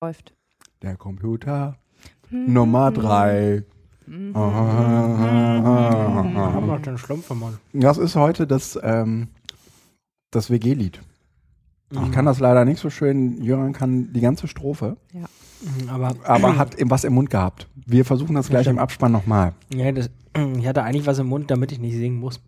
Läuft. 0.00 0.32
Der 0.82 0.96
Computer 0.96 1.78
Nummer 2.30 2.90
drei. 2.90 3.64
Haben 4.06 4.32
noch 6.66 6.82
den 6.82 6.98
Schlumpf 6.98 7.30
im 7.30 7.38
Mund. 7.38 7.58
Das 7.72 7.98
ist 7.98 8.16
heute 8.16 8.46
das, 8.46 8.78
ähm, 8.82 9.28
das 10.32 10.50
WG-Lied. 10.50 11.00
Ich 11.90 12.12
kann 12.12 12.24
das 12.26 12.40
leider 12.40 12.64
nicht 12.64 12.80
so 12.80 12.90
schön. 12.90 13.40
Jöran 13.42 13.72
kann 13.72 14.12
die 14.12 14.20
ganze 14.20 14.48
Strophe, 14.48 14.96
Mhm, 15.12 15.88
Aber 15.88 16.14
aber 16.24 16.58
hat 16.58 16.76
was 16.84 17.04
im 17.04 17.14
Mund 17.14 17.30
gehabt. 17.30 17.66
Wir 17.86 18.04
versuchen 18.04 18.34
das 18.34 18.50
gleich 18.50 18.66
im 18.66 18.78
Abspann 18.78 19.10
nochmal. 19.10 19.54
ja, 19.72 19.90
das, 19.90 20.10
ich 20.58 20.66
hatte 20.66 20.82
eigentlich 20.82 21.06
was 21.06 21.18
im 21.18 21.28
Mund, 21.28 21.50
damit 21.50 21.72
ich 21.72 21.78
nicht 21.78 21.94
singen 21.96 22.18
muss. 22.20 22.40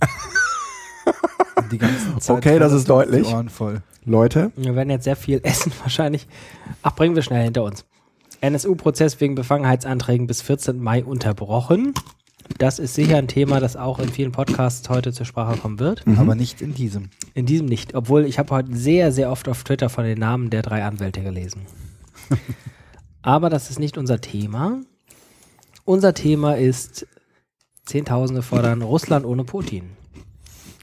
Die 1.70 1.78
ganze 1.78 2.18
Zeit 2.18 2.36
Okay, 2.36 2.58
das 2.58 2.72
ist 2.72 2.88
deutlich. 2.90 3.26
Die 3.26 3.32
Ohren 3.34 3.48
voll. 3.48 3.82
Leute, 4.04 4.52
Wir 4.56 4.74
werden 4.76 4.90
jetzt 4.90 5.04
sehr 5.04 5.16
viel 5.16 5.40
essen 5.44 5.72
wahrscheinlich. 5.80 6.26
Ach, 6.82 6.94
bringen 6.94 7.14
wir 7.14 7.22
schnell 7.22 7.42
hinter 7.44 7.62
uns. 7.64 7.84
NSU-Prozess 8.42 9.18
wegen 9.20 9.34
Befangenheitsanträgen 9.34 10.26
bis 10.26 10.42
14. 10.42 10.78
Mai 10.82 11.02
unterbrochen. 11.02 11.94
Das 12.58 12.78
ist 12.78 12.94
sicher 12.94 13.16
ein 13.16 13.28
Thema, 13.28 13.60
das 13.60 13.76
auch 13.76 13.98
in 13.98 14.08
vielen 14.08 14.32
Podcasts 14.32 14.88
heute 14.88 15.12
zur 15.12 15.26
Sprache 15.26 15.58
kommen 15.58 15.78
wird. 15.78 16.04
Aber 16.18 16.34
nicht 16.34 16.60
in 16.60 16.74
diesem. 16.74 17.10
In 17.34 17.46
diesem 17.46 17.66
nicht. 17.66 17.94
Obwohl 17.94 18.24
ich 18.24 18.38
habe 18.38 18.54
heute 18.54 18.76
sehr, 18.76 19.12
sehr 19.12 19.30
oft 19.30 19.48
auf 19.48 19.64
Twitter 19.64 19.88
von 19.88 20.04
den 20.04 20.18
Namen 20.18 20.50
der 20.50 20.62
drei 20.62 20.84
Anwälte 20.84 21.22
gelesen. 21.22 21.62
Aber 23.22 23.50
das 23.50 23.70
ist 23.70 23.78
nicht 23.78 23.98
unser 23.98 24.20
Thema. 24.20 24.80
Unser 25.84 26.14
Thema 26.14 26.56
ist 26.56 27.06
Zehntausende 27.86 28.42
fordern 28.42 28.82
Russland 28.82 29.26
ohne 29.26 29.44
Putin. 29.44 29.90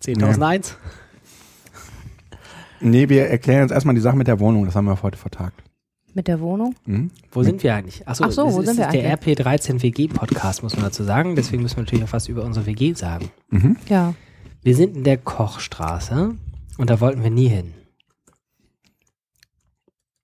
10.001. 0.03 0.73
nee, 2.79 3.09
wir 3.09 3.27
erklären 3.27 3.61
jetzt 3.61 3.71
erstmal 3.71 3.95
die 3.95 4.01
Sache 4.01 4.17
mit 4.17 4.27
der 4.27 4.39
Wohnung. 4.39 4.65
Das 4.65 4.75
haben 4.75 4.85
wir 4.85 5.01
heute 5.01 5.17
vertagt. 5.17 5.63
Mit 6.13 6.27
der 6.27 6.39
Wohnung? 6.41 6.75
Mhm. 6.85 7.11
Wo 7.31 7.43
sind 7.43 7.63
wir 7.63 7.73
eigentlich? 7.73 8.07
Achso, 8.07 8.25
Ach 8.25 8.31
so, 8.31 8.45
das 8.45 8.53
wo 8.53 8.59
ist, 8.61 8.67
sind 8.67 8.77
wir 8.77 8.85
ist 8.85 8.93
der 8.93 9.17
RP13 9.17 9.81
WG 9.81 10.07
Podcast, 10.07 10.61
muss 10.61 10.75
man 10.75 10.85
dazu 10.85 11.03
sagen. 11.03 11.35
Deswegen 11.35 11.63
müssen 11.63 11.77
wir 11.77 11.83
natürlich 11.83 12.03
auch 12.03 12.13
was 12.13 12.27
über 12.27 12.43
unsere 12.43 12.65
WG 12.65 12.93
sagen. 12.93 13.31
Mhm. 13.49 13.77
Ja. 13.87 14.13
Wir 14.61 14.75
sind 14.75 14.95
in 14.95 15.03
der 15.03 15.17
Kochstraße 15.17 16.35
und 16.77 16.89
da 16.89 16.99
wollten 16.99 17.23
wir 17.23 17.31
nie 17.31 17.47
hin. 17.47 17.73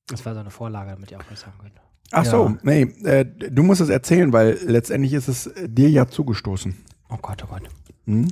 Das 0.07 0.25
war 0.25 0.33
so 0.33 0.39
eine 0.41 0.51
Vorlage, 0.51 0.91
damit 0.91 1.11
ihr 1.11 1.19
auch 1.19 1.23
was 1.29 1.41
sagen 1.41 1.57
könnt. 1.59 1.73
Ach 2.11 2.25
so, 2.25 2.55
nee, 2.63 2.83
äh, 3.03 3.25
du 3.25 3.63
musst 3.63 3.81
es 3.81 3.89
erzählen, 3.89 4.31
weil 4.31 4.57
letztendlich 4.65 5.13
ist 5.13 5.27
es 5.27 5.47
äh, 5.47 5.67
dir 5.67 5.89
ja 5.89 6.07
zugestoßen. 6.07 6.75
Oh 7.09 7.17
Gott, 7.21 7.43
oh 7.43 7.47
Gott. 7.47 7.63
Hm? 8.05 8.27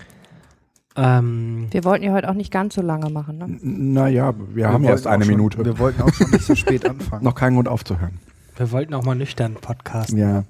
Ähm, 0.96 1.68
Wir 1.72 1.84
wollten 1.84 2.04
ja 2.06 2.14
heute 2.14 2.30
auch 2.30 2.34
nicht 2.34 2.52
ganz 2.52 2.76
so 2.76 2.82
lange 2.82 3.10
machen, 3.10 3.38
ne? 3.38 3.58
Naja, 3.62 4.34
wir, 4.54 4.68
haben 4.68 4.84
wollten 4.84 4.86
erst 4.86 5.08
eine 5.08 5.26
schon, 5.26 5.34
Minute. 5.36 5.66
Wir 5.66 5.78
wollten 5.78 6.02
auch 6.02 6.14
schon 6.14 6.30
nicht 6.32 6.46
so 6.46 6.56
spät 6.56 6.88
anfangen. 6.90 7.24
Noch 7.24 7.36
keinen 7.36 7.56
Grund 7.56 7.68
aufzuhören. 7.68 8.20
wir 8.56 8.72
wollten 8.72 8.94
auch 8.94 9.04
mal 9.04 9.16
nüchtern 9.16 9.56
podcasten. 9.56 10.18
Ja. 10.18 10.44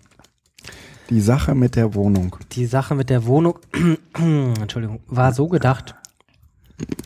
Die 1.10 1.22
Sache 1.22 1.56
mit 1.56 1.76
der 1.76 1.94
Wohnung. 1.94 2.36
Die 2.52 2.66
Sache 2.66 2.96
mit 2.96 3.10
der 3.10 3.26
Wohnung, 3.26 3.60
Entschuldigung, 4.18 5.00
war 5.08 5.34
so 5.34 5.48
gedacht, 5.48 5.96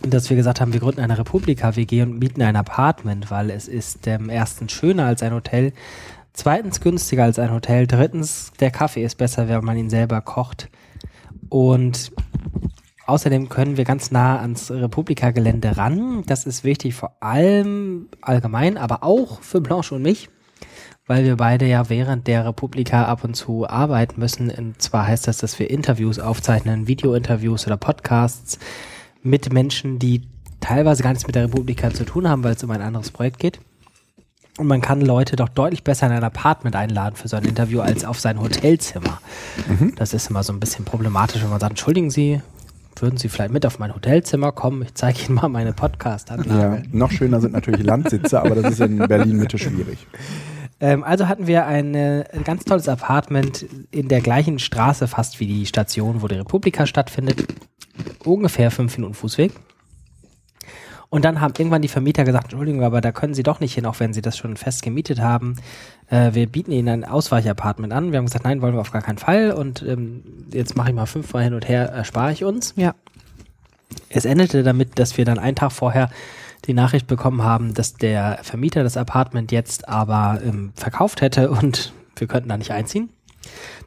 dass 0.01 0.29
wir 0.29 0.37
gesagt 0.37 0.61
haben, 0.61 0.73
wir 0.73 0.79
gründen 0.79 1.01
eine 1.01 1.17
Republika-WG 1.17 2.01
und 2.01 2.19
mieten 2.19 2.41
ein 2.41 2.55
Apartment, 2.55 3.29
weil 3.29 3.51
es 3.51 3.67
ist 3.67 4.07
ähm, 4.07 4.29
erstens 4.29 4.71
schöner 4.71 5.05
als 5.05 5.21
ein 5.21 5.33
Hotel, 5.33 5.73
zweitens 6.33 6.81
günstiger 6.81 7.23
als 7.23 7.39
ein 7.39 7.51
Hotel, 7.51 7.87
drittens 7.87 8.51
der 8.59 8.71
Kaffee 8.71 9.03
ist 9.03 9.17
besser, 9.17 9.47
wenn 9.47 9.63
man 9.63 9.77
ihn 9.77 9.89
selber 9.89 10.21
kocht 10.21 10.69
und 11.49 12.11
außerdem 13.09 13.49
können 13.49 13.77
wir 13.77 13.83
ganz 13.83 14.11
nah 14.11 14.39
ans 14.39 14.71
Republika-Gelände 14.71 15.77
ran. 15.77 16.23
Das 16.25 16.45
ist 16.45 16.63
wichtig 16.63 16.95
vor 16.95 17.17
allem 17.19 18.07
allgemein, 18.21 18.77
aber 18.77 19.03
auch 19.03 19.41
für 19.41 19.61
Blanche 19.61 19.95
und 19.95 20.03
mich 20.03 20.29
weil 21.09 21.23
wir 21.23 21.37
beide 21.37 21.65
ja 21.65 21.89
während 21.89 22.27
der 22.27 22.45
Republika 22.45 23.05
ab 23.05 23.23
und 23.23 23.33
zu 23.33 23.67
arbeiten 23.67 24.19
müssen. 24.19 24.51
Und 24.51 24.79
zwar 24.79 25.07
heißt 25.07 25.27
das, 25.27 25.39
dass 25.39 25.57
wir 25.57 25.67
Interviews 25.71 26.19
aufzeichnen, 26.19 26.85
Videointerviews 26.85 27.65
oder 27.65 27.77
Podcasts 27.77 28.59
mit 29.23 29.51
Menschen, 29.51 29.97
die 29.97 30.21
teilweise 30.59 31.01
gar 31.01 31.09
nichts 31.09 31.25
mit 31.25 31.33
der 31.33 31.45
Republika 31.45 31.91
zu 31.91 32.05
tun 32.05 32.29
haben, 32.29 32.43
weil 32.43 32.53
es 32.53 32.63
um 32.63 32.69
ein 32.69 32.83
anderes 32.83 33.09
Projekt 33.09 33.39
geht. 33.39 33.59
Und 34.59 34.67
man 34.67 34.81
kann 34.81 35.01
Leute 35.01 35.35
doch 35.35 35.49
deutlich 35.49 35.83
besser 35.83 36.05
in 36.05 36.13
ein 36.13 36.23
Apartment 36.23 36.75
einladen 36.75 37.15
für 37.15 37.27
so 37.27 37.37
ein 37.37 37.45
Interview 37.45 37.79
als 37.79 38.05
auf 38.05 38.19
sein 38.19 38.39
Hotelzimmer. 38.39 39.19
Das 39.95 40.13
ist 40.13 40.29
immer 40.29 40.43
so 40.43 40.53
ein 40.53 40.59
bisschen 40.59 40.85
problematisch, 40.85 41.41
wenn 41.41 41.49
man 41.49 41.59
sagt, 41.59 41.71
entschuldigen 41.71 42.11
Sie, 42.11 42.41
würden 43.01 43.17
Sie 43.17 43.29
vielleicht 43.29 43.51
mit 43.51 43.65
auf 43.65 43.79
mein 43.79 43.93
Hotelzimmer 43.93 44.51
kommen? 44.51 44.81
Ich 44.83 44.93
zeige 44.93 45.19
Ihnen 45.25 45.35
mal 45.35 45.49
meine 45.49 45.69
Ja, 45.69 45.75
Podcast-Anlage. 45.75 46.83
noch 46.91 47.11
schöner 47.11 47.41
sind 47.41 47.53
natürlich 47.53 47.83
Landsitze, 47.83 48.41
aber 48.41 48.55
das 48.55 48.73
ist 48.73 48.81
in 48.81 48.97
Berlin 49.07 49.37
Mitte 49.37 49.57
schwierig. 49.57 50.05
Ähm, 50.79 51.03
also 51.03 51.27
hatten 51.27 51.47
wir 51.47 51.65
eine, 51.65 52.25
ein 52.33 52.43
ganz 52.43 52.63
tolles 52.63 52.87
Apartment 52.87 53.65
in 53.91 54.07
der 54.07 54.21
gleichen 54.21 54.59
Straße 54.59 55.07
fast 55.07 55.39
wie 55.39 55.47
die 55.47 55.65
Station, 55.65 56.21
wo 56.21 56.27
die 56.27 56.35
Republika 56.35 56.85
stattfindet. 56.85 57.45
Ungefähr 58.23 58.71
fünf 58.71 58.97
Minuten 58.97 59.13
Fußweg. 59.13 59.51
Und 61.11 61.25
dann 61.25 61.41
haben 61.41 61.53
irgendwann 61.57 61.81
die 61.81 61.87
Vermieter 61.87 62.23
gesagt, 62.23 62.45
Entschuldigung, 62.45 62.83
aber 62.83 63.01
da 63.01 63.11
können 63.11 63.33
Sie 63.33 63.41
doch 63.41 63.59
nicht 63.59 63.73
hin, 63.73 63.85
auch 63.87 63.99
wenn 63.99 64.13
Sie 64.13 64.21
das 64.21 64.37
schon 64.37 64.57
fest 64.57 64.83
gemietet 64.83 65.19
haben. 65.19 65.55
Äh, 66.07 66.33
wir 66.33 66.45
bieten 66.47 66.71
Ihnen 66.71 66.87
ein 66.87 67.05
Ausweichapartment 67.05 67.91
an. 67.93 68.11
Wir 68.11 68.19
haben 68.19 68.25
gesagt, 68.25 68.45
nein, 68.45 68.61
wollen 68.61 68.75
wir 68.75 68.81
auf 68.81 68.91
gar 68.91 69.01
keinen 69.01 69.17
Fall. 69.17 69.51
Und 69.51 69.81
ähm, 69.81 70.23
jetzt 70.51 70.77
mache 70.77 70.89
ich 70.89 70.95
mal 70.95 71.07
fünfmal 71.07 71.43
hin 71.43 71.55
und 71.55 71.67
her, 71.67 71.89
erspare 71.89 72.31
ich 72.31 72.43
uns. 72.43 72.73
Ja. 72.75 72.93
Es 74.09 74.25
endete 74.25 74.61
damit, 74.61 74.99
dass 74.99 75.17
wir 75.17 75.25
dann 75.25 75.39
einen 75.39 75.55
Tag 75.55 75.71
vorher 75.71 76.09
die 76.65 76.73
Nachricht 76.73 77.07
bekommen 77.07 77.41
haben, 77.41 77.73
dass 77.73 77.95
der 77.95 78.39
Vermieter 78.43 78.83
das 78.83 78.97
Apartment 78.97 79.51
jetzt 79.51 79.89
aber 79.89 80.39
ähm, 80.43 80.73
verkauft 80.75 81.21
hätte 81.21 81.49
und 81.49 81.91
wir 82.17 82.27
könnten 82.27 82.49
da 82.49 82.57
nicht 82.57 82.71
einziehen. 82.71 83.09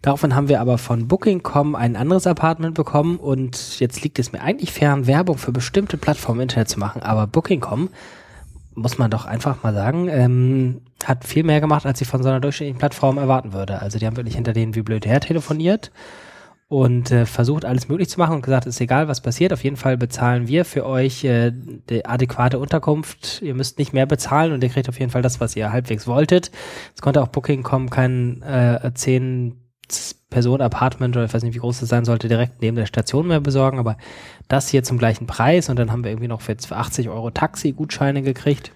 Daraufhin 0.03 0.35
haben 0.35 0.49
wir 0.49 0.61
aber 0.61 0.79
von 0.79 1.07
Booking.com 1.07 1.77
ein 1.77 1.95
anderes 1.95 2.27
Apartment 2.27 2.75
bekommen 2.75 3.19
und 3.19 3.79
jetzt 3.79 4.03
liegt 4.03 4.19
es 4.19 4.33
mir 4.33 4.43
eigentlich 4.43 4.73
fern, 4.73 5.07
Werbung 5.07 5.39
für 5.39 5.53
bestimmte 5.53 5.97
Plattformen 5.97 6.41
im 6.41 6.43
Internet 6.43 6.69
zu 6.69 6.81
machen, 6.81 7.03
aber 7.03 7.29
Booking.com, 7.29 7.89
muss 8.75 8.99
man 8.99 9.11
doch 9.11 9.27
einfach 9.27 9.63
mal 9.63 9.73
sagen, 9.73 10.09
ähm, 10.09 10.81
hat 11.05 11.25
viel 11.25 11.45
mehr 11.45 11.61
gemacht, 11.61 11.87
als 11.87 12.01
ich 12.01 12.09
von 12.09 12.23
so 12.23 12.29
einer 12.29 12.41
durchschnittlichen 12.41 12.79
Plattform 12.79 13.19
erwarten 13.19 13.53
würde. 13.53 13.81
Also 13.81 13.99
die 13.99 14.07
haben 14.07 14.17
wirklich 14.17 14.35
hinter 14.35 14.53
denen 14.53 14.75
wie 14.75 14.83
blöd 14.83 15.07
her 15.07 15.21
telefoniert 15.21 15.93
und 16.69 17.11
äh, 17.11 17.27
versucht 17.27 17.65
alles 17.65 17.89
möglich 17.89 18.09
zu 18.09 18.19
machen 18.19 18.37
und 18.37 18.43
gesagt, 18.43 18.67
ist 18.67 18.81
egal, 18.81 19.07
was 19.07 19.21
passiert, 19.21 19.53
auf 19.53 19.63
jeden 19.63 19.77
Fall 19.77 19.97
bezahlen 19.99 20.49
wir 20.49 20.65
für 20.65 20.87
euch 20.87 21.23
äh, 21.23 21.53
die 21.53 22.07
adäquate 22.07 22.59
Unterkunft. 22.59 23.43
Ihr 23.43 23.55
müsst 23.55 23.79
nicht 23.79 23.93
mehr 23.93 24.07
bezahlen 24.07 24.53
und 24.53 24.65
ihr 24.65 24.71
kriegt 24.71 24.89
auf 24.89 24.99
jeden 24.99 25.13
Fall 25.13 25.23
das, 25.23 25.39
was 25.39 25.55
ihr 25.55 25.71
halbwegs 25.71 26.09
wolltet. 26.09 26.51
Es 26.95 27.03
konnte 27.03 27.23
auch 27.23 27.29
Booking.com 27.29 27.91
kein 27.91 28.43
äh, 28.43 28.91
10 28.93 29.62
Person 30.31 30.61
Apartment 30.61 31.17
oder 31.17 31.27
ich 31.27 31.35
weiß 31.35 31.43
nicht, 31.43 31.55
wie 31.55 31.61
groß 31.61 31.81
das 31.81 31.89
sein 31.89 32.05
sollte, 32.05 32.29
direkt 32.29 32.63
neben 32.63 32.77
der 32.77 32.87
Station 32.87 33.29
mehr 33.29 33.41
besorgen, 33.41 33.79
aber 33.79 33.97
das 34.49 34.69
hier 34.69 34.83
zum 34.83 34.99
gleichen 34.99 35.27
Preis 35.27 35.69
und 35.69 35.79
dann 35.79 35.93
haben 35.93 36.05
wir 36.05 36.11
irgendwie 36.11 36.29
noch 36.29 36.41
für, 36.41 36.57
für 36.57 36.77
80 36.77 37.09
Euro 37.09 37.31
Taxi-Gutscheine 37.31 38.23
gekriegt 38.23 38.73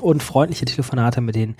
und 0.00 0.22
freundliche 0.22 0.64
Telefonate 0.64 1.20
mit 1.20 1.34
den 1.34 1.56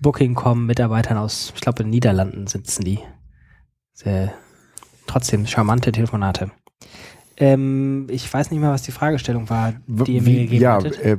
Booking.com-Mitarbeitern 0.00 1.16
aus, 1.16 1.52
ich 1.54 1.60
glaube, 1.60 1.82
in 1.82 1.88
den 1.88 1.90
Niederlanden 1.90 2.46
sitzen 2.46 2.84
die. 2.84 3.00
Sehr, 3.92 4.32
trotzdem 5.06 5.46
charmante 5.46 5.90
Telefonate. 5.90 6.50
Ähm, 7.36 8.06
ich 8.10 8.32
weiß 8.32 8.50
nicht 8.50 8.60
mehr, 8.60 8.70
was 8.70 8.82
die 8.82 8.92
Fragestellung 8.92 9.48
war, 9.48 9.74
die 9.86 10.16
ihr 10.16 10.22
mir 10.22 10.42
gegeben 10.42 10.62
ja, 10.62 10.74
hattet. 10.74 10.98
äh, 11.00 11.18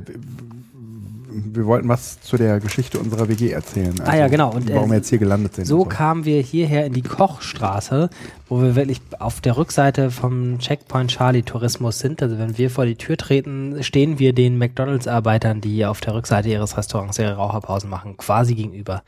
wir 1.30 1.66
wollten 1.66 1.88
was 1.88 2.20
zu 2.20 2.36
der 2.36 2.60
Geschichte 2.60 2.98
unserer 2.98 3.28
WG 3.28 3.50
erzählen. 3.50 3.98
Also 4.00 4.10
Ah 4.10 4.16
ja, 4.16 4.28
genau. 4.28 4.52
Und, 4.52 4.68
äh, 4.68 4.74
warum 4.74 4.90
wir 4.90 4.96
jetzt 4.96 5.08
hier 5.08 5.18
gelandet 5.18 5.54
sind. 5.54 5.66
So 5.66 5.82
und 5.82 5.88
kamen 5.88 6.24
wir 6.24 6.40
hierher 6.42 6.86
in 6.86 6.92
die 6.92 7.02
Kochstraße, 7.02 8.10
wo 8.48 8.60
wir 8.62 8.76
wirklich 8.76 9.00
auf 9.18 9.40
der 9.40 9.56
Rückseite 9.56 10.10
vom 10.10 10.58
Checkpoint 10.58 11.10
Charlie 11.10 11.42
Tourismus 11.42 11.98
sind. 11.98 12.22
Also 12.22 12.38
wenn 12.38 12.58
wir 12.58 12.70
vor 12.70 12.86
die 12.86 12.96
Tür 12.96 13.16
treten, 13.16 13.82
stehen 13.82 14.18
wir 14.18 14.32
den 14.32 14.58
McDonalds-Arbeitern, 14.58 15.60
die 15.60 15.84
auf 15.86 16.00
der 16.00 16.14
Rückseite 16.14 16.48
ihres 16.48 16.76
Restaurants 16.76 17.18
ihre 17.18 17.34
Raucherpausen 17.34 17.88
machen, 17.88 18.16
quasi 18.16 18.54
gegenüber. 18.54 19.02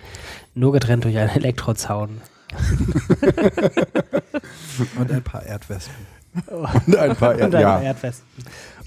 Nur 0.54 0.72
getrennt 0.72 1.04
durch 1.04 1.16
einen 1.16 1.30
Elektrozaun. 1.30 2.20
Und 4.98 5.10
ein 5.10 5.22
paar 5.22 5.42
Erdwespen. 5.42 5.94
Und 6.86 6.96
ein 6.96 7.16
paar, 7.16 7.34
Und 7.34 7.52
ja. 7.54 7.76
einem 7.76 7.86
Erdfesten. 7.86 8.26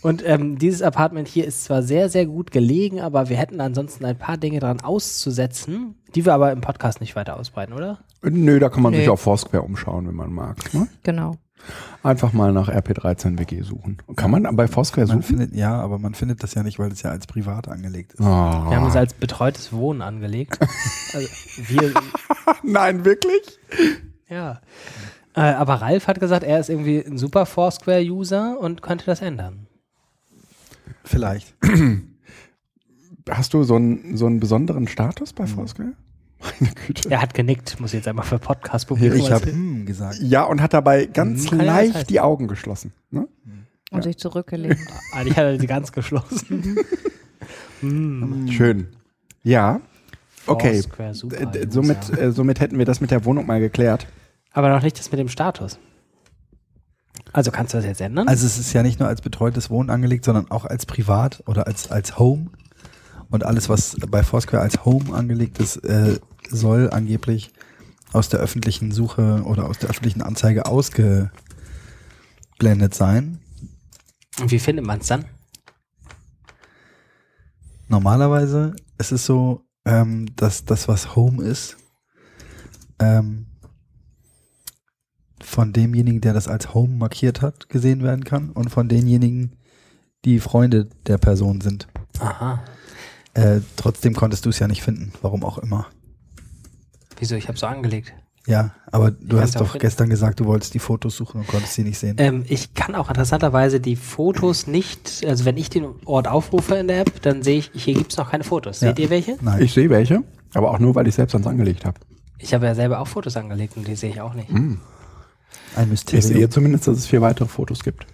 Und 0.06 0.24
ähm, 0.24 0.60
dieses 0.60 0.84
Apartment 0.84 1.28
hier 1.28 1.46
ist 1.46 1.64
zwar 1.64 1.82
sehr, 1.82 2.10
sehr 2.10 2.28
gut 2.28 2.52
gelegen, 2.52 3.02
aber 3.02 3.28
wir 3.30 3.38
hätten 3.38 3.60
ansonsten 3.60 4.06
ein 4.06 4.16
paar 4.18 4.38
Dinge 4.38 4.60
dran 4.60 4.82
auszusetzen, 4.82 5.96
die 6.14 6.26
wir 6.26 6.34
aber 6.36 6.52
im 6.52 6.62
Podcast 6.62 7.02
nicht 7.02 7.16
weiter 7.16 7.38
ausbreiten, 7.40 7.74
oder? 7.74 7.98
Nö, 8.22 8.60
da 8.60 8.70
kann 8.70 8.84
man 8.84 8.94
sich 8.94 9.04
Nee. 9.06 9.10
auf 9.10 9.22
Foursquare 9.22 9.64
umschauen, 9.64 10.08
wenn 10.08 10.14
man 10.14 10.32
mag. 10.32 10.72
Ne? 10.76 10.88
Genau. 11.02 11.32
Einfach 12.04 12.34
mal 12.34 12.54
nach 12.54 12.70
RP13 12.70 13.40
WG 13.40 13.64
suchen. 13.64 13.98
Kann 14.16 14.30
man 14.30 14.56
bei 14.56 14.68
Foursquare 14.68 15.08
Man 15.08 15.24
suchen? 15.24 15.38
findet, 15.40 15.56
ja, 15.56 15.74
aber 15.82 15.98
man 15.98 16.14
findet 16.14 16.44
das 16.44 16.54
ja 16.54 16.62
nicht, 16.62 16.78
weil 16.78 16.92
es 16.92 17.02
ja 17.02 17.10
als 17.10 17.26
privat 17.26 17.68
angelegt 17.68 18.14
ist. 18.14 18.20
Oh. 18.20 18.24
Wir 18.26 18.30
haben 18.78 18.86
es 18.88 18.96
als 18.96 19.16
betreutes 19.16 19.74
Wohnen 19.74 20.04
angelegt. 20.04 20.60
Also 21.16 21.28
wir, 21.58 21.92
Nein, 22.64 23.06
wirklich? 23.06 23.58
ja. 24.30 24.62
Äh, 25.34 25.42
aber 25.42 25.76
Ralf 25.82 26.08
hat 26.08 26.20
gesagt, 26.20 26.44
er 26.44 26.60
ist 26.60 26.70
irgendwie 26.70 27.00
ein 27.04 27.18
super 27.18 27.48
Foursquare-User 27.48 28.60
und 28.60 28.84
könnte 28.84 29.06
das 29.08 29.22
ändern. 29.24 29.66
Vielleicht. 31.06 31.56
Hast 33.30 33.54
du 33.54 33.64
so 33.64 33.76
einen, 33.76 34.18
so 34.18 34.26
einen 34.28 34.40
besonderen 34.40 34.88
Status 34.88 35.32
Mhm. 35.32 35.36
bei 35.36 35.48
Foursquare? 35.48 35.94
Meine 36.60 36.74
Güte. 36.86 37.10
Er 37.10 37.22
hat 37.22 37.34
genickt, 37.34 37.80
muss 37.80 37.92
ich 37.92 37.98
jetzt 38.00 38.08
einmal 38.08 38.26
für 38.26 38.38
Podcast 38.38 38.88
publikum 38.88 39.18
Ich 39.18 39.32
habe 39.32 39.52
hm 39.52 39.86
gesagt. 39.86 40.20
Ja, 40.22 40.44
und 40.44 40.62
hat 40.62 40.74
dabei 40.74 41.06
ganz 41.06 41.50
Hm, 41.50 41.60
ja 41.60 41.66
leicht 41.66 41.96
heißen. 41.96 42.08
die 42.08 42.20
Augen 42.20 42.48
geschlossen. 42.48 42.92
Ne? 43.10 43.28
Und 43.92 44.04
sich 44.04 44.18
zurückgelehnt. 44.18 44.78
Eigentlich 45.14 45.38
hat 45.38 45.46
er 45.46 45.60
sie 45.60 45.68
ganz 45.68 45.92
geschlossen. 45.92 46.78
Hm. 47.82 48.48
Schön. 48.50 48.88
Ja, 49.44 49.82
okay. 50.48 50.74
Foursquare, 50.82 51.14
super 51.14 51.52
somit, 51.70 52.18
äh, 52.18 52.32
somit 52.32 52.60
hätten 52.60 52.78
wir 52.78 52.86
das 52.86 53.02
mit 53.02 53.12
der 53.12 53.26
Wohnung 53.26 53.46
mal 53.46 53.60
geklärt. 53.60 54.08
Aber 54.54 54.70
noch 54.70 54.82
nicht 54.82 54.98
das 54.98 55.12
mit 55.12 55.20
dem 55.20 55.28
Status. 55.28 55.78
Also 57.36 57.52
kannst 57.52 57.74
du 57.74 57.78
das 57.78 57.86
jetzt 57.86 58.00
ändern? 58.00 58.30
Also 58.30 58.46
es 58.46 58.58
ist 58.58 58.72
ja 58.72 58.82
nicht 58.82 59.02
nur 59.02 59.10
als 59.10 59.20
betreutes 59.20 59.70
Wohnen 59.70 59.90
angelegt, 59.90 60.24
sondern 60.24 60.50
auch 60.52 60.64
als 60.64 60.86
Privat 60.86 61.44
oder 61.46 61.68
als, 61.68 61.92
als 61.92 62.18
Home. 62.18 62.50
Und 63.30 63.44
alles, 63.44 63.68
was 63.68 63.98
bei 64.10 64.24
Foursquare 64.24 64.64
als 64.64 64.86
Home 64.86 65.14
angelegt 65.14 65.60
ist, 65.60 65.76
äh, 65.84 66.18
soll 66.50 66.90
angeblich 66.92 67.52
aus 68.14 68.30
der 68.30 68.40
öffentlichen 68.40 68.94
Suche 68.94 69.44
oder 69.44 69.66
aus 69.66 69.80
der 69.80 69.90
öffentlichen 69.90 70.22
Anzeige 70.22 70.66
ausgeblendet 70.66 71.34
sein. 72.94 73.40
und 74.40 74.50
wie 74.50 74.60
findet 74.60 74.86
man 74.86 75.02
es 75.02 75.08
dann? 75.08 75.26
Normalerweise 77.90 78.78
ist 78.98 79.12
es 79.12 79.26
so, 79.26 79.66
ähm, 79.84 80.34
dass 80.38 80.64
das, 80.64 80.88
was 80.88 81.18
Home 81.18 81.44
ist, 81.44 81.76
ähm, 83.00 83.48
von 85.46 85.74
demjenigen, 85.74 86.22
der 86.22 86.34
das 86.34 86.48
als 86.48 86.74
Home 86.74 86.96
markiert 86.98 87.42
hat, 87.42 87.70
gesehen 87.70 88.04
werden 88.04 88.24
kann 88.24 88.50
und 88.50 88.70
von 88.70 88.90
denjenigen, 88.90 89.54
die 90.26 90.40
Freunde 90.40 90.88
der 91.08 91.18
Person 91.18 91.62
sind. 91.62 91.88
Aha. 92.20 92.64
Äh, 93.34 93.60
trotzdem 93.76 94.16
konntest 94.16 94.46
du 94.46 94.50
es 94.50 94.60
ja 94.60 94.68
nicht 94.68 94.82
finden, 94.82 95.12
warum 95.22 95.44
auch 95.44 95.58
immer. 95.58 95.88
Wieso? 97.20 97.36
Ich 97.36 97.48
habe 97.48 97.58
so 97.58 97.68
angelegt. 97.68 98.14
Ja, 98.48 98.72
aber 98.92 99.10
du 99.12 99.38
kann's 99.38 99.56
hast 99.56 99.62
doch 99.62 99.78
gestern 99.80 100.10
gesagt, 100.10 100.40
du 100.40 100.46
wolltest 100.46 100.74
die 100.76 100.80
Fotos 100.80 101.16
suchen 101.18 101.42
und 101.42 101.48
konntest 101.48 101.74
sie 101.74 101.84
nicht 101.84 101.98
sehen. 101.98 102.16
Ähm, 102.20 102.46
ich 102.48 102.76
kann 102.76 102.94
auch 102.94 103.10
interessanterweise 103.10 103.80
die 103.80 103.96
Fotos 103.96 104.68
nicht, 104.68 105.24
also 105.28 105.46
wenn 105.46 105.58
ich 105.58 105.70
den 105.72 105.86
Ort 106.06 106.28
aufrufe 106.28 106.76
in 106.76 106.88
der 106.88 107.02
App, 107.02 107.22
dann 107.24 107.42
sehe 107.42 107.58
ich, 107.58 107.72
hier 107.74 107.96
gibt 107.96 108.12
es 108.12 108.18
noch 108.18 108.30
keine 108.30 108.44
Fotos. 108.44 108.82
Seht 108.82 109.00
Ja. 109.00 109.06
ihr 109.06 109.10
welche? 109.10 109.38
Nein. 109.42 109.64
Ich 109.64 109.74
sehe 109.74 109.90
welche, 109.90 110.24
aber 110.54 110.70
auch 110.72 110.78
nur, 110.80 110.94
weil 110.94 111.08
ich 111.08 111.16
selbst 111.16 111.34
ans 111.34 111.48
angelegt 111.48 111.86
habe. 111.86 112.00
Ich 112.38 112.54
habe 112.54 112.68
ja 112.68 112.76
selber 112.76 113.00
auch 113.00 113.08
Fotos 113.08 113.36
angelegt 113.36 113.78
und 113.78 113.88
die 113.88 113.96
sehe 113.96 114.12
ich 114.12 114.22
auch 114.22 114.36
nicht. 114.36 114.50
Ein 115.76 115.86
Ich 115.86 115.90
Mysterium. 115.92 116.28
sehe 116.34 116.50
zumindest, 116.50 116.88
dass 116.88 116.98
es 116.98 117.08
vier 117.08 117.22
weitere 117.22 117.48
Fotos 117.48 117.84
gibt. 117.84 118.06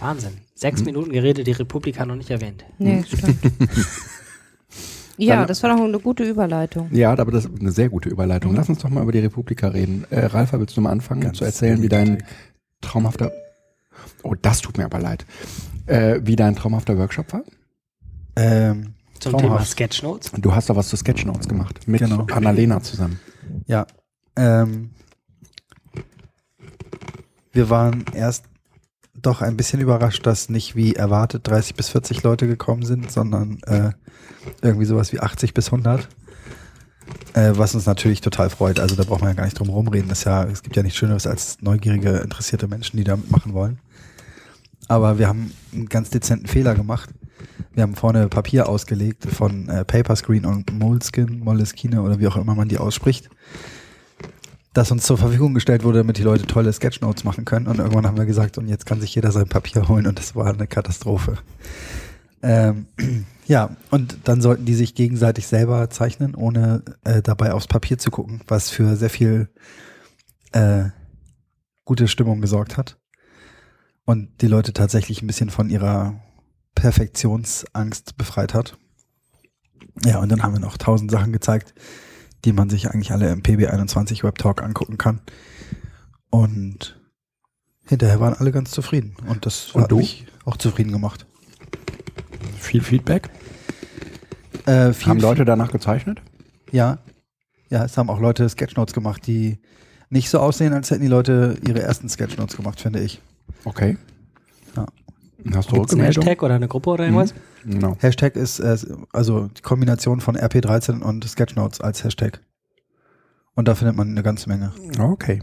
Wahnsinn. 0.00 0.32
Sechs 0.54 0.80
Hm. 0.80 0.86
Minuten 0.86 1.12
Gerede, 1.12 1.44
die 1.44 1.52
Republika 1.52 2.04
noch 2.06 2.16
nicht 2.16 2.30
erwähnt. 2.30 2.64
Nee, 2.78 3.04
stimmt. 3.06 3.38
ja, 5.16 5.36
Dann- 5.36 5.46
das 5.48 5.62
war 5.62 5.74
doch 5.76 5.82
eine 5.84 5.98
gute 5.98 6.24
Überleitung. 6.24 6.88
Ja, 6.92 7.12
aber 7.16 7.30
das 7.32 7.44
ist 7.44 7.60
eine 7.60 7.70
sehr 7.72 7.88
gute 7.88 8.08
Überleitung. 8.08 8.54
Lass 8.54 8.68
uns 8.68 8.78
doch 8.78 8.90
mal 8.90 9.02
über 9.02 9.12
die 9.12 9.20
Republika 9.20 9.68
reden. 9.68 10.04
Äh, 10.10 10.26
Ralf, 10.26 10.52
willst 10.52 10.76
du 10.76 10.80
mal 10.80 10.90
anfangen 10.90 11.20
Ganz 11.20 11.38
zu 11.38 11.44
erzählen, 11.44 11.80
wie 11.82 11.88
dein 11.88 12.22
traumhafter... 12.80 13.32
Oh, 14.22 14.34
das 14.40 14.60
tut 14.60 14.76
mir 14.78 14.84
aber 14.86 14.98
leid. 15.00 15.24
Äh, 15.86 16.20
wie 16.24 16.36
dein 16.36 16.56
traumhafter 16.56 16.96
Workshop 16.98 17.32
war? 17.32 17.42
Ähm, 18.36 18.94
Zum 19.20 19.32
Traumhaft. 19.32 19.42
Thema 19.42 19.64
Sketchnotes. 19.64 20.32
Du 20.38 20.54
hast 20.54 20.68
da 20.70 20.76
was 20.76 20.88
zu 20.88 20.96
Sketchnotes 20.96 21.46
gemacht. 21.48 21.86
Mit 21.86 22.00
Genau. 22.00 22.26
Annalena 22.32 22.82
zusammen. 22.82 23.20
Ja. 23.66 23.86
Ähm, 24.36 24.90
wir 27.54 27.70
waren 27.70 28.04
erst 28.12 28.44
doch 29.14 29.40
ein 29.40 29.56
bisschen 29.56 29.80
überrascht, 29.80 30.26
dass 30.26 30.48
nicht 30.48 30.74
wie 30.76 30.94
erwartet 30.94 31.46
30 31.46 31.76
bis 31.76 31.88
40 31.88 32.22
Leute 32.24 32.46
gekommen 32.46 32.84
sind, 32.84 33.10
sondern 33.10 33.60
äh, 33.62 33.92
irgendwie 34.60 34.86
sowas 34.86 35.12
wie 35.12 35.20
80 35.20 35.54
bis 35.54 35.66
100. 35.66 36.08
Äh, 37.34 37.52
was 37.54 37.74
uns 37.74 37.86
natürlich 37.86 38.20
total 38.20 38.50
freut. 38.50 38.80
Also 38.80 38.96
da 38.96 39.04
braucht 39.04 39.20
man 39.20 39.30
ja 39.30 39.34
gar 39.34 39.44
nicht 39.44 39.58
drum 39.58 39.68
rumreden. 39.68 40.08
Das 40.08 40.24
ja, 40.24 40.44
es 40.44 40.62
gibt 40.62 40.76
ja 40.76 40.82
nichts 40.82 40.98
Schöneres 40.98 41.26
als 41.26 41.58
neugierige, 41.60 42.18
interessierte 42.18 42.66
Menschen, 42.66 42.96
die 42.96 43.04
da 43.04 43.16
mitmachen 43.16 43.54
wollen. 43.54 43.78
Aber 44.88 45.18
wir 45.18 45.28
haben 45.28 45.52
einen 45.72 45.88
ganz 45.88 46.10
dezenten 46.10 46.46
Fehler 46.46 46.74
gemacht. 46.74 47.10
Wir 47.72 47.82
haben 47.82 47.94
vorne 47.94 48.28
Papier 48.28 48.68
ausgelegt 48.68 49.26
von 49.26 49.68
äh, 49.68 49.84
Paperscreen 49.84 50.44
und 50.44 50.72
Moleskin, 50.72 51.40
Moleskine 51.40 52.02
oder 52.02 52.18
wie 52.18 52.26
auch 52.26 52.36
immer 52.36 52.54
man 52.54 52.68
die 52.68 52.78
ausspricht, 52.78 53.30
das 54.74 54.90
uns 54.90 55.04
zur 55.04 55.16
Verfügung 55.16 55.54
gestellt 55.54 55.84
wurde, 55.84 55.98
damit 55.98 56.18
die 56.18 56.22
Leute 56.22 56.46
tolle 56.46 56.72
Sketchnotes 56.72 57.24
machen 57.24 57.44
können. 57.44 57.68
Und 57.68 57.78
irgendwann 57.78 58.06
haben 58.06 58.18
wir 58.18 58.26
gesagt, 58.26 58.58
und 58.58 58.68
jetzt 58.68 58.86
kann 58.86 59.00
sich 59.00 59.14
jeder 59.14 59.30
sein 59.30 59.48
Papier 59.48 59.88
holen 59.88 60.06
und 60.06 60.18
das 60.18 60.34
war 60.34 60.52
eine 60.52 60.66
Katastrophe. 60.66 61.38
Ähm, 62.42 62.86
ja, 63.46 63.76
und 63.90 64.18
dann 64.24 64.42
sollten 64.42 64.64
die 64.64 64.74
sich 64.74 64.96
gegenseitig 64.96 65.46
selber 65.46 65.88
zeichnen, 65.90 66.34
ohne 66.34 66.82
äh, 67.04 67.22
dabei 67.22 67.52
aufs 67.52 67.68
Papier 67.68 67.98
zu 67.98 68.10
gucken, 68.10 68.42
was 68.48 68.68
für 68.68 68.96
sehr 68.96 69.10
viel 69.10 69.48
äh, 70.52 70.86
gute 71.84 72.08
Stimmung 72.08 72.40
gesorgt 72.40 72.76
hat. 72.76 72.98
Und 74.04 74.42
die 74.42 74.48
Leute 74.48 74.72
tatsächlich 74.72 75.22
ein 75.22 75.28
bisschen 75.28 75.50
von 75.50 75.70
ihrer 75.70 76.20
Perfektionsangst 76.74 78.16
befreit 78.16 78.54
hat. 78.54 78.76
Ja, 80.04 80.18
und 80.18 80.30
dann 80.30 80.42
haben 80.42 80.52
wir 80.52 80.60
noch 80.60 80.76
tausend 80.76 81.12
Sachen 81.12 81.32
gezeigt, 81.32 81.74
die 82.44 82.52
man 82.52 82.70
sich 82.70 82.90
eigentlich 82.90 83.12
alle 83.12 83.30
im 83.30 83.42
PB21 83.42 84.22
Web 84.22 84.38
Talk 84.38 84.62
angucken 84.62 84.98
kann. 84.98 85.20
Und 86.30 87.00
hinterher 87.86 88.20
waren 88.20 88.34
alle 88.34 88.52
ganz 88.52 88.70
zufrieden. 88.70 89.14
Und 89.26 89.46
das 89.46 89.70
Und 89.72 89.82
hat 89.82 89.90
du? 89.92 89.98
mich 89.98 90.26
auch 90.44 90.56
zufrieden 90.56 90.92
gemacht. 90.92 91.26
Viel 92.58 92.82
Feedback. 92.82 93.30
Äh, 94.66 94.92
viel, 94.92 95.08
Haben 95.10 95.20
Leute 95.20 95.44
danach 95.44 95.70
gezeichnet? 95.72 96.20
Ja. 96.70 96.98
Ja, 97.70 97.84
es 97.84 97.96
haben 97.96 98.10
auch 98.10 98.20
Leute 98.20 98.48
Sketchnotes 98.48 98.94
gemacht, 98.94 99.26
die 99.26 99.58
nicht 100.10 100.30
so 100.30 100.38
aussehen, 100.38 100.72
als 100.72 100.90
hätten 100.90 101.02
die 101.02 101.08
Leute 101.08 101.58
ihre 101.66 101.82
ersten 101.82 102.08
Sketchnotes 102.08 102.56
gemacht, 102.56 102.80
finde 102.80 103.00
ich. 103.00 103.20
Okay. 103.64 103.96
Ja. 104.76 104.86
Hast 105.52 105.70
du 105.70 105.76
Gibt's 105.76 105.92
einen? 105.92 106.02
Hashtag 106.02 106.42
oder 106.42 106.54
eine 106.54 106.68
Gruppe 106.68 106.90
oder 106.90 107.04
irgendwas? 107.04 107.34
Genau. 107.64 107.96
Hashtag 108.00 108.36
ist 108.36 108.60
äh, 108.60 108.76
also 109.12 109.48
die 109.48 109.62
Kombination 109.62 110.20
von 110.20 110.36
RP13 110.36 111.00
und 111.00 111.26
Sketchnotes 111.28 111.80
als 111.80 112.04
Hashtag. 112.04 112.40
Und 113.54 113.68
da 113.68 113.74
findet 113.74 113.96
man 113.96 114.08
eine 114.10 114.22
ganze 114.22 114.48
Menge. 114.48 114.72
Okay. 114.98 115.40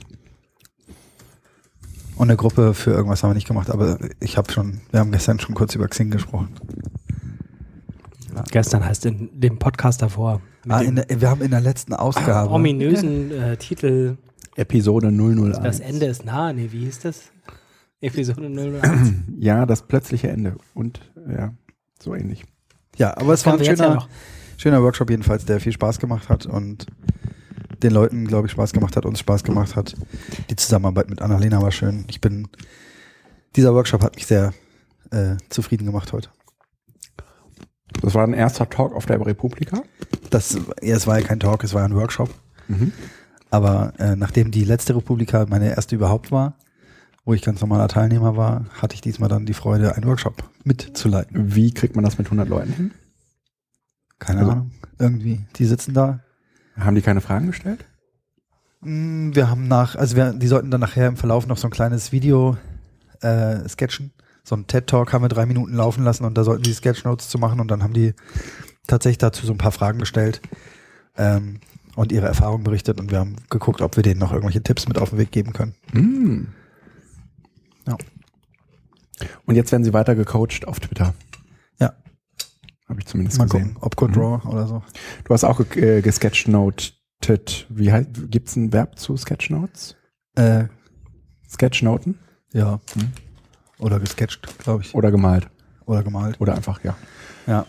Und 2.15 2.29
eine 2.29 2.37
Gruppe 2.37 2.73
für 2.73 2.91
irgendwas 2.91 3.23
haben 3.23 3.31
wir 3.31 3.35
nicht 3.35 3.47
gemacht, 3.47 3.69
aber 3.69 3.97
ich 4.19 4.37
habe 4.37 4.51
schon, 4.51 4.81
wir 4.91 4.99
haben 4.99 5.11
gestern 5.11 5.39
schon 5.39 5.55
kurz 5.55 5.75
über 5.75 5.87
Xing 5.87 6.11
gesprochen. 6.11 6.49
Gestern 8.51 8.85
heißt 8.85 9.05
in 9.05 9.29
dem 9.33 9.57
Podcast 9.57 10.01
davor. 10.01 10.41
Ah, 10.67 10.79
dem 10.79 10.89
in 10.89 10.95
der, 10.97 11.21
wir 11.21 11.29
haben 11.29 11.41
in 11.41 11.51
der 11.51 11.61
letzten 11.61 11.93
Ausgabe. 11.93 12.51
ominösen 12.51 13.31
äh, 13.31 13.57
Titel 13.57 14.17
Episode 14.55 15.11
001. 15.11 15.59
Das 15.61 15.79
Ende 15.79 16.05
ist 16.05 16.25
nah. 16.25 16.53
Nee, 16.53 16.69
wie 16.71 16.85
hieß 16.85 16.99
das? 16.99 17.30
Episode 18.01 18.49
001. 18.49 19.13
Ja, 19.39 19.65
das 19.65 19.83
plötzliche 19.83 20.29
Ende. 20.29 20.57
Und 20.73 20.99
ja, 21.29 21.53
so 21.99 22.13
ähnlich. 22.15 22.45
Ja, 22.97 23.15
aber 23.17 23.33
es 23.33 23.45
war 23.45 23.53
ein 23.53 23.63
ja 23.63 23.75
schöner, 23.75 23.95
noch. 23.95 24.09
schöner 24.57 24.83
Workshop 24.83 25.09
jedenfalls, 25.09 25.45
der 25.45 25.59
viel 25.59 25.71
Spaß 25.71 25.99
gemacht 25.99 26.29
hat 26.29 26.45
und 26.45 26.87
den 27.81 27.91
Leuten, 27.91 28.27
glaube 28.27 28.47
ich, 28.47 28.51
Spaß 28.51 28.73
gemacht 28.73 28.95
hat, 28.95 29.05
uns 29.05 29.19
Spaß 29.19 29.43
gemacht 29.43 29.75
hat. 29.75 29.95
Die 30.49 30.55
Zusammenarbeit 30.55 31.09
mit 31.09 31.21
Annalena 31.21 31.61
war 31.61 31.71
schön. 31.71 32.05
Ich 32.09 32.21
bin, 32.21 32.47
dieser 33.55 33.73
Workshop 33.73 34.03
hat 34.03 34.15
mich 34.15 34.27
sehr 34.27 34.53
äh, 35.11 35.37
zufrieden 35.49 35.85
gemacht 35.85 36.13
heute. 36.13 36.29
Das 38.01 38.13
war 38.13 38.23
ein 38.25 38.33
erster 38.33 38.69
Talk 38.69 38.93
auf 38.93 39.05
der 39.05 39.23
Republika. 39.25 39.81
Das, 40.29 40.57
ja, 40.81 40.95
es 40.95 41.07
war 41.07 41.19
ja 41.19 41.25
kein 41.25 41.39
Talk, 41.39 41.63
es 41.63 41.73
war 41.73 41.83
ein 41.83 41.95
Workshop. 41.95 42.29
Mhm. 42.67 42.91
Aber 43.49 43.93
äh, 43.99 44.15
nachdem 44.15 44.51
die 44.51 44.63
letzte 44.63 44.95
Republika 44.95 45.45
meine 45.49 45.69
erste 45.75 45.95
überhaupt 45.95 46.31
war, 46.31 46.57
wo 47.25 47.33
ich 47.33 47.41
ganz 47.41 47.61
normaler 47.61 47.87
Teilnehmer 47.87 48.35
war, 48.35 48.65
hatte 48.81 48.95
ich 48.95 49.01
diesmal 49.01 49.29
dann 49.29 49.45
die 49.45 49.53
Freude, 49.53 49.95
einen 49.95 50.05
Workshop 50.05 50.43
mitzuleiten. 50.63 51.55
Wie 51.55 51.73
kriegt 51.73 51.95
man 51.95 52.03
das 52.03 52.17
mit 52.17 52.27
100 52.27 52.47
Leuten 52.49 52.73
hin? 52.73 52.91
Keine 54.19 54.39
Also- 54.39 54.51
Ahnung. 54.51 54.71
Irgendwie. 54.99 55.41
Die 55.55 55.65
sitzen 55.65 55.93
da. 55.93 56.19
Haben 56.77 56.95
die 56.95 57.01
keine 57.01 57.21
Fragen 57.21 57.47
gestellt? 57.47 57.85
Mm, 58.81 59.31
Wir 59.33 59.49
haben 59.49 59.67
nach, 59.67 59.95
also 59.95 60.15
wir, 60.15 60.33
die 60.33 60.47
sollten 60.47 60.69
dann 60.71 60.81
nachher 60.81 61.07
im 61.07 61.17
Verlauf 61.17 61.47
noch 61.47 61.57
so 61.57 61.67
ein 61.67 61.71
kleines 61.71 62.11
Video 62.11 62.57
äh, 63.21 63.67
sketchen. 63.67 64.11
So 64.43 64.55
ein 64.55 64.65
TED-Talk 64.67 65.13
haben 65.13 65.23
wir 65.23 65.29
drei 65.29 65.45
Minuten 65.45 65.73
laufen 65.75 66.03
lassen 66.03 66.25
und 66.25 66.35
da 66.37 66.43
sollten 66.43 66.63
die 66.63 66.73
Sketchnotes 66.73 67.29
zu 67.29 67.37
machen 67.37 67.59
und 67.59 67.69
dann 67.69 67.83
haben 67.83 67.93
die 67.93 68.13
tatsächlich 68.87 69.19
dazu 69.19 69.45
so 69.45 69.53
ein 69.53 69.59
paar 69.59 69.71
Fragen 69.71 69.99
gestellt 69.99 70.41
ähm, 71.15 71.59
und 71.95 72.11
ihre 72.11 72.25
Erfahrungen 72.27 72.63
berichtet 72.63 72.99
und 72.99 73.11
wir 73.11 73.19
haben 73.19 73.35
geguckt, 73.51 73.81
ob 73.81 73.95
wir 73.95 74.03
denen 74.03 74.19
noch 74.19 74.31
irgendwelche 74.31 74.63
Tipps 74.63 74.87
mit 74.87 74.97
auf 74.97 75.11
den 75.11 75.19
Weg 75.19 75.31
geben 75.31 75.53
können. 75.53 75.75
Mm. 75.93 76.47
Ja. 77.87 77.97
Und 79.45 79.55
jetzt 79.55 79.71
werden 79.71 79.83
sie 79.83 79.93
weiter 79.93 80.15
gecoacht 80.15 80.67
auf 80.67 80.79
Twitter. 80.79 81.13
Ja. 81.79 81.93
Habe 82.89 82.99
ich 82.99 83.05
zumindest 83.05 83.37
Mal 83.37 83.45
gesehen. 83.45 83.73
gucken, 83.73 83.77
ob 83.83 83.95
Code 83.95 84.13
Draw 84.13 84.47
oder 84.47 84.67
so. 84.67 84.83
Du 85.23 85.33
hast 85.33 85.43
auch 85.43 85.59
äh, 85.75 86.01
gesketchnotet. 86.01 87.67
Wie 87.69 87.91
heißt, 87.91 88.09
gibt's 88.31 88.55
ein 88.55 88.73
Verb 88.73 88.97
zu 88.97 89.15
Sketchnotes? 89.17 89.95
Äh, 90.35 90.65
Sketchnoten 91.49 92.17
Ja. 92.53 92.79
Hm. 92.93 93.11
Oder 93.79 93.99
gesketcht, 93.99 94.59
glaube 94.59 94.83
ich. 94.83 94.93
oder 94.93 95.11
gemalt? 95.11 95.49
Oder 95.85 96.03
gemalt. 96.03 96.39
Oder 96.39 96.55
einfach, 96.55 96.83
ja. 96.83 96.95
Ja. 97.47 97.65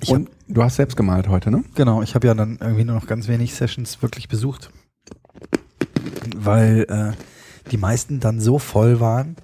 Ich 0.00 0.10
Und 0.10 0.30
du 0.48 0.62
hast 0.62 0.76
selbst 0.76 0.96
gemalt 0.96 1.28
heute, 1.28 1.50
ne? 1.50 1.62
Genau, 1.74 2.02
ich 2.02 2.14
habe 2.14 2.26
ja 2.26 2.34
dann 2.34 2.58
irgendwie 2.60 2.84
nur 2.84 2.94
noch 2.94 3.06
ganz 3.06 3.28
wenig 3.28 3.54
Sessions 3.54 4.00
wirklich 4.02 4.28
besucht, 4.28 4.70
weil 6.34 6.86
äh, 6.88 7.12
die 7.70 7.76
meisten 7.76 8.20
dann 8.20 8.40
so 8.40 8.58
voll 8.58 9.00
waren, 9.00 9.36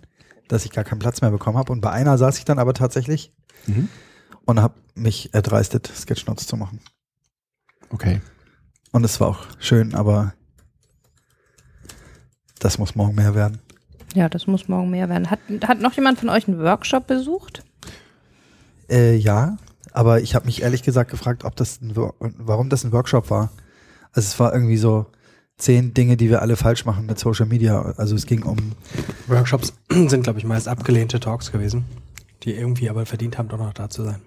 dass 0.48 0.64
ich 0.64 0.70
gar 0.72 0.84
keinen 0.84 0.98
Platz 1.00 1.20
mehr 1.20 1.30
bekommen 1.30 1.58
habe. 1.58 1.72
Und 1.72 1.80
bei 1.80 1.90
einer 1.90 2.16
saß 2.18 2.38
ich 2.38 2.44
dann 2.44 2.58
aber 2.58 2.74
tatsächlich 2.74 3.32
Mhm. 3.66 3.88
und 4.44 4.60
habe 4.60 4.74
mich 4.94 5.34
erdreistet, 5.34 5.86
Sketchnotes 5.94 6.46
zu 6.46 6.56
machen. 6.56 6.80
Okay. 7.90 8.20
Und 8.92 9.04
es 9.04 9.20
war 9.20 9.28
auch 9.28 9.46
schön, 9.58 9.94
aber 9.94 10.34
das 12.58 12.78
muss 12.78 12.94
morgen 12.94 13.14
mehr 13.14 13.34
werden. 13.34 13.60
Ja, 14.14 14.28
das 14.28 14.46
muss 14.46 14.68
morgen 14.68 14.90
mehr 14.90 15.08
werden. 15.08 15.30
Hat, 15.30 15.40
hat 15.66 15.80
noch 15.80 15.92
jemand 15.94 16.18
von 16.18 16.28
euch 16.30 16.48
einen 16.48 16.58
Workshop 16.60 17.06
besucht? 17.06 17.62
Äh, 18.88 19.16
ja, 19.16 19.56
aber 19.92 20.20
ich 20.20 20.34
habe 20.34 20.46
mich 20.46 20.62
ehrlich 20.62 20.82
gesagt 20.82 21.10
gefragt, 21.10 21.44
ob 21.44 21.56
das 21.56 21.80
ein, 21.82 21.94
warum 22.18 22.70
das 22.70 22.84
ein 22.84 22.92
Workshop 22.92 23.30
war. 23.30 23.50
Also 24.12 24.28
es 24.28 24.38
war 24.40 24.52
irgendwie 24.54 24.78
so 24.78 25.06
zehn 25.58 25.94
Dinge, 25.94 26.16
die 26.16 26.28
wir 26.28 26.42
alle 26.42 26.56
falsch 26.56 26.84
machen 26.84 27.06
mit 27.06 27.18
Social 27.18 27.46
Media. 27.46 27.80
Also 27.96 28.14
es 28.14 28.26
ging 28.26 28.42
um 28.42 28.72
Workshops 29.26 29.72
sind, 29.90 30.22
glaube 30.22 30.38
ich, 30.38 30.44
meist 30.44 30.68
abgelehnte 30.68 31.20
Talks 31.20 31.52
gewesen, 31.52 31.84
die 32.42 32.54
irgendwie 32.54 32.90
aber 32.90 33.06
verdient 33.06 33.38
haben, 33.38 33.48
doch 33.48 33.58
noch 33.58 33.72
da 33.72 33.88
zu 33.88 34.04
sein. 34.04 34.20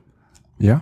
Ja? 0.58 0.82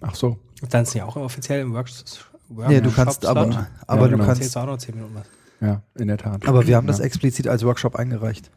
Ach 0.00 0.14
so. 0.14 0.38
Dann 0.70 0.84
sind 0.84 0.98
ja 0.98 1.04
auch 1.04 1.16
offiziell 1.16 1.60
im 1.60 1.72
Workshops. 1.72 2.24
Nee, 2.48 2.80
du 2.80 2.90
kannst 2.90 3.26
aber, 3.26 3.68
aber 3.86 4.02
Ja, 4.02 4.08
du 4.08 4.16
genau. 4.16 4.24
kannst, 4.24 4.56
auch 4.56 4.66
noch 4.66 4.78
zehn 4.78 4.94
Minuten 4.94 5.14
was. 5.14 5.26
Ja, 5.60 5.82
in 5.96 6.06
der 6.08 6.18
Tat. 6.18 6.46
aber 6.46 6.66
wir 6.66 6.76
haben 6.76 6.86
das 6.86 6.98
ja. 6.98 7.04
explizit 7.04 7.48
als 7.48 7.64
Workshop 7.64 7.96
eingereicht. 7.96 8.50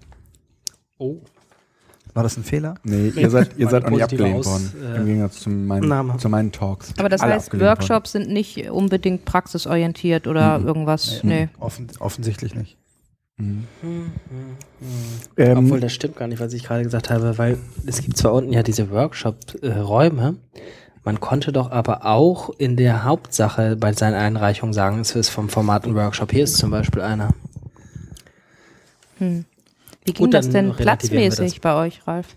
Oh. 0.97 1.23
War 2.13 2.23
das 2.23 2.35
ein 2.37 2.43
Fehler? 2.43 2.75
Nee, 2.83 3.09
ihr 3.15 3.29
seid, 3.29 3.57
ihr 3.57 3.69
seid 3.69 3.83
nicht 3.89 3.99
positive 4.01 4.23
abgelehnt 4.23 4.39
Aus- 4.39 4.45
worden. 4.47 4.71
äh, 4.83 4.97
Im 4.97 5.05
Gegensatz 5.05 5.39
zu 5.39 5.49
meinen, 5.49 5.87
Name. 5.87 6.17
zu 6.17 6.27
meinen 6.29 6.51
Talks. 6.51 6.93
Aber 6.97 7.07
das 7.09 7.21
Alle 7.21 7.33
heißt, 7.35 7.57
Workshops 7.59 8.11
sind 8.11 8.29
nicht 8.29 8.69
unbedingt 8.69 9.23
praxisorientiert 9.25 10.27
oder 10.27 10.59
Mhm. 10.59 10.67
irgendwas. 10.67 11.21
Nee. 11.23 11.43
Nee. 11.43 11.49
Offen, 11.59 11.87
offensichtlich 11.99 12.53
nicht. 12.55 12.77
worden. 13.37 13.67
Mhm. 13.81 14.11
Ähm, 15.37 15.57
Obwohl, 15.57 15.79
das 15.79 15.93
stimmt 15.93 16.15
gar 16.17 16.27
nicht, 16.27 16.39
was 16.39 16.53
ich 16.53 16.63
gerade 16.63 16.83
gesagt 16.83 17.09
habe, 17.09 17.37
weil 17.37 17.57
es 17.85 18.01
gibt 18.01 18.17
zwar 18.17 18.33
unten 18.33 18.51
ja 18.53 18.61
diese 18.61 18.91
Workshop-Räume, 18.91 20.35
man 21.03 21.19
konnte 21.19 21.51
doch 21.51 21.71
aber 21.71 22.05
auch 22.05 22.51
in 22.59 22.77
der 22.77 23.03
Hauptsache 23.03 23.75
bei 23.77 23.93
seinen 23.93 24.13
Einreichungen 24.15 24.73
sagen, 24.73 24.99
es 24.99 25.15
ist 25.15 25.29
vom 25.29 25.49
Format 25.49 25.85
ein 25.85 25.95
Workshop. 25.95 26.31
Hier 26.31 26.43
ist 26.43 26.57
zum 26.57 26.69
Beispiel 26.71 27.01
einer. 27.01 27.29
Hm. 29.17 29.45
Wie 30.05 30.13
ging 30.13 30.25
Gut, 30.25 30.33
das 30.33 30.49
denn 30.49 30.73
platzmäßig 30.73 31.53
das. 31.53 31.59
bei 31.59 31.75
euch, 31.75 32.07
Ralf? 32.07 32.35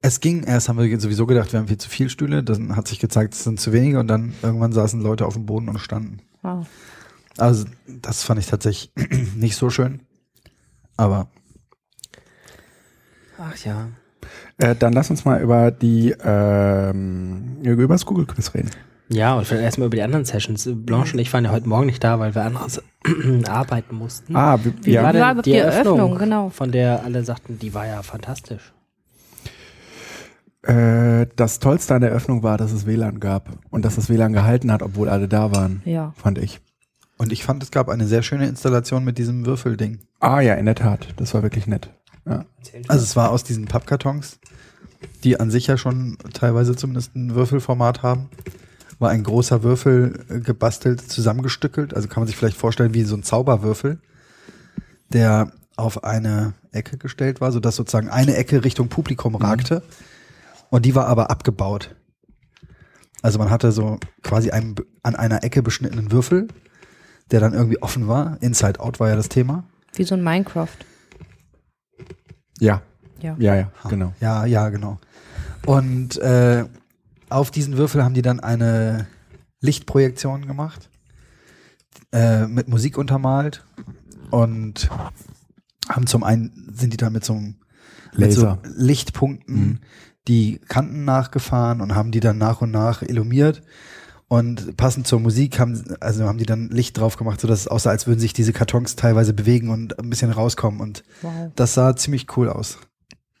Es 0.00 0.20
ging, 0.20 0.44
erst 0.44 0.68
haben 0.68 0.78
wir 0.78 1.00
sowieso 1.00 1.26
gedacht, 1.26 1.52
wir 1.52 1.58
haben 1.58 1.68
viel 1.68 1.78
zu 1.78 1.88
viele 1.88 2.10
Stühle, 2.10 2.42
dann 2.42 2.76
hat 2.76 2.88
sich 2.88 2.98
gezeigt, 2.98 3.34
es 3.34 3.44
sind 3.44 3.58
zu 3.58 3.72
wenige 3.72 3.98
und 3.98 4.08
dann 4.08 4.34
irgendwann 4.42 4.72
saßen 4.72 5.00
Leute 5.00 5.26
auf 5.26 5.34
dem 5.34 5.46
Boden 5.46 5.68
und 5.68 5.78
standen. 5.78 6.20
Wow. 6.42 6.66
Also 7.38 7.66
das 7.86 8.22
fand 8.22 8.40
ich 8.40 8.46
tatsächlich 8.46 8.92
nicht 9.36 9.56
so 9.56 9.68
schön. 9.70 10.00
Aber 10.96 11.28
Ach 13.38 13.56
ja. 13.64 13.88
äh, 14.58 14.74
dann 14.74 14.92
lass 14.92 15.10
uns 15.10 15.24
mal 15.24 15.42
über 15.42 15.70
die 15.70 16.14
ähm, 16.22 17.58
über 17.62 17.88
das 17.88 18.06
Google 18.06 18.26
Quiz 18.26 18.54
reden. 18.54 18.70
Ja, 19.08 19.34
und 19.36 19.46
vielleicht 19.46 19.62
erstmal 19.64 19.86
über 19.86 19.96
die 19.96 20.02
anderen 20.02 20.24
Sessions. 20.24 20.68
Blanche 20.72 21.12
und 21.14 21.20
ich 21.20 21.32
waren 21.32 21.44
ja 21.44 21.50
heute 21.52 21.68
Morgen 21.68 21.86
nicht 21.86 22.02
da, 22.02 22.18
weil 22.18 22.34
wir 22.34 22.42
anderes 22.42 22.82
arbeiten 23.48 23.94
mussten. 23.94 24.34
Ah, 24.34 24.58
wie, 24.64 24.72
Wie 24.84 24.92
ja. 24.92 25.02
war 25.04 25.12
denn 25.12 25.22
denn 25.36 25.42
die 25.42 25.54
Eröffnung? 25.54 26.18
Genau. 26.18 26.50
Von 26.50 26.72
der 26.72 27.04
alle 27.04 27.22
sagten, 27.24 27.58
die 27.58 27.72
war 27.72 27.86
ja 27.86 28.02
fantastisch. 28.02 28.72
Äh, 30.62 31.26
das 31.36 31.60
Tollste 31.60 31.94
an 31.94 32.00
der 32.00 32.10
Eröffnung 32.10 32.42
war, 32.42 32.58
dass 32.58 32.72
es 32.72 32.86
WLAN 32.86 33.20
gab 33.20 33.50
und 33.70 33.84
dass 33.84 33.94
das 33.94 34.08
WLAN 34.08 34.32
gehalten 34.32 34.72
hat, 34.72 34.82
obwohl 34.82 35.08
alle 35.08 35.28
da 35.28 35.52
waren, 35.52 35.82
Ja. 35.84 36.12
fand 36.16 36.38
ich. 36.38 36.60
und 37.18 37.32
ich 37.32 37.44
fand, 37.44 37.62
es 37.62 37.70
gab 37.70 37.88
eine 37.88 38.06
sehr 38.06 38.22
schöne 38.22 38.46
Installation 38.48 39.04
mit 39.04 39.16
diesem 39.16 39.46
Würfelding. 39.46 40.00
Ah 40.20 40.40
ja, 40.40 40.54
in 40.54 40.66
der 40.66 40.74
Tat. 40.74 41.14
Das 41.16 41.32
war 41.32 41.42
wirklich 41.42 41.66
nett. 41.66 41.88
Ja. 42.26 42.44
Also 42.88 43.04
es 43.04 43.14
war 43.16 43.30
aus 43.30 43.42
diesen 43.44 43.66
Pappkartons, 43.66 44.38
die 45.24 45.38
an 45.40 45.50
sich 45.50 45.66
ja 45.68 45.78
schon 45.78 46.18
teilweise 46.34 46.74
zumindest 46.76 47.14
ein 47.14 47.34
Würfelformat 47.34 48.02
haben. 48.02 48.28
War 48.98 49.10
ein 49.10 49.24
großer 49.24 49.62
Würfel 49.62 50.24
äh, 50.28 50.40
gebastelt, 50.40 51.00
zusammengestückelt. 51.00 51.94
Also 51.94 52.08
kann 52.08 52.22
man 52.22 52.26
sich 52.26 52.36
vielleicht 52.36 52.56
vorstellen 52.56 52.94
wie 52.94 53.02
so 53.02 53.16
ein 53.16 53.22
Zauberwürfel, 53.22 54.00
der 55.12 55.52
auf 55.76 56.04
eine 56.04 56.54
Ecke 56.72 56.96
gestellt 56.96 57.40
war, 57.40 57.52
sodass 57.52 57.76
sozusagen 57.76 58.08
eine 58.08 58.36
Ecke 58.36 58.64
Richtung 58.64 58.88
Publikum 58.88 59.34
ragte. 59.34 59.82
Und 60.70 60.84
die 60.86 60.94
war 60.94 61.06
aber 61.06 61.30
abgebaut. 61.30 61.94
Also 63.22 63.38
man 63.38 63.50
hatte 63.50 63.72
so 63.72 63.98
quasi 64.22 64.50
einen 64.50 64.76
an 65.02 65.16
einer 65.16 65.42
Ecke 65.44 65.62
beschnittenen 65.62 66.12
Würfel, 66.12 66.48
der 67.30 67.40
dann 67.40 67.54
irgendwie 67.54 67.82
offen 67.82 68.08
war. 68.08 68.38
Inside 68.40 68.80
Out 68.80 69.00
war 69.00 69.08
ja 69.08 69.16
das 69.16 69.28
Thema. 69.28 69.64
Wie 69.94 70.04
so 70.04 70.14
ein 70.14 70.22
Minecraft. 70.22 70.68
Ja, 72.58 72.82
Ja. 73.20 73.36
ja, 73.38 73.54
ja, 73.54 73.70
genau. 73.88 74.12
Ja, 74.20 74.44
ja, 74.46 74.68
genau. 74.68 74.98
Und 75.64 76.16
äh, 76.18 76.64
auf 77.28 77.50
diesen 77.50 77.76
Würfel 77.76 78.04
haben 78.04 78.14
die 78.14 78.22
dann 78.22 78.40
eine 78.40 79.06
Lichtprojektion 79.60 80.46
gemacht, 80.46 80.90
äh, 82.12 82.46
mit 82.46 82.68
Musik 82.68 82.98
untermalt 82.98 83.64
und 84.30 84.88
haben 85.88 86.06
zum 86.06 86.24
einen 86.24 86.72
sind 86.74 86.92
die 86.92 86.96
dann 86.96 87.12
mit 87.12 87.24
so, 87.24 87.34
einem- 87.34 87.56
mit 88.16 88.32
so 88.32 88.42
Laser. 88.42 88.58
Lichtpunkten 88.76 89.56
Mhm. 89.66 89.78
die 90.28 90.58
Kanten 90.68 91.04
nachgefahren 91.04 91.80
und 91.80 91.94
haben 91.94 92.10
die 92.10 92.20
dann 92.20 92.38
nach 92.38 92.60
und 92.60 92.70
nach 92.70 93.02
illumiert. 93.02 93.62
Und 94.28 94.76
passend 94.76 95.06
zur 95.06 95.20
Musik 95.20 95.60
haben, 95.60 95.80
also 96.00 96.24
haben 96.26 96.38
die 96.38 96.46
dann 96.46 96.68
Licht 96.70 96.98
drauf 96.98 97.16
gemacht, 97.16 97.40
sodass 97.40 97.60
es 97.60 97.68
aussah, 97.68 97.90
als 97.90 98.08
würden 98.08 98.18
sich 98.18 98.32
diese 98.32 98.52
Kartons 98.52 98.96
teilweise 98.96 99.32
bewegen 99.32 99.70
und 99.70 100.00
ein 100.00 100.10
bisschen 100.10 100.32
rauskommen. 100.32 100.80
Und 100.80 101.04
Wow. 101.22 101.52
das 101.54 101.74
sah 101.74 101.94
ziemlich 101.94 102.36
cool 102.36 102.48
aus 102.48 102.78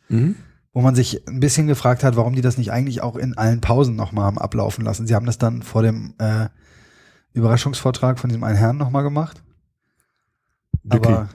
Mhm. 0.08 0.36
Wo 0.76 0.82
man 0.82 0.94
sich 0.94 1.26
ein 1.26 1.40
bisschen 1.40 1.66
gefragt 1.68 2.04
hat, 2.04 2.16
warum 2.16 2.34
die 2.34 2.42
das 2.42 2.58
nicht 2.58 2.70
eigentlich 2.70 3.02
auch 3.02 3.16
in 3.16 3.34
allen 3.38 3.62
Pausen 3.62 3.96
nochmal 3.96 4.26
haben 4.26 4.36
ablaufen 4.36 4.84
lassen. 4.84 5.06
Sie 5.06 5.14
haben 5.14 5.24
das 5.24 5.38
dann 5.38 5.62
vor 5.62 5.82
dem 5.82 6.12
äh, 6.18 6.48
Überraschungsvortrag 7.32 8.18
von 8.18 8.28
diesem 8.28 8.44
einen 8.44 8.58
Herrn 8.58 8.76
nochmal 8.76 9.02
gemacht. 9.02 9.42
Dicky. 10.82 11.08
Aber 11.08 11.30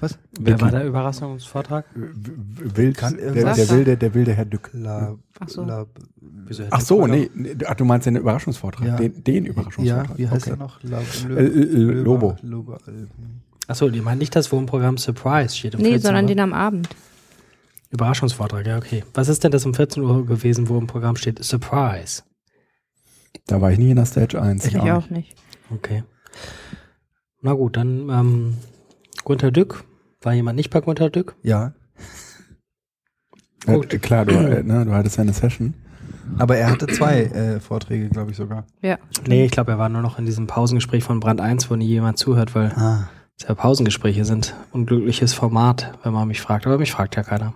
was? 0.00 0.18
Wer 0.38 0.60
war 0.60 0.70
der 0.70 0.84
Überraschungsvortrag? 0.84 1.86
Wild, 1.94 2.98
Kann 2.98 3.16
der, 3.16 3.54
der 3.54 3.70
wilde, 3.70 3.96
der 3.96 4.12
wilde 4.12 4.34
Herr 4.34 4.44
Dück. 4.44 4.68
La, 4.74 5.14
Ach 5.40 5.48
so. 5.48 5.64
La, 5.64 5.86
Wieso 6.46 6.64
Ach 6.70 6.82
so, 6.82 7.06
nee, 7.06 7.30
ach, 7.66 7.76
du 7.76 7.86
meinst 7.86 8.06
den 8.06 8.16
Überraschungsvortrag, 8.16 8.86
Ja. 8.86 8.96
den, 8.96 9.24
den 9.24 9.44
ja, 9.46 9.50
Überraschungsvortrag. 9.52 10.18
wie 10.18 10.28
heißt 10.28 10.42
okay. 10.46 10.50
er 10.50 10.56
noch? 10.58 10.82
La, 10.82 10.98
Äh, 11.30 11.42
äh, 11.42 11.64
Lobo. 12.02 12.36
Lobo. 12.42 12.74
äh, 12.74 13.06
Achso, 13.66 13.88
die 13.88 14.02
meinen 14.02 14.18
nicht 14.18 14.36
das 14.36 14.52
Wohnprogramm 14.52 14.98
Surprise 14.98 15.56
steht 15.56 15.74
um 15.74 15.80
Nee, 15.80 15.92
14 15.92 16.02
sondern 16.02 16.26
den 16.26 16.40
am 16.40 16.52
Abend. 16.52 16.90
Überraschungsvortrag, 17.94 18.66
ja, 18.66 18.76
okay. 18.76 19.04
Was 19.14 19.28
ist 19.28 19.44
denn 19.44 19.52
das 19.52 19.64
um 19.64 19.72
14 19.72 20.02
Uhr 20.02 20.26
gewesen, 20.26 20.68
wo 20.68 20.76
im 20.78 20.86
Programm 20.86 21.16
steht 21.16 21.42
Surprise? 21.42 22.22
Da 23.46 23.60
war 23.60 23.70
ich 23.72 23.78
nie 23.78 23.90
in 23.90 23.96
der 23.96 24.06
Stage 24.06 24.40
1. 24.40 24.66
Ich 24.66 24.78
auch 24.78 25.10
nicht. 25.10 25.34
Okay. 25.70 26.02
Na 27.40 27.52
gut, 27.52 27.76
dann 27.76 28.08
ähm, 28.10 28.56
Gunter 29.24 29.50
Dück. 29.50 29.84
War 30.22 30.32
jemand 30.34 30.56
nicht 30.56 30.70
bei 30.70 30.80
Gunter 30.80 31.10
Dück? 31.10 31.36
Ja, 31.42 31.72
Gut. 33.66 33.88
klar, 34.02 34.26
du, 34.26 34.34
äh, 34.34 34.62
ne, 34.62 34.84
du 34.84 34.92
hattest 34.92 35.16
ja 35.16 35.22
eine 35.22 35.32
Session. 35.32 35.72
aber 36.38 36.56
er 36.56 36.70
hatte 36.70 36.86
zwei 36.86 37.22
äh, 37.24 37.60
Vorträge, 37.60 38.08
glaube 38.10 38.30
ich 38.30 38.36
sogar. 38.36 38.66
Ja. 38.82 38.98
Nee, 39.26 39.44
ich 39.46 39.52
glaube, 39.52 39.72
er 39.72 39.78
war 39.78 39.88
nur 39.88 40.02
noch 40.02 40.18
in 40.18 40.26
diesem 40.26 40.46
Pausengespräch 40.46 41.02
von 41.04 41.20
Brand 41.20 41.40
1, 41.40 41.70
wo 41.70 41.76
nie 41.76 41.86
jemand 41.86 42.18
zuhört, 42.18 42.54
weil 42.54 42.72
Ah, 42.76 43.08
ja 43.42 43.54
Pausengespräche 43.54 44.24
sind. 44.24 44.54
Unglückliches 44.72 45.34
Format, 45.34 45.98
wenn 46.02 46.12
man 46.12 46.28
mich 46.28 46.40
fragt. 46.40 46.66
Aber 46.66 46.78
mich 46.78 46.92
fragt 46.92 47.16
ja 47.16 47.22
keiner. 47.22 47.54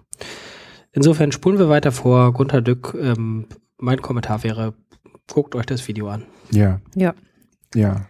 Insofern 0.92 1.32
spulen 1.32 1.58
wir 1.58 1.68
weiter 1.68 1.92
vor. 1.92 2.32
Gunter 2.32 2.62
Dück, 2.62 2.96
ähm, 3.00 3.46
mein 3.76 4.02
Kommentar 4.02 4.42
wäre, 4.42 4.74
guckt 5.30 5.54
euch 5.54 5.66
das 5.66 5.86
Video 5.86 6.08
an. 6.08 6.24
Ja, 6.50 6.80
Ja. 6.94 7.14
ja. 7.74 8.06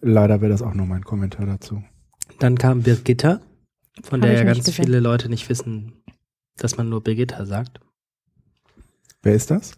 Leider 0.00 0.40
wäre 0.40 0.52
das 0.52 0.62
auch 0.62 0.74
nur 0.74 0.86
mein 0.86 1.04
Kommentar 1.04 1.46
dazu. 1.46 1.82
Dann 2.38 2.58
kam 2.58 2.82
Birgitta, 2.82 3.40
von 4.04 4.20
Hab 4.20 4.28
der 4.28 4.38
ja 4.38 4.44
ganz 4.44 4.58
gesehen. 4.58 4.84
viele 4.84 5.00
Leute 5.00 5.28
nicht 5.28 5.48
wissen, 5.48 6.04
dass 6.58 6.76
man 6.76 6.88
nur 6.88 7.02
Birgitta 7.02 7.46
sagt. 7.46 7.80
Wer 9.22 9.34
ist 9.34 9.50
das? 9.50 9.72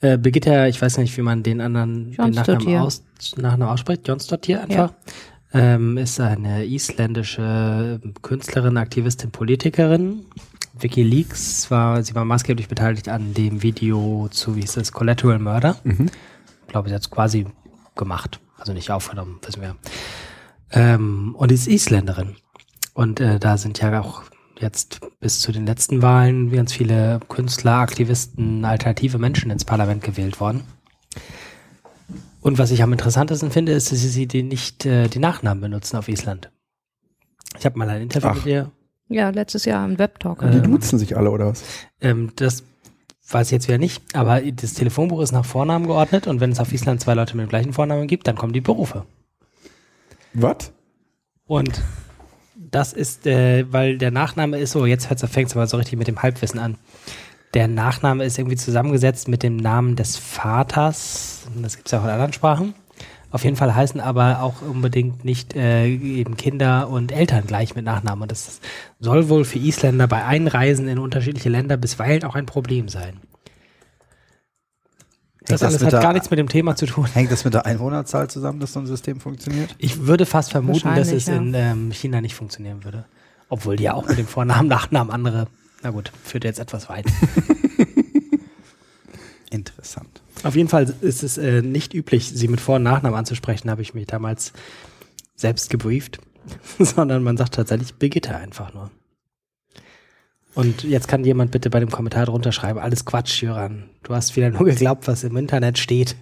Äh, 0.00 0.18
Birgitta, 0.18 0.66
ich 0.68 0.80
weiß 0.80 0.98
nicht, 0.98 1.16
wie 1.16 1.22
man 1.22 1.42
den 1.42 1.60
anderen 1.60 2.12
John 2.12 2.26
den 2.30 2.34
Nachnamen, 2.34 2.76
aus, 2.76 3.04
Nachnamen 3.36 3.72
ausspricht. 3.72 4.06
John 4.06 4.20
Stottier 4.20 4.62
einfach. 4.62 4.92
Ähm, 5.52 5.96
ist 5.96 6.20
eine 6.20 6.66
isländische 6.66 8.00
Künstlerin, 8.22 8.76
Aktivistin, 8.76 9.30
Politikerin. 9.30 10.26
WikiLeaks 10.78 11.70
war, 11.70 12.02
sie 12.02 12.14
war 12.14 12.24
maßgeblich 12.24 12.68
beteiligt 12.68 13.08
an 13.08 13.34
dem 13.34 13.62
Video 13.62 14.28
zu, 14.30 14.56
wie 14.56 14.60
hieß 14.60 14.76
es, 14.76 14.92
Collateral 14.92 15.38
Murder. 15.38 15.76
Mhm. 15.84 16.10
Ich 16.66 16.68
glaube, 16.68 16.88
sie 16.88 16.94
hat 16.94 17.02
es 17.02 17.10
quasi 17.10 17.46
gemacht. 17.96 18.40
Also 18.58 18.72
nicht 18.72 18.90
aufgenommen, 18.90 19.38
wissen 19.44 19.62
wir. 19.62 19.76
Ähm, 20.70 21.34
und 21.36 21.50
ist 21.50 21.66
Isländerin. 21.66 22.36
Und 22.92 23.20
äh, 23.20 23.38
da 23.38 23.56
sind 23.56 23.80
ja 23.80 24.00
auch 24.00 24.22
jetzt 24.58 25.00
bis 25.20 25.40
zu 25.40 25.52
den 25.52 25.66
letzten 25.66 26.02
Wahlen 26.02 26.50
ganz 26.50 26.72
viele 26.72 27.20
Künstler, 27.28 27.76
Aktivisten, 27.76 28.64
alternative 28.64 29.18
Menschen 29.18 29.50
ins 29.50 29.64
Parlament 29.64 30.02
gewählt 30.02 30.40
worden. 30.40 30.62
Und 32.48 32.56
was 32.56 32.70
ich 32.70 32.82
am 32.82 32.92
interessantesten 32.92 33.50
finde, 33.50 33.72
ist, 33.72 33.92
dass 33.92 34.00
sie 34.00 34.26
die 34.26 34.42
nicht 34.42 34.86
äh, 34.86 35.08
die 35.08 35.18
Nachnamen 35.18 35.60
benutzen 35.60 35.98
auf 35.98 36.08
Island. 36.08 36.50
Ich 37.58 37.66
habe 37.66 37.78
mal 37.78 37.86
ein 37.90 38.00
Interview 38.00 38.30
Ach. 38.30 38.36
mit 38.36 38.46
ihr. 38.46 38.72
Ja, 39.10 39.28
letztes 39.28 39.66
Jahr 39.66 39.84
im 39.84 39.98
Webtalk. 39.98 40.40
Und 40.40 40.52
die 40.52 40.56
Ähm, 40.56 40.62
duzen 40.62 40.98
sich 40.98 41.14
alle, 41.14 41.30
oder 41.30 41.48
was? 41.48 41.62
Ähm, 42.00 42.32
das 42.36 42.64
weiß 43.28 43.48
ich 43.48 43.52
jetzt 43.52 43.68
wieder 43.68 43.76
nicht, 43.76 44.02
aber 44.14 44.40
das 44.40 44.72
Telefonbuch 44.72 45.20
ist 45.20 45.32
nach 45.32 45.44
Vornamen 45.44 45.86
geordnet 45.86 46.26
und 46.26 46.40
wenn 46.40 46.50
es 46.50 46.58
auf 46.58 46.72
Island 46.72 47.02
zwei 47.02 47.12
Leute 47.12 47.36
mit 47.36 47.44
dem 47.44 47.50
gleichen 47.50 47.74
Vornamen 47.74 48.06
gibt, 48.06 48.26
dann 48.26 48.36
kommen 48.36 48.54
die 48.54 48.62
Berufe. 48.62 49.04
Was? 50.32 50.72
Und 51.44 51.82
das 52.56 52.94
ist, 52.94 53.26
äh, 53.26 53.70
weil 53.70 53.98
der 53.98 54.10
Nachname 54.10 54.56
ist 54.56 54.70
so, 54.70 54.86
jetzt 54.86 55.04
fängt 55.04 55.50
es 55.50 55.54
aber 55.54 55.66
so 55.66 55.76
richtig 55.76 55.98
mit 55.98 56.08
dem 56.08 56.22
Halbwissen 56.22 56.60
an. 56.60 56.78
Der 57.58 57.66
Nachname 57.66 58.24
ist 58.24 58.38
irgendwie 58.38 58.54
zusammengesetzt 58.56 59.26
mit 59.26 59.42
dem 59.42 59.56
Namen 59.56 59.96
des 59.96 60.16
Vaters. 60.16 61.40
Das 61.60 61.74
gibt 61.74 61.88
es 61.88 61.90
ja 61.90 61.98
auch 61.98 62.04
in 62.04 62.10
anderen 62.10 62.32
Sprachen. 62.32 62.72
Auf 63.32 63.42
jeden 63.42 63.56
Fall 63.56 63.74
heißen 63.74 64.00
aber 64.00 64.42
auch 64.42 64.62
unbedingt 64.62 65.24
nicht 65.24 65.56
äh, 65.56 65.88
eben 65.88 66.36
Kinder 66.36 66.88
und 66.88 67.10
Eltern 67.10 67.48
gleich 67.48 67.74
mit 67.74 67.84
Nachnamen. 67.84 68.22
Und 68.22 68.30
das 68.30 68.60
soll 69.00 69.28
wohl 69.28 69.44
für 69.44 69.58
Isländer 69.58 70.06
bei 70.06 70.24
Einreisen 70.24 70.86
in 70.86 71.00
unterschiedliche 71.00 71.48
Länder 71.48 71.76
bisweilen 71.76 72.22
auch 72.22 72.36
ein 72.36 72.46
Problem 72.46 72.88
sein. 72.88 73.14
Das, 75.40 75.58
das 75.58 75.62
alles 75.64 75.84
hat 75.84 75.94
der- 75.94 76.00
gar 76.00 76.12
nichts 76.12 76.30
mit 76.30 76.38
dem 76.38 76.48
Thema 76.48 76.76
zu 76.76 76.86
tun. 76.86 77.06
Hängt 77.12 77.32
das 77.32 77.44
mit 77.44 77.54
der 77.54 77.66
Einwohnerzahl 77.66 78.30
zusammen, 78.30 78.60
dass 78.60 78.72
so 78.72 78.78
ein 78.78 78.86
System 78.86 79.18
funktioniert? 79.18 79.74
Ich 79.78 80.06
würde 80.06 80.26
fast 80.26 80.52
vermuten, 80.52 80.94
dass 80.94 81.10
es 81.10 81.26
in 81.26 81.54
ähm, 81.54 81.90
China 81.90 82.20
nicht 82.20 82.36
funktionieren 82.36 82.84
würde. 82.84 83.04
Obwohl 83.48 83.74
die 83.74 83.82
ja 83.82 83.94
auch 83.94 84.06
mit 84.06 84.16
dem 84.16 84.28
Vornamen, 84.28 84.68
Nachnamen 84.68 85.12
andere. 85.12 85.48
Na 85.82 85.90
gut, 85.90 86.10
führt 86.24 86.44
jetzt 86.44 86.58
etwas 86.58 86.88
weit. 86.88 87.06
Interessant. 89.50 90.22
Auf 90.42 90.56
jeden 90.56 90.68
Fall 90.68 90.92
ist 91.00 91.22
es 91.22 91.38
äh, 91.38 91.62
nicht 91.62 91.94
üblich, 91.94 92.28
sie 92.28 92.48
mit 92.48 92.60
Vor- 92.60 92.76
und 92.76 92.82
Nachnamen 92.82 93.18
anzusprechen, 93.18 93.70
habe 93.70 93.82
ich 93.82 93.94
mich 93.94 94.06
damals 94.06 94.52
selbst 95.36 95.70
gebrieft. 95.70 96.20
Sondern 96.78 97.22
man 97.22 97.36
sagt 97.36 97.54
tatsächlich 97.54 97.96
Brigitte 97.96 98.36
einfach 98.36 98.74
nur. 98.74 98.90
Und 100.54 100.82
jetzt 100.82 101.06
kann 101.06 101.24
jemand 101.24 101.52
bitte 101.52 101.70
bei 101.70 101.78
dem 101.78 101.90
Kommentar 101.90 102.26
drunter 102.26 102.52
schreiben, 102.52 102.78
alles 102.78 103.04
Quatsch, 103.04 103.42
Jöran. 103.42 103.90
Du 104.02 104.14
hast 104.14 104.34
wieder 104.34 104.50
nur 104.50 104.64
geglaubt, 104.64 105.06
was 105.06 105.22
im 105.22 105.36
Internet 105.36 105.78
steht. 105.78 106.16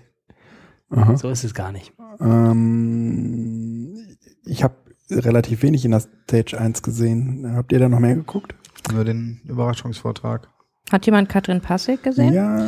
Aha. 0.91 1.17
So 1.17 1.31
ist 1.31 1.45
es 1.45 1.55
gar 1.55 1.73
nicht. 1.73 1.93
Ähm, 2.21 3.97
ich 4.45 4.63
habe 4.63 4.75
relativ 5.11 5.63
wenig 5.63 5.85
in 5.85 5.93
der 5.93 6.01
Stage 6.01 6.59
1 6.59 6.83
gesehen. 6.83 7.57
Habt 7.57 7.73
ihr 7.73 7.79
da 7.79 7.89
noch 7.89 7.99
mehr 7.99 8.15
geguckt? 8.15 8.55
Nur 8.93 9.05
den 9.05 9.41
Überraschungsvortrag. 9.45 10.49
Hat 10.91 11.07
jemand 11.07 11.29
Katrin 11.29 11.61
Passig 11.61 12.03
gesehen? 12.03 12.33
Ja. 12.33 12.67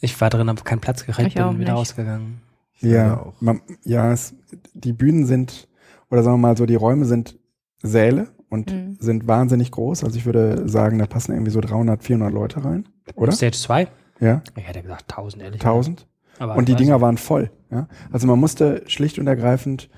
Ich 0.00 0.20
war 0.20 0.30
drin, 0.30 0.48
habe 0.48 0.62
keinen 0.62 0.80
Platz 0.80 1.04
gekriegt, 1.06 1.28
Ich 1.28 1.34
bin 1.34 1.58
wieder 1.58 1.72
rausgegangen. 1.72 2.40
Ja, 2.80 3.18
auch. 3.20 3.34
man, 3.40 3.60
ja 3.84 4.12
es, 4.12 4.34
die 4.74 4.92
Bühnen 4.92 5.26
sind, 5.26 5.66
oder 6.10 6.22
sagen 6.22 6.34
wir 6.36 6.48
mal 6.48 6.56
so, 6.56 6.66
die 6.66 6.76
Räume 6.76 7.04
sind 7.06 7.36
Säle 7.82 8.28
und 8.48 8.72
Mhm. 8.72 8.96
sind 9.00 9.26
wahnsinnig 9.26 9.72
groß. 9.72 10.04
Also 10.04 10.16
ich 10.16 10.26
würde 10.26 10.68
sagen, 10.68 10.98
da 10.98 11.06
passen 11.06 11.32
irgendwie 11.32 11.50
so 11.50 11.60
300, 11.60 12.02
400 12.04 12.32
Leute 12.32 12.64
rein, 12.64 12.88
oder? 13.16 13.32
Stage 13.32 13.56
2? 13.58 13.88
Ja, 14.20 14.42
Ich 14.56 14.66
hätte 14.66 14.82
gesagt 14.82 15.04
1000, 15.08 15.42
ehrlich. 15.42 15.60
1000. 15.60 16.06
Aber 16.38 16.54
Und 16.56 16.68
die 16.68 16.76
Dinger 16.76 17.00
waren 17.00 17.16
voll. 17.18 17.50
Ja? 17.70 17.88
Also 18.12 18.26
man 18.28 18.38
musste 18.38 18.82
schlicht 18.86 19.18
und 19.18 19.26
ergreifend 19.26 19.88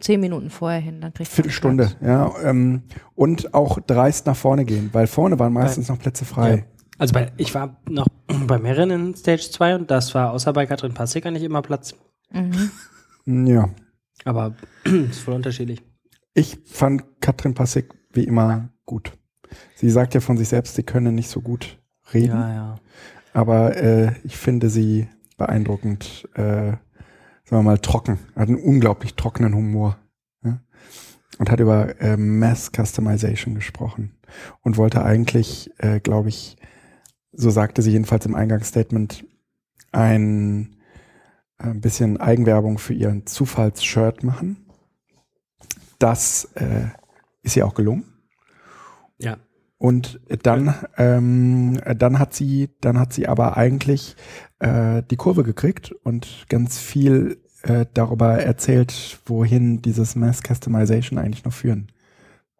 Zehn 0.00 0.20
Minuten 0.20 0.50
vorher 0.50 0.80
hin, 0.80 1.00
dann 1.00 1.12
kriegt 1.12 1.30
man 1.30 1.34
Viertelstunde, 1.34 1.84
Platz. 1.84 1.96
ja, 2.00 2.32
ähm, 2.42 2.82
und 3.14 3.54
auch 3.54 3.78
dreist 3.80 4.26
nach 4.26 4.36
vorne 4.36 4.64
gehen, 4.64 4.88
weil 4.92 5.06
vorne 5.06 5.38
waren 5.38 5.52
meistens 5.52 5.88
noch 5.88 5.98
Plätze 5.98 6.24
frei. 6.24 6.64
Also 6.98 7.14
bei, 7.14 7.32
ich 7.36 7.54
war 7.54 7.76
noch 7.88 8.06
bei 8.46 8.58
mehreren 8.58 8.90
in 8.90 9.14
Stage 9.14 9.48
2 9.50 9.74
und 9.76 9.90
das 9.90 10.14
war 10.14 10.32
außer 10.32 10.52
bei 10.52 10.66
Katrin 10.66 10.94
Passig 10.94 11.24
nicht 11.26 11.42
immer 11.42 11.62
Platz. 11.62 11.94
Mhm. 12.32 13.46
Ja. 13.46 13.68
Aber 14.24 14.54
ist 14.84 15.20
voll 15.20 15.34
unterschiedlich. 15.34 15.82
Ich 16.34 16.58
fand 16.64 17.04
Katrin 17.20 17.54
Passig 17.54 17.94
wie 18.12 18.24
immer 18.24 18.68
gut. 18.86 19.12
Sie 19.74 19.90
sagt 19.90 20.14
ja 20.14 20.20
von 20.20 20.36
sich 20.36 20.48
selbst, 20.48 20.74
sie 20.76 20.82
könne 20.82 21.10
nicht 21.12 21.28
so 21.28 21.40
gut 21.40 21.78
reden, 22.14 22.28
Ja, 22.38 22.54
ja. 22.54 22.74
aber 23.32 23.76
äh, 23.76 24.12
ich 24.24 24.36
finde 24.36 24.68
sie 24.70 25.08
beeindruckend, 25.38 26.28
äh, 26.34 26.74
sagen 27.50 27.64
wir 27.64 27.70
mal, 27.70 27.78
trocken. 27.78 28.18
Hat 28.36 28.48
einen 28.48 28.58
unglaublich 28.58 29.14
trockenen 29.14 29.54
Humor. 29.54 29.98
Ja? 30.44 30.60
Und 31.38 31.50
hat 31.50 31.58
über 31.58 32.00
äh, 32.00 32.16
Mass 32.16 32.70
Customization 32.70 33.56
gesprochen 33.56 34.14
und 34.62 34.76
wollte 34.76 35.04
eigentlich, 35.04 35.70
äh, 35.78 35.98
glaube 35.98 36.28
ich, 36.28 36.56
so 37.32 37.50
sagte 37.50 37.82
sie 37.82 37.90
jedenfalls 37.90 38.24
im 38.26 38.36
Eingangsstatement, 38.36 39.24
ein, 39.92 40.76
ein 41.58 41.80
bisschen 41.80 42.18
Eigenwerbung 42.18 42.78
für 42.78 42.94
ihren 42.94 43.26
Zufallsshirt 43.26 44.22
machen. 44.22 44.66
Das 45.98 46.44
äh, 46.54 46.86
ist 47.42 47.56
ihr 47.56 47.66
auch 47.66 47.74
gelungen. 47.74 48.04
Ja. 49.18 49.38
Und 49.80 50.20
dann, 50.42 50.74
ähm, 50.98 51.80
dann 51.96 52.18
hat 52.18 52.34
sie, 52.34 52.68
dann 52.82 52.98
hat 53.00 53.14
sie 53.14 53.26
aber 53.26 53.56
eigentlich 53.56 54.14
äh, 54.58 55.02
die 55.10 55.16
Kurve 55.16 55.42
gekriegt 55.42 55.92
und 56.04 56.44
ganz 56.50 56.78
viel 56.78 57.38
äh, 57.62 57.86
darüber 57.94 58.34
erzählt, 58.34 59.18
wohin 59.24 59.80
dieses 59.80 60.16
Mass 60.16 60.42
Customization 60.46 61.18
eigentlich 61.18 61.46
noch 61.46 61.54
führen 61.54 61.90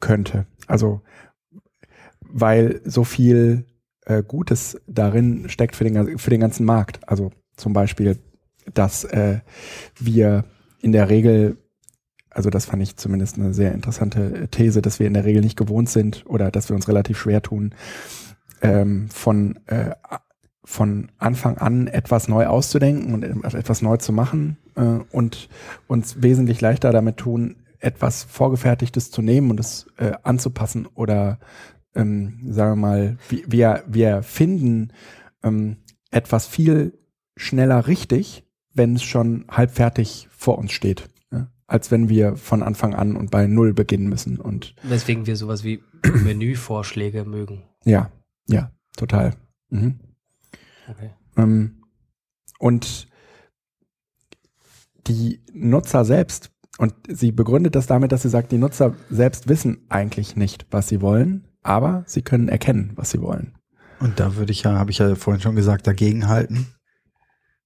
könnte. 0.01 0.47
Also 0.67 1.03
weil 2.33 2.81
so 2.85 3.05
viel 3.05 3.67
äh, 4.07 4.23
Gutes 4.23 4.81
darin 4.87 5.49
steckt 5.49 5.77
für 5.77 5.85
den, 5.85 6.19
für 6.19 6.31
den 6.31 6.41
ganzen 6.41 6.65
Markt. 6.65 7.01
Also 7.07 7.33
zum 7.57 7.73
Beispiel, 7.73 8.19
dass 8.73 9.05
äh, 9.05 9.41
wir 9.99 10.45
in 10.81 10.93
der 10.93 11.11
Regel, 11.11 11.59
also 12.31 12.51
das 12.51 12.65
fand 12.65 12.83
ich 12.83 12.97
zumindest 12.97 13.37
eine 13.37 13.53
sehr 13.53 13.73
interessante 13.73 14.49
These, 14.49 14.83
dass 14.83 14.99
wir 14.99 15.07
in 15.07 15.15
der 15.15 15.25
Regel 15.25 15.43
nicht 15.43 15.57
gewohnt 15.57 15.89
sind 15.89 16.25
oder 16.27 16.51
dass 16.51 16.69
wir 16.69 16.77
uns 16.77 16.89
relativ 16.89 17.19
schwer 17.19 17.43
tun, 17.43 17.75
ähm, 18.63 19.09
von, 19.11 19.59
äh, 19.67 19.91
von 20.65 21.11
Anfang 21.19 21.59
an 21.59 21.87
etwas 21.89 22.29
neu 22.29 22.47
auszudenken 22.47 23.15
und 23.15 23.25
etwas 23.25 23.83
neu 23.83 23.97
zu 23.97 24.13
machen 24.13 24.59
äh, 24.77 24.83
und 25.11 25.49
uns 25.89 26.23
wesentlich 26.23 26.61
leichter 26.61 26.93
damit 26.93 27.17
tun, 27.17 27.57
etwas 27.81 28.25
Vorgefertigtes 28.25 29.11
zu 29.11 29.23
nehmen 29.23 29.51
und 29.51 29.59
es 29.59 29.87
äh, 29.97 30.13
anzupassen 30.23 30.87
oder 30.87 31.39
ähm, 31.95 32.41
sagen 32.49 32.73
wir 32.73 32.89
mal, 32.89 33.19
wir, 33.29 33.83
wir, 33.87 34.23
finden 34.23 34.93
ähm, 35.43 35.79
etwas 36.11 36.47
viel 36.47 36.99
schneller 37.37 37.87
richtig, 37.89 38.45
wenn 38.73 38.95
es 38.95 39.03
schon 39.03 39.45
halb 39.51 39.73
fertig 39.73 40.29
vor 40.31 40.59
uns 40.59 40.73
steht? 40.73 41.09
Als 41.71 41.91
wenn 41.93 42.09
wir 42.09 42.37
von 42.37 42.63
Anfang 42.63 42.95
an 42.95 43.17
und 43.17 43.31
bei 43.31 43.47
Null 43.47 43.73
beginnen 43.73 44.09
müssen. 44.09 44.41
Und 44.41 44.75
Weswegen 44.83 45.27
wir 45.27 45.37
sowas 45.37 45.63
wie 45.63 45.83
Menüvorschläge 46.25 47.25
mögen. 47.25 47.63
ja, 47.85 48.11
ja, 48.49 48.73
total. 48.97 49.37
Mhm. 49.69 50.01
Okay. 50.89 51.11
Ähm, 51.37 51.85
und 52.59 53.09
die 55.07 55.41
Nutzer 55.53 56.05
selbst, 56.05 56.51
und 56.79 56.95
sie 57.09 57.31
begründet 57.31 57.77
das 57.77 57.87
damit, 57.87 58.11
dass 58.11 58.23
sie 58.23 58.29
sagt, 58.29 58.51
die 58.51 58.59
Nutzer 58.59 58.95
selbst 59.09 59.49
wissen 59.49 59.87
eigentlich 59.89 60.35
nicht, 60.35 60.67
was 60.73 60.89
sie 60.89 61.01
wollen, 61.01 61.47
aber 61.63 62.03
sie 62.07 62.23
können 62.23 62.49
erkennen, 62.49 62.93
was 62.97 63.11
sie 63.11 63.21
wollen. 63.21 63.55
Und 64.01 64.19
da 64.19 64.35
würde 64.35 64.51
ich 64.51 64.63
ja, 64.63 64.73
habe 64.73 64.91
ich 64.91 64.99
ja 64.99 65.15
vorhin 65.15 65.41
schon 65.41 65.55
gesagt, 65.55 65.87
dagegenhalten. 65.87 66.67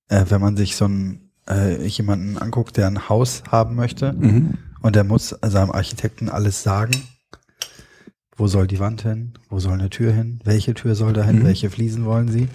Äh, 0.09 0.27
wenn 0.29 0.41
man 0.41 0.57
sich 0.57 0.77
so 0.77 0.85
einen, 0.85 1.24
äh, 1.49 1.85
jemanden 1.87 2.39
anguckt, 2.39 2.77
der 2.77 2.87
ein 2.87 3.09
Haus 3.09 3.43
haben 3.51 3.75
möchte 3.75 4.13
Mhm. 4.13 4.59
und 4.81 4.97
der 4.97 5.05
muss 5.05 5.37
seinem 5.43 5.71
Architekten 5.71 6.29
alles 6.29 6.63
sagen. 6.63 6.93
Wo 8.37 8.49
soll 8.49 8.67
die 8.67 8.81
Wand 8.81 9.03
hin? 9.03 9.35
Wo 9.49 9.61
soll 9.61 9.75
eine 9.75 9.91
Tür 9.91 10.13
hin? 10.13 10.41
Welche 10.45 10.75
Tür 10.75 10.95
soll 10.95 11.13
da 11.13 11.23
hin? 11.23 11.41
Mhm. 11.41 11.45
Welche 11.45 11.71
Fliesen 11.71 12.05
wollen 12.05 12.29
sie? 12.29 12.49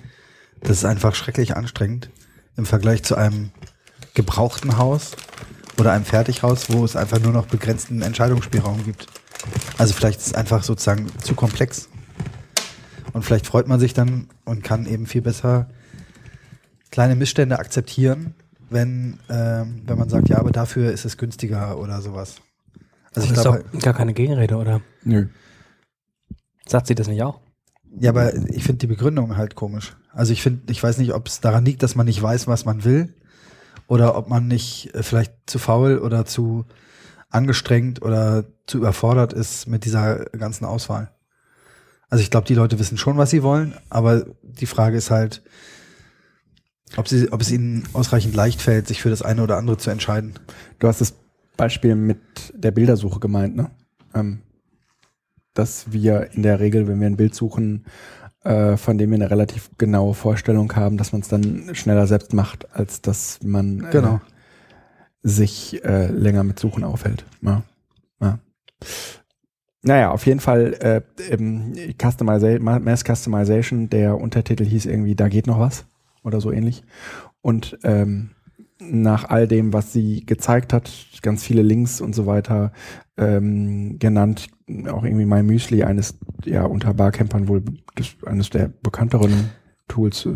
Das 0.62 0.72
ist 0.72 0.86
einfach 0.86 1.16
schrecklich 1.16 1.56
anstrengend 1.56 2.10
im 2.58 2.66
Vergleich 2.66 3.04
zu 3.04 3.16
einem 3.16 3.52
gebrauchten 4.14 4.78
Haus 4.78 5.12
oder 5.80 5.94
einem 5.94 6.04
Fertighaus, 6.04 6.70
wo 6.70 6.84
es 6.84 6.98
einfach 6.98 7.22
nur 7.22 7.32
noch 7.32 7.46
begrenzten 7.46 8.02
Entscheidungsspielraum 8.02 8.84
gibt. 8.84 9.08
Also 9.78 9.94
vielleicht 9.94 10.20
ist 10.20 10.28
es 10.28 10.34
einfach 10.34 10.64
sozusagen 10.64 11.08
zu 11.24 11.34
komplex. 11.36 11.88
Und 13.14 13.24
vielleicht 13.24 13.48
freut 13.48 13.68
man 13.68 13.80
sich 13.80 13.94
dann 13.94 14.28
und 14.44 14.64
kann 14.64 14.86
eben 14.86 15.06
viel 15.08 15.22
besser 15.22 15.70
kleine 16.92 17.16
Missstände 17.16 17.58
akzeptieren, 17.58 18.34
wenn, 18.70 19.20
ähm, 19.30 19.82
wenn 19.86 19.98
man 19.98 20.10
sagt, 20.10 20.30
ja, 20.30 20.38
aber 20.38 20.52
dafür 20.52 20.92
ist 20.92 21.06
es 21.06 21.18
günstiger 21.18 21.78
oder 21.78 22.02
sowas. 22.02 22.42
Also 23.14 23.28
ich 23.28 23.34
das 23.34 23.44
glaube, 23.44 23.60
ist 23.60 23.74
doch 23.74 23.80
gar 23.82 23.94
keine 23.94 24.14
Gegenrede, 24.14 24.56
oder? 24.56 24.82
Nö. 25.04 25.28
Sagt 26.66 26.88
sie 26.88 26.96
das 26.96 27.08
nicht 27.08 27.24
auch? 27.24 27.40
ja, 27.98 28.12
aber 28.12 28.36
ich 28.50 28.64
finde 28.64 28.80
die 28.80 28.88
Begründung 28.88 29.36
halt 29.38 29.56
komisch. 29.56 29.96
Also 30.12 30.34
ich 30.34 30.42
finde, 30.42 30.72
ich 30.72 30.82
weiß 30.82 30.98
nicht, 30.98 31.14
ob 31.14 31.28
es 31.28 31.42
daran 31.42 31.66
liegt, 31.66 31.84
dass 31.84 31.96
man 31.96 32.06
nicht 32.06 32.22
weiß, 32.22 32.48
was 32.48 32.66
man 32.66 32.84
will, 32.84 33.14
oder 33.88 34.16
ob 34.16 34.30
man 34.30 34.48
nicht 34.48 34.94
äh, 34.94 35.04
vielleicht 35.04 35.34
zu 35.48 35.60
faul 35.60 35.98
oder 35.98 36.26
zu 36.26 36.66
angestrengt 37.30 38.02
oder 38.02 38.46
zu 38.66 38.78
überfordert 38.78 39.34
ist 39.34 39.68
mit 39.68 39.86
dieser 39.86 40.26
ganzen 40.26 40.66
Auswahl. 40.66 41.12
Also 42.10 42.24
ich 42.24 42.32
glaube, 42.32 42.48
die 42.48 42.56
Leute 42.56 42.80
wissen 42.80 42.98
schon, 42.98 43.18
was 43.18 43.30
sie 43.30 43.44
wollen, 43.44 43.76
aber 43.90 44.26
die 44.42 44.66
Frage 44.66 44.98
ist 44.98 45.12
halt, 45.12 45.44
ob, 46.98 47.08
sie, 47.08 47.32
ob 47.32 47.42
es 47.42 47.52
ihnen 47.52 47.84
ausreichend 47.94 48.36
leicht 48.36 48.62
fällt, 48.62 48.88
sich 48.88 49.02
für 49.02 49.10
das 49.10 49.22
eine 49.22 49.44
oder 49.44 49.58
andere 49.58 49.78
zu 49.78 49.90
entscheiden. 49.90 50.34
Du 50.80 50.88
hast 50.88 51.02
das 51.02 51.14
Beispiel 51.58 51.96
mit 51.96 52.20
der 52.54 52.72
Bildersuche 52.72 53.20
gemeint, 53.20 53.56
ne? 53.56 53.70
Ähm, 54.16 54.40
dass 55.54 55.92
wir 55.92 56.30
in 56.34 56.44
der 56.44 56.60
Regel, 56.60 56.88
wenn 56.88 57.00
wir 57.00 57.08
ein 57.08 57.18
Bild 57.18 57.36
suchen, 57.36 57.86
äh, 58.44 58.78
von 58.78 58.98
dem 58.98 59.10
wir 59.10 59.16
eine 59.16 59.30
relativ 59.30 59.70
genaue 59.78 60.14
Vorstellung 60.14 60.74
haben, 60.76 60.98
dass 60.98 61.12
man 61.12 61.22
es 61.22 61.28
dann 61.28 61.76
schneller 61.76 62.08
selbst 62.08 62.34
macht, 62.34 62.74
als 62.74 63.02
dass 63.02 63.40
man 63.44 63.84
äh, 63.84 63.90
Genau. 63.92 64.22
sich 65.22 65.84
äh, 65.84 66.08
länger 66.08 66.44
mit 66.44 66.60
Suchen 66.60 66.84
aufhält. 66.84 67.26
Ja. 67.42 67.64
Ja. 68.22 68.40
Naja, 69.82 70.12
auf 70.12 70.26
jeden 70.26 70.40
Fall 70.40 70.74
äh, 70.80 71.02
Customisa 72.02 72.60
Mass 72.60 73.04
Customization, 73.04 73.90
der 73.90 74.20
Untertitel 74.20 74.66
hieß 74.66 74.86
irgendwie, 74.86 75.16
da 75.16 75.28
geht 75.28 75.48
noch 75.48 75.60
was 75.60 75.86
oder 76.24 76.42
so 76.42 76.52
ähnlich. 76.52 76.84
Und 77.42 77.78
ähm, 77.84 78.32
nach 78.80 79.30
all 79.30 79.48
dem, 79.48 79.74
was 79.74 79.92
sie 79.92 80.26
gezeigt 80.26 80.74
hat, 80.74 80.92
ganz 81.22 81.44
viele 81.44 81.62
Links 81.62 82.00
und 82.02 82.16
so 82.16 82.26
weiter 82.26 82.72
ähm, 83.18 84.00
genannt, 84.00 84.48
auch 84.88 85.04
irgendwie 85.04 85.26
My 85.26 85.44
Müsli, 85.44 85.84
eines, 85.84 86.18
ja, 86.46 86.64
unter 86.66 86.94
Barcampern 86.94 87.48
wohl 87.48 87.64
das, 87.96 88.16
eines 88.26 88.50
der 88.50 88.70
bekannteren 88.82 89.50
Tools. 89.88 90.28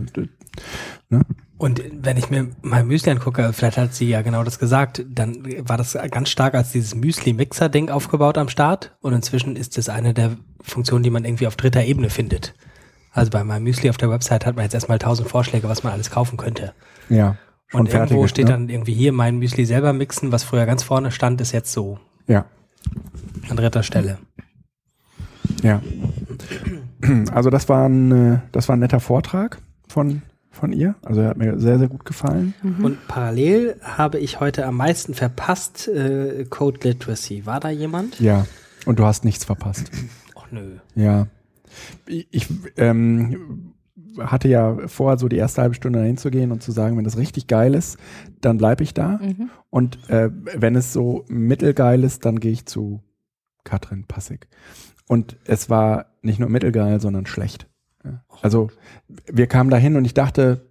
Ne? 1.10 1.22
Und 1.58 1.82
wenn 2.02 2.18
ich 2.18 2.30
mir 2.30 2.50
mal 2.62 2.84
Müsli 2.84 3.12
angucke, 3.12 3.54
vielleicht 3.54 3.78
hat 3.78 3.94
sie 3.94 4.10
ja 4.10 4.22
genau 4.22 4.44
das 4.44 4.60
gesagt, 4.60 5.06
dann 5.08 5.46
war 5.68 5.78
das 5.78 5.98
ganz 6.12 6.30
stark 6.30 6.56
als 6.56 6.74
dieses 6.74 6.96
Müsli-Mixer-Ding 6.96 7.90
aufgebaut 7.90 8.38
am 8.38 8.50
Start 8.50 8.98
und 9.00 9.14
inzwischen 9.14 9.56
ist 9.56 9.78
es 9.78 9.88
eine 9.88 10.14
der 10.14 10.36
Funktionen, 10.62 11.04
die 11.04 11.10
man 11.10 11.24
irgendwie 11.24 11.48
auf 11.48 11.56
dritter 11.56 11.86
Ebene 11.86 12.10
findet. 12.10 12.54
Also 13.14 13.30
bei 13.32 13.44
meinem 13.44 13.64
Müsli 13.64 13.90
auf 13.90 13.98
der 13.98 14.10
Website 14.10 14.46
hat 14.46 14.56
man 14.56 14.64
jetzt 14.64 14.74
erstmal 14.74 15.00
tausend 15.00 15.30
Vorschläge, 15.30 15.70
was 15.70 15.84
man 15.84 15.94
alles 15.94 16.10
kaufen 16.10 16.36
könnte. 16.38 16.74
Ja. 17.10 17.38
Und 17.72 17.88
irgendwo 17.88 17.98
fertige, 17.98 18.28
steht 18.28 18.46
ne? 18.46 18.52
dann 18.52 18.70
irgendwie 18.70 18.94
hier 18.94 19.14
mein 19.14 19.38
Müsli 19.38 19.66
selber 19.66 19.94
mixen, 19.94 20.32
was 20.32 20.44
früher 20.44 20.66
ganz 20.66 20.84
vorne 20.84 21.12
stand, 21.12 21.40
ist 21.42 21.52
jetzt 21.52 21.72
so 21.72 22.00
Ja. 22.28 22.46
an 23.50 23.56
dritter 23.58 23.84
Stelle. 23.84 24.18
Ja. 25.62 25.82
Also 27.32 27.50
das 27.50 27.70
war 27.70 27.88
ein, 27.88 28.12
äh, 28.36 28.40
das 28.52 28.68
war 28.70 28.76
ein 28.76 28.80
netter 28.80 29.00
Vortrag 29.00 29.60
von, 29.88 30.22
von 30.52 30.72
ihr. 30.72 30.96
Also 31.04 31.22
er 31.22 31.30
hat 31.30 31.38
mir 31.38 31.60
sehr, 31.60 31.78
sehr 31.80 31.88
gut 31.88 32.06
gefallen. 32.06 32.54
Und 32.82 33.08
parallel 33.08 33.76
habe 33.82 34.20
ich 34.20 34.40
heute 34.40 34.66
am 34.66 34.78
meisten 34.78 35.14
verpasst 35.14 35.88
äh, 35.88 36.46
Code 36.50 36.80
Literacy. 36.84 37.46
War 37.46 37.60
da 37.60 37.70
jemand? 37.70 38.20
Ja. 38.20 38.46
Und 38.86 39.00
du 39.00 39.06
hast 39.06 39.26
nichts 39.26 39.46
verpasst. 39.46 39.92
Och 40.36 40.48
nö. 40.52 40.78
Ja. 40.96 41.28
Ich 42.08 42.48
ähm, 42.78 43.74
hatte 44.20 44.48
ja 44.48 44.88
vor, 44.88 45.18
so 45.18 45.28
die 45.28 45.38
erste 45.38 45.62
halbe 45.62 45.76
Stunde 45.76 46.00
dahin 46.00 46.18
zu 46.18 46.32
gehen 46.32 46.52
und 46.52 46.62
zu 46.62 46.72
sagen, 46.72 46.98
wenn 46.98 47.04
das 47.04 47.18
richtig 47.18 47.48
geil 47.48 47.74
ist, 47.74 47.98
dann 48.42 48.58
bleibe 48.58 48.84
ich 48.84 48.94
da. 48.94 49.20
Mhm. 49.22 49.50
Und 49.70 50.10
äh, 50.10 50.30
wenn 50.32 50.76
es 50.76 50.94
so 50.94 51.26
mittelgeil 51.28 52.04
ist, 52.04 52.26
dann 52.26 52.40
gehe 52.40 52.52
ich 52.52 52.66
zu 52.66 53.02
Katrin 53.64 54.06
Passig. 54.06 54.48
Und 55.08 55.38
es 55.46 55.70
war 55.70 56.08
nicht 56.22 56.40
nur 56.40 56.50
mittelgeil, 56.50 57.02
sondern 57.02 57.26
schlecht. 57.26 57.68
Also 58.42 58.70
wir 59.32 59.48
kamen 59.48 59.70
dahin 59.70 59.96
und 59.96 60.06
ich 60.06 60.14
dachte, 60.14 60.66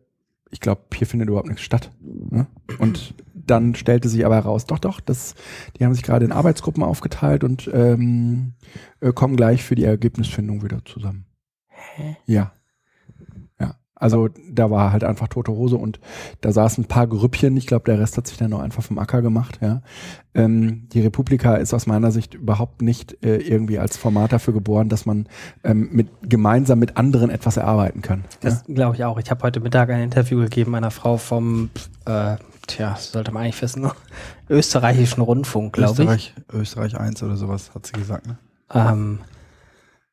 ich 0.50 0.60
glaube, 0.60 0.82
hier 0.94 1.06
findet 1.06 1.28
überhaupt 1.28 1.48
nichts 1.48 1.62
statt. 1.62 1.90
Ne? 2.00 2.46
Und 2.78 3.14
dann 3.46 3.74
stellte 3.74 4.08
sich 4.08 4.24
aber 4.24 4.36
heraus, 4.36 4.66
doch, 4.66 4.78
doch, 4.78 5.00
das, 5.00 5.34
die 5.78 5.84
haben 5.84 5.94
sich 5.94 6.02
gerade 6.02 6.24
in 6.24 6.32
Arbeitsgruppen 6.32 6.82
aufgeteilt 6.82 7.44
und 7.44 7.70
ähm, 7.72 8.54
äh, 9.00 9.12
kommen 9.12 9.36
gleich 9.36 9.64
für 9.64 9.74
die 9.74 9.84
Ergebnisfindung 9.84 10.62
wieder 10.62 10.84
zusammen. 10.84 11.26
Hä? 11.68 12.16
Ja. 12.26 12.52
Ja. 13.60 13.76
Also 13.94 14.28
da 14.50 14.70
war 14.70 14.92
halt 14.92 15.04
einfach 15.04 15.28
tote 15.28 15.52
Hose 15.52 15.76
und 15.76 16.00
da 16.40 16.52
saßen 16.52 16.84
ein 16.84 16.88
paar 16.88 17.06
Grüppchen. 17.06 17.56
Ich 17.56 17.66
glaube, 17.66 17.84
der 17.84 18.00
Rest 18.00 18.16
hat 18.16 18.26
sich 18.26 18.36
dann 18.36 18.50
noch 18.50 18.60
einfach 18.60 18.82
vom 18.82 18.98
Acker 18.98 19.22
gemacht. 19.22 19.58
Ja. 19.60 19.82
Ähm, 20.34 20.88
die 20.92 21.00
Republika 21.00 21.54
ist 21.56 21.74
aus 21.74 21.86
meiner 21.86 22.10
Sicht 22.10 22.34
überhaupt 22.34 22.82
nicht 22.82 23.24
äh, 23.24 23.36
irgendwie 23.36 23.78
als 23.78 23.96
Format 23.96 24.32
dafür 24.32 24.54
geboren, 24.54 24.88
dass 24.88 25.06
man 25.06 25.28
ähm, 25.62 25.88
mit, 25.92 26.08
gemeinsam 26.22 26.78
mit 26.78 26.96
anderen 26.96 27.30
etwas 27.30 27.56
erarbeiten 27.56 28.02
kann. 28.02 28.24
Das 28.40 28.64
glaube 28.64 28.96
ich 28.96 29.04
auch. 29.04 29.18
Ich 29.18 29.30
habe 29.30 29.42
heute 29.42 29.60
Mittag 29.60 29.90
ein 29.90 30.02
Interview 30.02 30.40
gegeben 30.40 30.74
einer 30.74 30.90
Frau 30.90 31.16
vom, 31.16 31.70
äh, 32.06 32.36
tja, 32.66 32.90
das 32.90 33.12
sollte 33.12 33.32
man 33.32 33.44
eigentlich 33.44 33.60
wissen, 33.62 33.82
ne? 33.82 33.92
österreichischen 34.48 35.22
Rundfunk, 35.22 35.74
glaube 35.74 35.92
ich. 35.92 35.98
Österreich, 35.98 36.34
Österreich 36.52 36.96
1 36.98 37.22
oder 37.22 37.36
sowas, 37.36 37.74
hat 37.74 37.86
sie 37.86 37.92
gesagt, 37.92 38.26
ne? 38.26 38.38
Ähm, 38.72 39.20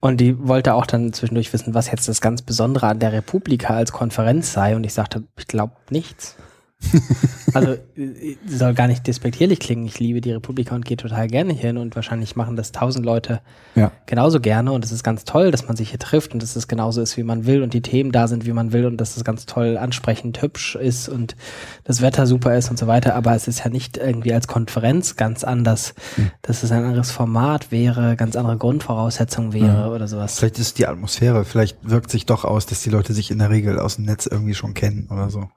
und 0.02 0.18
die 0.22 0.48
wollte 0.48 0.76
auch 0.76 0.86
dann 0.86 1.12
zwischendurch 1.12 1.52
wissen, 1.52 1.74
was 1.74 1.92
jetzt 1.92 2.08
das 2.08 2.22
ganz 2.22 2.42
Besondere 2.42 2.88
an 2.88 3.00
der 3.00 3.12
Republika 3.12 3.74
als 3.76 3.92
Konferenz 3.92 4.54
sei. 4.54 4.76
Und 4.76 4.86
ich 4.86 4.94
sagte, 4.94 5.24
ich 5.38 5.48
glaube 5.48 5.74
nichts. 5.90 6.38
also 7.54 7.74
äh, 7.96 8.38
soll 8.48 8.74
gar 8.74 8.88
nicht 8.88 9.06
despektierlich 9.06 9.60
klingen. 9.60 9.86
Ich 9.86 10.00
liebe 10.00 10.22
die 10.22 10.32
Republika 10.32 10.76
und 10.76 10.86
gehe 10.86 10.98
total 10.98 11.28
gerne 11.28 11.54
hin 11.54 11.78
und 11.78 11.96
wahrscheinlich 11.96 12.36
machen 12.36 12.56
das 12.56 12.72
tausend 12.72 13.06
Leute 13.06 13.42
Ja. 13.76 13.92
genauso 14.06 14.40
gerne 14.40 14.72
und 14.72 14.84
es 14.86 14.92
ist 14.92 15.04
ganz 15.04 15.24
toll, 15.26 15.52
dass 15.52 15.68
man 15.68 15.76
sich 15.76 15.90
hier 15.90 16.00
trifft 16.00 16.34
und 16.34 16.42
dass 16.42 16.56
es 16.56 16.68
genauso 16.68 17.02
ist, 17.02 17.18
wie 17.18 17.24
man 17.24 17.46
will 17.46 17.64
und 17.64 17.74
die 17.74 17.82
Themen 17.82 18.12
da 18.12 18.28
sind, 18.28 18.46
wie 18.46 18.54
man 18.54 18.72
will 18.72 18.86
und 18.86 18.98
dass 18.98 19.18
es 19.18 19.24
ganz 19.24 19.46
toll 19.46 19.78
ansprechend 19.78 20.42
hübsch 20.42 20.76
ist 20.76 21.10
und 21.10 21.36
das 21.84 22.02
Wetter 22.02 22.26
super 22.26 22.58
ist 22.58 22.70
und 22.70 22.80
so 22.80 22.88
weiter, 22.88 23.16
aber 23.16 23.36
es 23.36 23.48
ist 23.48 23.60
ja 23.60 23.70
nicht 23.70 23.98
irgendwie 23.98 24.34
als 24.34 24.48
Konferenz 24.48 25.16
ganz 25.16 25.44
anders, 25.44 25.94
dass 26.42 26.64
es 26.64 26.72
ein 26.72 26.84
anderes 26.84 27.12
Format 27.12 27.72
wäre, 27.72 28.16
ganz 28.16 28.36
andere 28.36 28.58
Grundvoraussetzungen 28.58 29.54
wäre 29.54 29.90
oder 29.94 30.08
sowas. 30.08 30.40
Vielleicht 30.40 30.60
ist 30.60 30.78
die 30.78 30.88
Atmosphäre, 30.88 31.46
vielleicht 31.46 31.78
wirkt 31.84 32.10
sich 32.10 32.26
doch 32.26 32.46
aus, 32.46 32.66
dass 32.66 32.82
die 32.82 32.90
Leute 32.90 33.14
sich 33.14 33.32
in 33.32 33.40
der 33.40 33.50
Regel 33.50 33.80
aus 33.80 33.98
dem 33.98 34.06
Netz 34.06 34.26
irgendwie 34.26 34.54
schon 34.56 34.74
kennen 34.74 35.08
oder 35.12 35.30
so. 35.30 35.50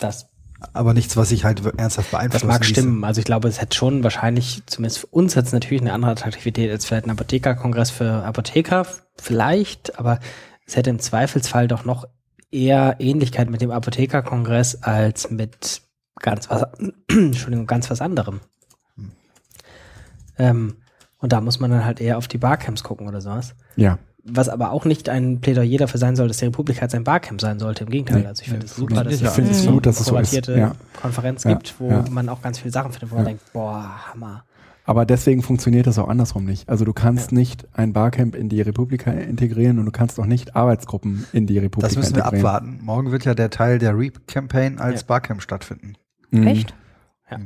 Das, 0.00 0.28
Aber 0.72 0.94
nichts, 0.94 1.16
was 1.16 1.28
sich 1.28 1.44
halt 1.44 1.64
ernsthaft 1.76 2.08
das 2.08 2.18
beeinflussen 2.18 2.46
mag 2.46 2.60
ließe. 2.60 2.72
stimmen. 2.72 3.04
Also 3.04 3.20
ich 3.20 3.24
glaube, 3.24 3.48
es 3.48 3.60
hätte 3.60 3.76
schon 3.76 4.02
wahrscheinlich, 4.02 4.62
zumindest 4.66 5.00
für 5.00 5.06
uns 5.06 5.36
hat 5.36 5.46
es 5.46 5.52
natürlich 5.52 5.82
eine 5.82 5.92
andere 5.92 6.10
Attraktivität 6.10 6.70
als 6.70 6.84
vielleicht 6.84 7.06
ein 7.06 7.10
Apothekerkongress 7.10 7.90
für 7.90 8.24
Apotheker, 8.24 8.86
vielleicht, 9.16 9.98
aber 9.98 10.20
es 10.66 10.76
hätte 10.76 10.90
im 10.90 10.98
Zweifelsfall 10.98 11.68
doch 11.68 11.84
noch 11.84 12.06
eher 12.50 12.96
Ähnlichkeit 12.98 13.48
mit 13.48 13.60
dem 13.60 13.70
Apothekerkongress 13.70 14.82
als 14.82 15.30
mit 15.30 15.82
ganz 16.18 16.50
was, 16.50 16.66
Entschuldigung, 17.08 17.66
ganz 17.66 17.90
was 17.90 18.00
anderem. 18.00 18.40
Ähm, 20.38 20.76
und 21.18 21.32
da 21.32 21.40
muss 21.40 21.60
man 21.60 21.70
dann 21.70 21.84
halt 21.84 22.00
eher 22.00 22.16
auf 22.16 22.28
die 22.28 22.38
Barcamps 22.38 22.82
gucken 22.82 23.06
oder 23.06 23.20
sowas. 23.20 23.54
Ja. 23.76 23.98
Was 24.32 24.48
aber 24.48 24.70
auch 24.72 24.84
nicht 24.84 25.08
ein 25.08 25.40
Plädoyer 25.40 25.78
dafür 25.78 25.98
sein 25.98 26.16
soll, 26.16 26.28
dass 26.28 26.38
die 26.38 26.46
Republik 26.46 26.80
halt 26.80 26.90
sein 26.90 27.04
Barcamp 27.04 27.40
sein 27.40 27.58
sollte. 27.58 27.84
Im 27.84 27.90
Gegenteil. 27.90 28.20
Nee. 28.22 28.26
also 28.26 28.42
ich 28.42 28.48
finde 28.50 28.66
es 28.66 28.76
super, 28.76 29.04
dass 29.04 29.14
ich 29.14 29.22
es 29.22 29.34
finde 29.34 29.50
es 29.50 29.62
eine 29.62 29.72
gut, 29.72 29.86
dass 29.86 30.00
es 30.00 30.06
so 30.06 30.12
ist. 30.16 30.30
kuratierte 30.30 30.58
Ja. 30.58 30.72
Konferenz 31.00 31.44
Ja, 31.44 31.52
gibt, 31.54 31.74
wo 31.78 31.88
ja. 31.90 32.04
man 32.10 32.28
auch 32.28 32.42
ganz 32.42 32.58
viele 32.58 32.72
Sachen 32.72 32.92
findet, 32.92 33.10
wo 33.10 33.16
man 33.16 33.24
Ja. 33.24 33.28
denkt, 33.30 33.52
boah, 33.52 33.90
Hammer. 34.12 34.44
Aber 34.86 35.04
deswegen 35.06 35.42
funktioniert 35.42 35.86
das 35.86 35.98
auch 35.98 36.08
andersrum 36.08 36.44
nicht. 36.44 36.68
Also 36.68 36.84
du 36.84 36.92
kannst 36.92 37.30
nicht 37.32 37.66
ein 37.74 37.92
Barcamp 37.92 38.34
in 38.34 38.48
die 38.48 38.60
Republika 38.60 39.10
integrieren 39.12 39.78
und 39.78 39.86
du 39.86 39.92
kannst 39.92 40.18
auch 40.18 40.26
nicht 40.26 40.56
Arbeitsgruppen 40.56 41.26
in 41.32 41.46
die 41.46 41.58
Republika 41.58 41.86
Das 41.86 41.96
müssen 41.96 42.16
wir 42.16 42.24
integrieren. 42.24 42.46
abwarten. 42.46 42.78
Morgen 42.82 43.12
wird 43.12 43.24
ja 43.24 43.34
der 43.34 43.50
Teil 43.50 43.78
der 43.78 43.96
Reap-Campaign 43.96 44.80
als 44.80 45.02
Ja. 45.02 45.06
Barcamp 45.06 45.42
stattfinden. 45.42 45.92
Mhm. 46.30 46.46
Echt? 46.46 46.74
Ja. 47.30 47.38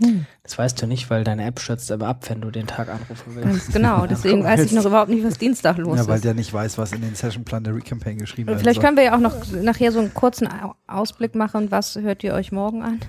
Hm. 0.00 0.26
Das 0.44 0.56
weißt 0.56 0.80
du 0.80 0.86
nicht, 0.86 1.10
weil 1.10 1.24
deine 1.24 1.44
App 1.44 1.58
stürzt 1.60 1.90
aber 1.90 2.06
ab, 2.06 2.24
wenn 2.30 2.40
du 2.40 2.50
den 2.50 2.66
Tag 2.66 2.88
anrufen 2.88 3.34
willst. 3.34 3.48
Ganz 3.48 3.66
genau. 3.72 4.06
Deswegen 4.10 4.44
weiß 4.44 4.60
ich 4.64 4.72
noch 4.72 4.84
überhaupt 4.86 5.10
nicht, 5.10 5.24
was 5.24 5.38
Dienstag 5.38 5.76
los 5.78 5.98
Ja, 5.98 6.06
weil 6.06 6.16
ist. 6.16 6.24
der 6.24 6.34
nicht 6.34 6.52
weiß, 6.52 6.78
was 6.78 6.92
in 6.92 7.00
den 7.00 7.14
Sessionplan 7.14 7.64
der 7.64 7.74
Recampaign 7.74 8.18
geschrieben 8.18 8.48
wird. 8.48 8.60
Vielleicht 8.60 8.80
können 8.80 8.96
wir 8.96 9.04
ja 9.04 9.14
auch 9.16 9.20
noch 9.20 9.34
nachher 9.62 9.90
so 9.92 9.98
einen 9.98 10.14
kurzen 10.14 10.46
Au- 10.46 10.74
Ausblick 10.86 11.34
machen. 11.34 11.70
Was 11.70 11.96
hört 11.96 12.22
ihr 12.22 12.32
euch 12.34 12.52
morgen 12.52 12.82
an? 12.82 13.00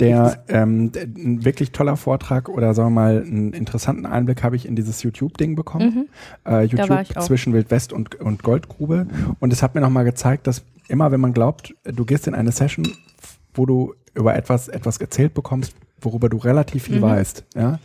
Der 0.00 0.42
ähm, 0.48 0.90
d- 0.92 1.00
ein 1.02 1.44
wirklich 1.44 1.72
toller 1.72 1.96
Vortrag 1.96 2.48
oder 2.48 2.72
sagen 2.74 2.88
wir 2.94 3.00
mal 3.02 3.22
einen 3.22 3.52
interessanten 3.52 4.06
Einblick 4.06 4.42
habe 4.42 4.56
ich 4.56 4.66
in 4.66 4.74
dieses 4.74 5.02
YouTube-Ding 5.02 5.54
bekommen. 5.54 5.94
Mhm. 5.94 6.08
Äh, 6.44 6.50
war 6.52 6.62
YouTube 6.62 7.00
ich 7.02 7.16
auch. 7.16 7.24
zwischen 7.24 7.52
Wildwest 7.52 7.92
und, 7.92 8.14
und 8.16 8.42
Goldgrube. 8.42 9.06
Und 9.38 9.52
es 9.52 9.62
hat 9.62 9.74
mir 9.74 9.80
nochmal 9.82 10.04
gezeigt, 10.04 10.46
dass 10.46 10.62
immer 10.88 11.12
wenn 11.12 11.20
man 11.20 11.32
glaubt, 11.32 11.74
du 11.84 12.04
gehst 12.04 12.26
in 12.26 12.34
eine 12.34 12.52
Session, 12.52 12.88
wo 13.54 13.66
du 13.66 13.94
über 14.14 14.34
etwas, 14.34 14.68
etwas 14.68 14.96
erzählt 14.98 15.32
bekommst, 15.34 15.74
worüber 16.04 16.28
du 16.28 16.36
relativ 16.38 16.84
viel 16.84 16.98
Mhm. 16.98 17.02
weißt, 17.02 17.44
ja, 17.54 17.78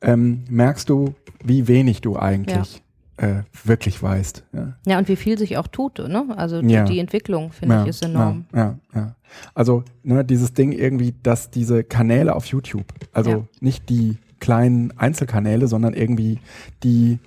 ähm, 0.00 0.44
merkst 0.48 0.88
du, 0.88 1.14
wie 1.44 1.68
wenig 1.68 2.00
du 2.00 2.16
eigentlich 2.16 2.82
äh, 3.20 3.42
wirklich 3.64 4.00
weißt. 4.00 4.44
Ja. 4.52 4.76
Ja, 4.86 4.98
und 4.98 5.08
wie 5.08 5.16
viel 5.16 5.36
sich 5.38 5.56
auch 5.56 5.66
tut, 5.66 5.98
ne? 5.98 6.24
Also 6.36 6.62
die, 6.62 6.68
Ja. 6.72 6.84
die 6.84 7.00
Entwicklung, 7.00 7.50
finde 7.50 7.74
ja, 7.74 7.82
ich, 7.82 7.88
ist 7.88 8.04
enorm. 8.04 8.44
Ja, 8.54 8.76
ja, 8.94 9.00
ja. 9.00 9.14
Also 9.54 9.82
ne, 10.04 10.24
dieses 10.24 10.54
Ding 10.54 10.70
irgendwie, 10.70 11.14
dass 11.24 11.50
diese 11.50 11.82
Kanäle 11.82 12.36
auf 12.36 12.46
YouTube, 12.46 12.84
also 13.12 13.30
Ja. 13.30 13.44
nicht 13.60 13.88
die 13.88 14.18
kleinen 14.38 14.96
Einzelkanäle, 14.96 15.66
sondern 15.66 15.94
irgendwie 15.94 16.38
die, 16.84 17.18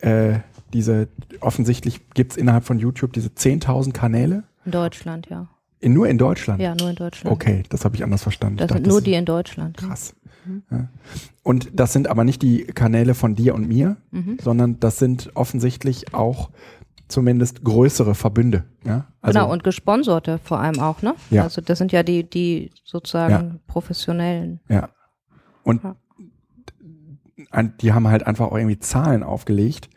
äh, 0.00 0.40
diese, 0.72 1.06
offensichtlich 1.40 2.00
gibt 2.14 2.32
es 2.32 2.36
innerhalb 2.36 2.64
von 2.64 2.80
YouTube 2.80 3.12
diese 3.12 3.28
10.000 3.28 3.92
Kanäle, 3.94 4.42
In 4.64 4.72
Deutschland, 4.72 5.28
ja. 5.30 5.46
In, 5.80 5.92
nur 5.92 6.08
in 6.08 6.18
Deutschland. 6.18 6.60
Ja, 6.60 6.74
nur 6.74 6.90
in 6.90 6.96
Deutschland. 6.96 7.32
Okay, 7.34 7.62
das 7.68 7.84
habe 7.84 7.96
ich 7.96 8.02
anders 8.04 8.22
verstanden. 8.22 8.58
Das 8.58 8.66
Ich 8.66 8.72
sind 8.72 8.86
dachte, 8.86 8.90
nur 8.90 9.00
die 9.02 9.14
in 9.14 9.24
Deutschland. 9.24 9.76
Krass. 9.76 10.14
Ja. 10.70 10.88
Und 11.42 11.70
das 11.78 11.92
sind 11.92 12.08
aber 12.08 12.24
nicht 12.24 12.40
die 12.42 12.64
Kanäle 12.66 13.14
von 13.14 13.34
dir 13.34 13.54
und 13.54 13.66
mir, 13.68 13.96
Mhm. 14.12 14.38
sondern 14.40 14.78
das 14.80 14.98
sind 14.98 15.30
offensichtlich 15.34 16.14
auch 16.14 16.50
zumindest 17.08 17.62
größere 17.64 18.14
Verbünde. 18.14 18.64
Ja? 18.84 19.06
Also, 19.20 19.38
genau, 19.40 19.52
und 19.52 19.64
gesponserte 19.64 20.38
vor 20.42 20.60
allem 20.60 20.80
auch, 20.80 21.02
ne? 21.02 21.14
Ja. 21.30 21.42
Also 21.44 21.60
das 21.60 21.78
sind 21.78 21.92
ja 21.92 22.02
die, 22.02 22.28
die 22.28 22.70
sozusagen 22.84 23.32
Ja. 23.32 23.54
professionellen. 23.66 24.60
Ja. 24.68 24.88
Und 25.62 25.82
Ja. 25.82 25.96
die 27.80 27.92
haben 27.92 28.08
halt 28.08 28.26
einfach 28.26 28.46
auch 28.46 28.56
irgendwie 28.56 28.78
Zahlen 28.78 29.22
aufgelegt. 29.22 29.88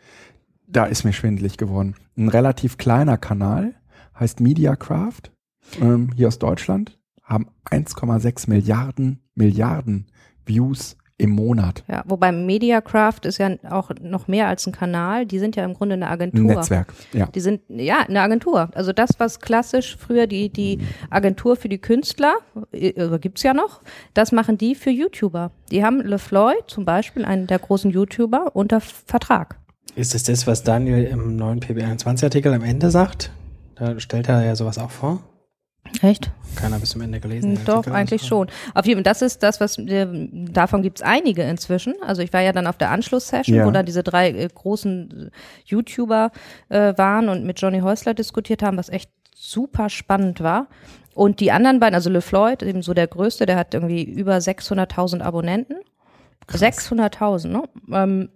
Da 0.66 0.84
ist 0.84 1.04
mir 1.04 1.12
schwindelig 1.12 1.56
geworden. 1.56 1.94
Ein 2.16 2.28
relativ 2.28 2.76
kleiner 2.78 3.18
Kanal 3.18 3.74
heißt 4.18 4.40
Mediacraft, 4.40 5.32
ähm, 5.80 6.10
hier 6.14 6.28
aus 6.28 6.38
Deutschland, 6.38 6.98
haben 7.22 7.48
1,6 7.70 8.48
Milliarden, 8.48 9.22
Milliarden 9.34 10.06
Views 10.44 10.96
im 11.20 11.30
Monat. 11.30 11.84
Ja, 11.86 12.02
wobei 12.06 12.32
Mediacraft 12.32 13.20
ist 13.24 13.38
ja 13.38 13.50
auch 13.68 13.90
noch 14.00 14.26
mehr 14.26 14.48
als 14.48 14.66
ein 14.66 14.72
Kanal. 14.72 15.26
Die 15.26 15.38
sind 15.38 15.54
ja 15.54 15.64
im 15.64 15.74
Grunde 15.74 15.94
eine 15.94 16.06
Ein 16.06 16.12
Agentur. 16.12 16.44
Netzwerk, 16.44 16.94
ja. 17.12 17.26
Die 17.26 17.40
sind, 17.40 17.60
ja, 17.68 18.00
eine 18.00 18.22
Agentur. 18.22 18.70
Also 18.74 18.92
das, 18.92 19.10
was 19.18 19.38
klassisch 19.40 19.96
früher 19.98 20.26
die, 20.26 20.48
die 20.48 20.78
Agentur 21.10 21.56
für 21.56 21.68
die 21.68 21.78
Künstler, 21.78 22.36
äh, 22.72 23.18
gibt's 23.18 23.42
ja 23.42 23.52
noch, 23.52 23.82
das 24.14 24.32
machen 24.32 24.56
die 24.56 24.74
für 24.74 24.90
YouTuber. 24.90 25.52
Die 25.70 25.84
haben 25.84 26.00
LeFloid 26.00 26.64
zum 26.68 26.86
Beispiel, 26.86 27.24
einen 27.24 27.46
der 27.46 27.58
großen 27.58 27.90
YouTuber, 27.90 28.56
unter 28.56 28.80
Vertrag. 28.80 29.58
Ist 29.94 30.14
es 30.14 30.22
das, 30.22 30.46
was 30.46 30.62
Daniel 30.62 31.04
im 31.04 31.36
neuen 31.36 31.60
PB21-Artikel 31.60 32.54
am 32.54 32.62
Ende 32.62 32.90
sagt? 32.90 33.30
Da 33.74 34.00
stellt 34.00 34.28
er 34.28 34.44
ja 34.44 34.56
sowas 34.56 34.78
auch 34.78 34.90
vor. 34.90 35.22
Echt? 36.02 36.30
Keiner 36.56 36.78
bis 36.78 36.90
zum 36.90 37.00
Ende 37.02 37.20
gelesen. 37.20 37.58
Doch, 37.64 37.78
Artikel. 37.78 37.94
eigentlich 37.96 38.22
schon. 38.22 38.48
Auf 38.74 38.86
jeden 38.86 38.98
Fall, 38.98 39.04
das 39.04 39.22
ist 39.22 39.42
das, 39.42 39.60
was, 39.60 39.78
äh, 39.78 40.06
davon 40.32 40.82
gibt's 40.82 41.02
einige 41.02 41.42
inzwischen. 41.42 41.94
Also 42.02 42.22
ich 42.22 42.32
war 42.32 42.40
ja 42.40 42.52
dann 42.52 42.66
auf 42.66 42.76
der 42.76 42.90
Anschlusssession, 42.90 43.56
Ja. 43.56 43.66
wo 43.66 43.70
dann 43.70 43.86
diese 43.86 44.02
drei 44.02 44.30
äh, 44.30 44.48
großen 44.52 45.28
äh, 45.28 45.30
YouTuber 45.66 46.32
äh, 46.68 46.94
waren 46.96 47.28
und 47.28 47.44
mit 47.44 47.60
Johnny 47.60 47.80
Häusler 47.80 48.14
diskutiert 48.14 48.62
haben, 48.62 48.76
was 48.76 48.88
echt 48.88 49.10
super 49.34 49.88
spannend 49.88 50.40
war. 50.40 50.66
Und 51.14 51.40
die 51.40 51.52
anderen 51.52 51.80
beiden, 51.80 51.94
also 51.94 52.08
LeFloid, 52.10 52.62
eben 52.62 52.82
so 52.82 52.94
der 52.94 53.06
größte, 53.06 53.46
der 53.46 53.56
hat 53.56 53.74
irgendwie 53.74 54.02
über 54.04 54.36
600.000 54.36 55.20
Abonnenten. 55.22 55.76
600.000, 56.48 57.48
ne? 57.48 57.62
Ähm, 57.92 58.28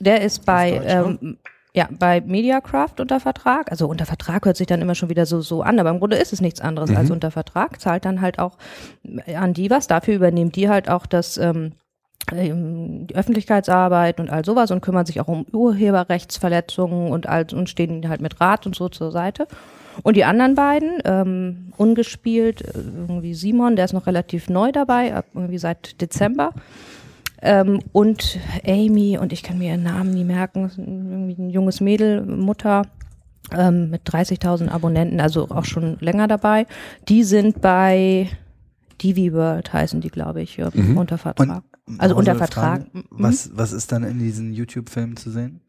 der 0.00 0.22
ist 0.22 0.44
bei, 0.46 0.70
ne? 0.72 0.84
ähm, 1.20 1.38
ja, 1.74 1.88
bei 1.90 2.20
Mediacraft 2.20 3.00
unter 3.00 3.18
Vertrag. 3.18 3.70
Also 3.70 3.88
unter 3.88 4.04
Vertrag 4.04 4.44
hört 4.44 4.56
sich 4.56 4.66
dann 4.66 4.82
immer 4.82 4.94
schon 4.94 5.08
wieder 5.08 5.24
so, 5.24 5.40
so 5.40 5.62
an, 5.62 5.78
aber 5.78 5.90
im 5.90 6.00
Grunde 6.00 6.16
ist 6.16 6.32
es 6.32 6.42
nichts 6.42 6.60
anderes 6.60 6.94
als 6.94 7.10
unter 7.10 7.30
Vertrag. 7.30 7.80
Zahlt 7.80 8.04
dann 8.04 8.20
halt 8.20 8.38
auch 8.38 8.58
an 9.34 9.54
die 9.54 9.70
was. 9.70 9.86
Dafür 9.86 10.14
übernehmen 10.14 10.52
die 10.52 10.68
halt 10.68 10.90
auch 10.90 11.06
das, 11.06 11.38
ähm, 11.38 11.72
ähm, 12.30 13.06
die 13.06 13.16
Öffentlichkeitsarbeit 13.16 14.20
und 14.20 14.28
all 14.28 14.44
sowas 14.44 14.70
und 14.70 14.82
kümmern 14.82 15.06
sich 15.06 15.20
auch 15.20 15.28
um 15.28 15.46
Urheberrechtsverletzungen 15.50 17.10
und 17.10 17.26
all, 17.26 17.46
und 17.54 17.70
stehen 17.70 18.06
halt 18.06 18.20
mit 18.20 18.38
Rat 18.38 18.66
und 18.66 18.76
so 18.76 18.90
zur 18.90 19.10
Seite. 19.10 19.48
Und 20.02 20.16
die 20.16 20.24
anderen 20.24 20.54
beiden, 20.54 20.98
ähm, 21.06 21.72
ungespielt, 21.78 22.62
äh, 22.62 22.72
irgendwie 22.74 23.32
Simon, 23.32 23.76
der 23.76 23.86
ist 23.86 23.92
noch 23.94 24.06
relativ 24.06 24.50
neu 24.50 24.72
dabei, 24.72 25.14
ab 25.14 25.24
irgendwie 25.34 25.58
seit 25.58 26.00
Dezember. 26.02 26.52
Ähm, 27.42 27.80
und 27.92 28.38
Amy, 28.66 29.18
und 29.18 29.32
ich 29.32 29.42
kann 29.42 29.58
mir 29.58 29.70
ihren 29.70 29.82
Namen 29.82 30.10
nie 30.14 30.24
merken, 30.24 30.70
irgendwie 30.76 31.42
ein 31.42 31.50
junges 31.50 31.80
Mädel, 31.80 32.24
Mutter 32.24 32.82
ähm, 33.50 33.90
mit 33.90 34.08
30.000 34.08 34.68
Abonnenten, 34.68 35.20
also 35.20 35.48
auch 35.50 35.64
schon 35.64 35.96
länger 36.00 36.28
dabei. 36.28 36.66
Die 37.08 37.24
sind 37.24 37.60
bei 37.60 38.28
Divi 39.02 39.32
World, 39.32 39.72
heißen 39.72 40.00
die, 40.00 40.10
glaube 40.10 40.42
ich, 40.42 40.56
ja, 40.56 40.70
Mhm. 40.72 40.96
unter 40.96 41.18
Vertrag. 41.18 41.64
Und 41.86 42.00
Also 42.00 42.14
unter 42.16 42.36
Vertrag. 42.36 42.82
Frage, 42.82 42.90
Mhm. 42.92 43.04
Was, 43.10 43.50
was 43.54 43.72
ist 43.72 43.90
dann 43.90 44.04
in 44.04 44.20
diesen 44.20 44.52
YouTube-Filmen 44.52 45.16
zu 45.16 45.30
sehen? 45.30 45.60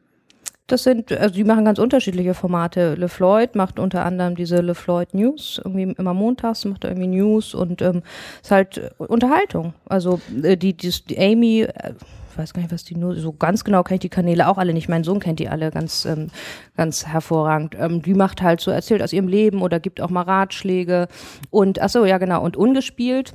Das 0.68 0.84
sind, 0.84 1.12
also 1.12 1.36
die 1.36 1.44
machen 1.44 1.66
ganz 1.66 1.78
unterschiedliche 1.78 2.34
Formate. 2.34 2.96
LeFloid 2.96 3.56
macht 3.56 3.80
unter 3.80 4.06
anderem 4.06 4.36
diese 4.36 4.62
LeFloid 4.62 5.14
News, 5.14 5.60
irgendwie 5.64 5.94
immer 5.98 6.14
montags 6.14 6.64
macht 6.64 6.86
er 6.86 6.92
irgendwie 6.92 7.18
News 7.18 7.54
und 7.54 7.82
ähm, 7.82 8.02
ist 8.42 8.52
halt 8.52 8.78
äh, 8.78 8.90
Unterhaltung. 8.98 9.74
Also 9.86 10.22
äh, 10.42 10.56
die, 10.56 10.74
die, 10.74 10.90
die 11.10 11.20
Amy, 11.20 11.64
äh, 11.64 11.94
weiß 12.38 12.54
gar 12.54 12.62
nicht, 12.62 12.72
was 12.72 12.86
die 12.86 12.96
nur, 12.96 13.16
so 13.16 13.34
ganz 13.34 13.66
genau 13.66 13.84
kenne 13.84 13.96
ich 13.96 14.02
die 14.02 14.10
Kanäle 14.10 14.48
auch 14.48 14.58
alle 14.58 14.74
nicht. 14.74 14.88
Mein 14.88 15.04
Sohn 15.04 15.20
kennt 15.20 15.40
die 15.40 15.50
alle 15.50 15.70
ganz, 15.70 16.06
ähm, 16.06 16.30
ganz 16.78 17.06
hervorragend. 17.08 17.76
Ähm, 17.78 18.02
die 18.02 18.14
macht 18.14 18.42
halt 18.42 18.62
so, 18.62 18.72
erzählt 18.72 19.04
aus 19.04 19.12
ihrem 19.12 19.28
Leben 19.28 19.62
oder 19.62 19.82
gibt 19.82 20.00
auch 20.00 20.10
mal 20.10 20.22
Ratschläge. 20.22 21.10
Und, 21.50 21.82
ach 21.82 21.90
so, 21.90 22.06
ja 22.06 22.20
genau, 22.20 22.42
und 22.42 22.56
ungespielt, 22.56 23.34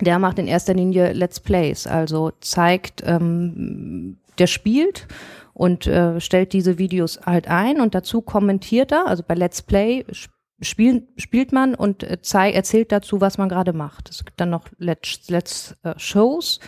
der 0.00 0.18
macht 0.18 0.38
in 0.38 0.46
erster 0.46 0.72
Linie 0.72 1.12
Let's 1.12 1.40
Plays, 1.40 1.86
also 1.86 2.32
zeigt, 2.40 3.02
ähm, 3.04 4.16
der 4.38 4.46
spielt 4.46 5.06
und 5.54 5.86
äh, 5.86 6.20
stellt 6.20 6.52
diese 6.52 6.78
Videos 6.78 7.20
halt 7.24 7.48
ein 7.48 7.80
und 7.80 7.94
dazu 7.94 8.22
kommentiert 8.22 8.92
er, 8.92 9.06
also 9.06 9.22
bei 9.26 9.34
Let's 9.34 9.62
Play 9.62 10.04
sp- 10.12 10.32
spielen, 10.62 11.08
spielt 11.16 11.52
man 11.52 11.74
und 11.74 12.02
äh, 12.02 12.18
zei- 12.22 12.52
erzählt 12.52 12.92
dazu, 12.92 13.20
was 13.20 13.38
man 13.38 13.48
gerade 13.48 13.72
macht. 13.72 14.10
Es 14.10 14.24
gibt 14.24 14.40
dann 14.40 14.50
noch 14.50 14.66
Let's, 14.78 15.28
Let's 15.28 15.76
äh, 15.82 15.94
Shows 15.96 16.60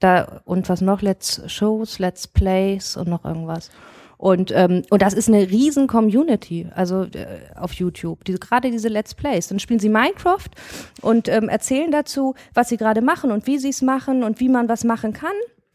da, 0.00 0.42
und 0.44 0.68
was 0.68 0.80
noch? 0.80 1.02
Let's 1.02 1.40
Shows, 1.46 1.98
Let's 1.98 2.26
Plays 2.26 2.96
und 2.96 3.08
noch 3.08 3.24
irgendwas. 3.24 3.70
Und, 4.16 4.52
ähm, 4.52 4.82
und 4.90 5.02
das 5.02 5.12
ist 5.12 5.28
eine 5.28 5.50
riesen 5.50 5.86
Community, 5.86 6.68
also 6.74 7.02
äh, 7.02 7.26
auf 7.56 7.74
YouTube, 7.74 8.24
diese, 8.24 8.38
gerade 8.38 8.70
diese 8.70 8.88
Let's 8.88 9.14
Plays. 9.14 9.48
Dann 9.48 9.58
spielen 9.58 9.80
sie 9.80 9.88
Minecraft 9.88 10.48
und 11.02 11.28
ähm, 11.28 11.48
erzählen 11.48 11.90
dazu, 11.90 12.34
was 12.54 12.68
sie 12.68 12.76
gerade 12.76 13.02
machen 13.02 13.30
und 13.30 13.46
wie 13.46 13.58
sie 13.58 13.70
es 13.70 13.82
machen 13.82 14.22
und 14.22 14.40
wie 14.40 14.48
man 14.48 14.68
was 14.68 14.84
machen 14.84 15.12
kann. 15.12 15.34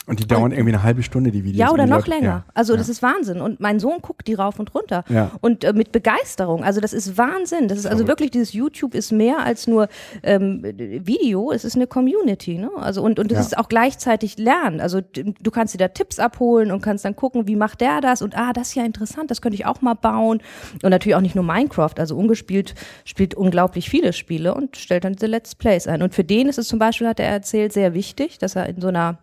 Und 0.10 0.20
die 0.20 0.28
dauern 0.28 0.52
irgendwie 0.52 0.74
eine 0.74 0.84
halbe 0.84 1.04
Stunde, 1.04 1.32
die 1.32 1.44
Videos. 1.44 1.60
Ja, 1.60 1.72
oder 1.72 1.84
und 1.84 1.90
noch 1.90 1.98
Leute- 2.00 2.10
länger. 2.10 2.26
Ja. 2.28 2.44
Also 2.56 2.74
ja. 2.74 2.78
das 2.80 2.90
ist 2.90 3.02
Wahnsinn. 3.04 3.40
Und 3.42 3.60
mein 3.60 3.80
Sohn 3.80 4.00
guckt 4.02 4.28
die 4.28 4.34
rauf 4.34 4.60
und 4.60 4.74
runter. 4.74 5.06
Ja. 5.08 5.32
Und 5.42 5.64
äh, 5.64 5.72
mit 5.74 5.92
Begeisterung. 5.92 6.64
Also 6.64 6.82
das 6.82 6.94
ist 6.94 7.18
Wahnsinn. 7.18 7.68
Das 7.68 7.78
ist 7.78 7.86
also 7.86 8.08
wirklich, 8.08 8.32
dieses 8.32 8.54
YouTube 8.54 8.96
ist 8.96 9.12
mehr 9.12 9.40
als 9.40 9.68
nur 9.68 9.88
ähm, 10.24 10.64
Video, 10.64 11.52
es 11.52 11.64
ist 11.64 11.76
eine 11.76 11.86
Community. 11.88 12.58
Ne? 12.58 12.72
Also 12.78 13.04
und, 13.04 13.20
und 13.20 13.32
es 13.32 13.38
Ja. 13.38 13.42
ist 13.44 13.58
auch 13.58 13.70
gleichzeitig 13.70 14.38
Lernen. 14.38 14.82
Also 14.82 15.00
du 15.02 15.52
kannst 15.52 15.74
dir 15.76 15.78
da 15.78 15.88
Tipps 15.90 16.18
abholen 16.20 16.72
und 16.72 16.82
kannst 16.82 17.06
dann 17.06 17.16
gucken, 17.16 17.48
wie 17.48 17.56
macht 17.56 17.80
der 17.82 18.02
das? 18.02 18.22
Und 18.22 18.36
ah, 18.36 18.52
das 18.52 18.70
ist 18.70 18.76
ja 18.76 18.84
interessant, 18.86 19.30
das 19.30 19.42
könnte 19.42 19.56
ich 19.56 19.66
auch 19.68 19.82
mal 19.82 19.94
bauen. 19.94 20.42
Und 20.82 20.90
natürlich 20.90 21.16
auch 21.16 21.22
nicht 21.22 21.36
nur 21.36 21.46
Minecraft. 21.46 21.94
Also 22.00 22.18
ungespielt 22.18 22.74
spielt 23.06 23.36
unglaublich 23.36 23.90
viele 23.90 24.12
Spiele 24.14 24.56
und 24.56 24.76
stellt 24.76 25.04
dann 25.04 25.14
diese 25.14 25.28
Let's 25.28 25.54
Plays 25.54 25.88
ein. 25.88 26.02
Und 26.02 26.16
für 26.16 26.24
den 26.24 26.50
ist 26.50 26.58
es 26.58 26.68
zum 26.68 26.80
Beispiel, 26.80 27.08
hat 27.08 27.20
er 27.20 27.28
erzählt, 27.30 27.74
sehr 27.74 27.94
wichtig, 27.94 28.40
dass 28.40 28.56
er 28.56 28.68
in 28.68 28.82
so 28.82 28.88
einer 28.88 29.20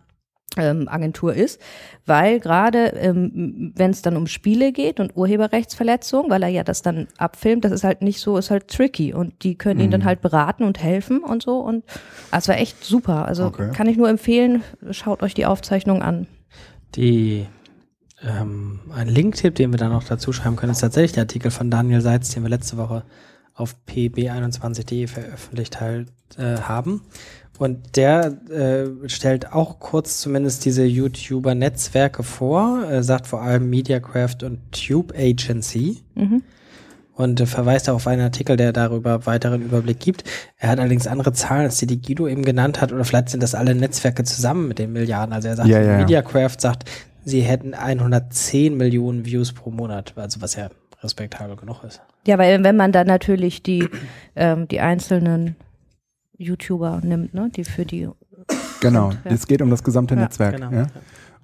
ähm, 0.55 0.87
Agentur 0.87 1.33
ist, 1.33 1.59
weil 2.05 2.39
gerade 2.39 2.87
ähm, 2.87 3.73
wenn 3.75 3.91
es 3.91 4.01
dann 4.01 4.15
um 4.15 4.27
Spiele 4.27 4.71
geht 4.71 4.99
und 4.99 5.15
Urheberrechtsverletzung, 5.15 6.29
weil 6.29 6.41
er 6.43 6.49
ja 6.49 6.63
das 6.63 6.81
dann 6.81 7.07
abfilmt, 7.17 7.65
das 7.65 7.71
ist 7.71 7.83
halt 7.83 8.01
nicht 8.01 8.19
so, 8.19 8.37
ist 8.37 8.49
halt 8.49 8.67
tricky 8.69 9.13
und 9.13 9.43
die 9.43 9.55
können 9.55 9.79
ihn 9.81 9.91
dann 9.91 10.05
halt 10.05 10.21
beraten 10.21 10.63
und 10.63 10.81
helfen 10.81 11.19
und 11.23 11.43
so 11.43 11.59
und 11.59 11.83
ah, 12.31 12.37
es 12.37 12.47
war 12.47 12.57
echt 12.57 12.83
super. 12.83 13.25
Also 13.25 13.45
Okay. 13.47 13.71
kann 13.73 13.87
ich 13.87 13.97
nur 13.97 14.09
empfehlen, 14.09 14.63
schaut 14.91 15.21
euch 15.21 15.33
die 15.33 15.45
Aufzeichnung 15.45 16.01
an. 16.01 16.27
Die, 16.95 17.45
ähm, 18.21 18.79
ein 18.93 19.07
Linktipp, 19.07 19.55
den 19.55 19.71
wir 19.71 19.77
dann 19.77 19.91
noch 19.91 20.03
dazu 20.03 20.33
schreiben 20.33 20.55
können, 20.55 20.71
ist 20.71 20.79
tatsächlich 20.79 21.11
der 21.11 21.23
Artikel 21.23 21.51
von 21.51 21.69
Daniel 21.69 22.01
Seitz, 22.01 22.31
den 22.31 22.43
wir 22.43 22.49
letzte 22.49 22.77
Woche 22.77 23.03
auf 23.53 23.75
pb21.de 23.87 25.07
veröffentlicht 25.07 25.79
halt, 25.81 26.09
äh, 26.37 26.57
haben. 26.57 27.01
Und 27.59 27.95
der 27.95 28.37
äh, 28.51 29.09
stellt 29.09 29.53
auch 29.53 29.79
kurz 29.79 30.19
zumindest 30.21 30.63
diese 30.65 30.83
YouTuber-Netzwerke 30.85 32.23
vor, 32.23 32.83
äh, 32.89 33.03
sagt 33.03 33.27
vor 33.27 33.41
allem 33.41 33.69
Mediacraft 33.69 34.43
und 34.43 34.59
Tube 34.71 35.13
Agency 35.17 36.03
Mhm. 36.15 36.43
und 37.15 37.41
äh, 37.41 37.45
verweist 37.45 37.89
auf 37.89 38.05
einen 38.07 38.21
Artikel, 38.21 38.57
der 38.57 38.73
darüber 38.73 39.25
weiteren 39.25 39.61
Überblick 39.63 39.99
gibt. 39.99 40.23
Er 40.57 40.69
hat 40.69 40.79
allerdings 40.79 41.07
andere 41.07 41.33
Zahlen, 41.33 41.63
als 41.65 41.77
die, 41.77 41.87
die 41.87 42.01
Guido 42.01 42.27
eben 42.27 42.43
genannt 42.45 42.79
hat, 42.79 42.91
oder 42.93 43.03
vielleicht 43.05 43.29
sind 43.29 43.41
das 43.41 43.55
alle 43.55 43.73
Netzwerke 43.73 44.23
zusammen 44.23 44.67
mit 44.67 44.77
den 44.79 44.93
Milliarden. 44.93 45.33
Also 45.33 45.47
er 45.47 45.55
sagt, 45.55 45.69
ja, 45.69 45.81
ja. 45.81 45.97
Mediacraft 45.97 46.59
sagt, 46.59 46.89
sie 47.25 47.41
hätten 47.41 47.73
110 47.73 48.77
Millionen 48.77 49.25
Views 49.25 49.51
pro 49.53 49.71
Monat, 49.71 50.13
also 50.15 50.41
was 50.41 50.55
ja 50.55 50.69
respektabel 51.03 51.55
genug 51.55 51.83
ist. 51.83 52.01
Ja, 52.25 52.37
weil 52.37 52.63
wenn 52.63 52.75
man 52.75 52.91
dann 52.91 53.07
natürlich 53.07 53.63
die, 53.63 53.87
ähm, 54.35 54.67
die 54.67 54.79
einzelnen 54.79 55.55
YouTuber 56.37 57.01
nimmt, 57.03 57.33
ne, 57.33 57.49
die 57.55 57.63
für 57.63 57.85
die 57.85 58.07
Genau, 58.81 59.11
Ja. 59.11 59.17
es 59.31 59.47
geht 59.47 59.61
um 59.61 59.69
das 59.69 59.83
gesamte 59.83 60.15
Ja, 60.15 60.21
Netzwerk. 60.21 60.55
Genau. 60.55 60.71
Ja? 60.71 60.87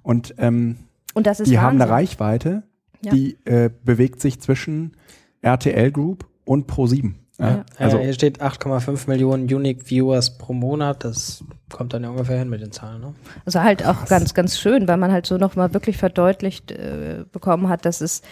Und 0.02 0.34
ähm, 0.38 0.76
und 1.14 1.26
das 1.26 1.40
ist 1.40 1.50
die 1.50 1.58
haben 1.58 1.80
eine 1.80 1.80
Wahnsinn. 1.90 1.94
Reichweite, 1.94 2.62
Ja. 3.02 3.12
die 3.12 3.36
äh, 3.44 3.70
bewegt 3.84 4.20
sich 4.20 4.40
zwischen 4.40 4.96
RTL 5.42 5.90
Group 5.90 6.26
und 6.44 6.70
Pro7. 6.70 7.14
Ja? 7.38 7.48
Ja. 7.48 7.64
Also 7.78 7.98
hier 7.98 8.12
steht 8.12 8.40
8,5 8.40 9.08
Millionen 9.08 9.44
Unique 9.52 9.82
Viewers 9.90 10.38
pro 10.38 10.52
Monat. 10.52 11.02
Das 11.04 11.42
kommt 11.72 11.92
dann 11.92 12.04
ja 12.04 12.10
ungefähr 12.10 12.38
hin 12.38 12.48
mit 12.48 12.60
den 12.60 12.70
Zahlen. 12.70 13.00
Ne? 13.00 13.14
Also 13.44 13.60
halt 13.62 13.84
auch 13.84 14.04
ganz, 14.06 14.34
ganz 14.34 14.56
schön, 14.58 14.86
weil 14.86 14.96
man 14.96 15.10
halt 15.10 15.26
so 15.26 15.36
nochmal 15.38 15.74
wirklich 15.74 15.96
verdeutlicht 15.96 16.70
äh, 16.70 17.24
bekommen 17.32 17.68
hat, 17.68 17.84
dass 17.84 18.00
es 18.00 18.22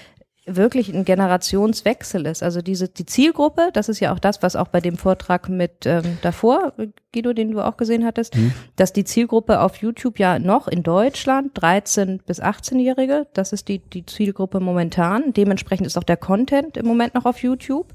wirklich 0.44 0.92
ein 0.92 1.04
Generationswechsel 1.04 2.26
ist. 2.26 2.42
Also 2.42 2.62
diese 2.62 2.88
die 2.88 3.06
Zielgruppe, 3.06 3.70
das 3.72 3.88
ist 3.88 4.00
ja 4.00 4.12
auch 4.12 4.18
das, 4.18 4.42
was 4.42 4.56
auch 4.56 4.68
bei 4.68 4.80
dem 4.80 4.96
Vortrag 4.96 5.48
mit 5.48 5.86
ähm, 5.86 6.18
davor, 6.22 6.72
Guido, 7.12 7.32
den 7.32 7.52
du 7.52 7.60
auch 7.60 7.76
gesehen 7.76 8.04
hattest, 8.04 8.36
Mhm. 8.36 8.52
dass 8.76 8.92
die 8.92 9.04
Zielgruppe 9.04 9.60
auf 9.60 9.76
YouTube 9.76 10.18
ja 10.18 10.38
noch 10.38 10.66
in 10.66 10.82
Deutschland 10.82 11.52
13 11.54 12.22
bis 12.26 12.42
18-Jährige, 12.42 13.28
das 13.34 13.52
ist 13.52 13.68
die 13.68 13.78
die 13.78 14.04
Zielgruppe 14.04 14.58
momentan. 14.58 15.32
Dementsprechend 15.32 15.86
ist 15.86 15.96
auch 15.96 16.02
der 16.02 16.16
Content 16.16 16.76
im 16.76 16.86
Moment 16.86 17.14
noch 17.14 17.24
auf 17.24 17.42
YouTube. 17.42 17.92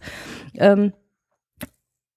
Ähm, 0.56 0.94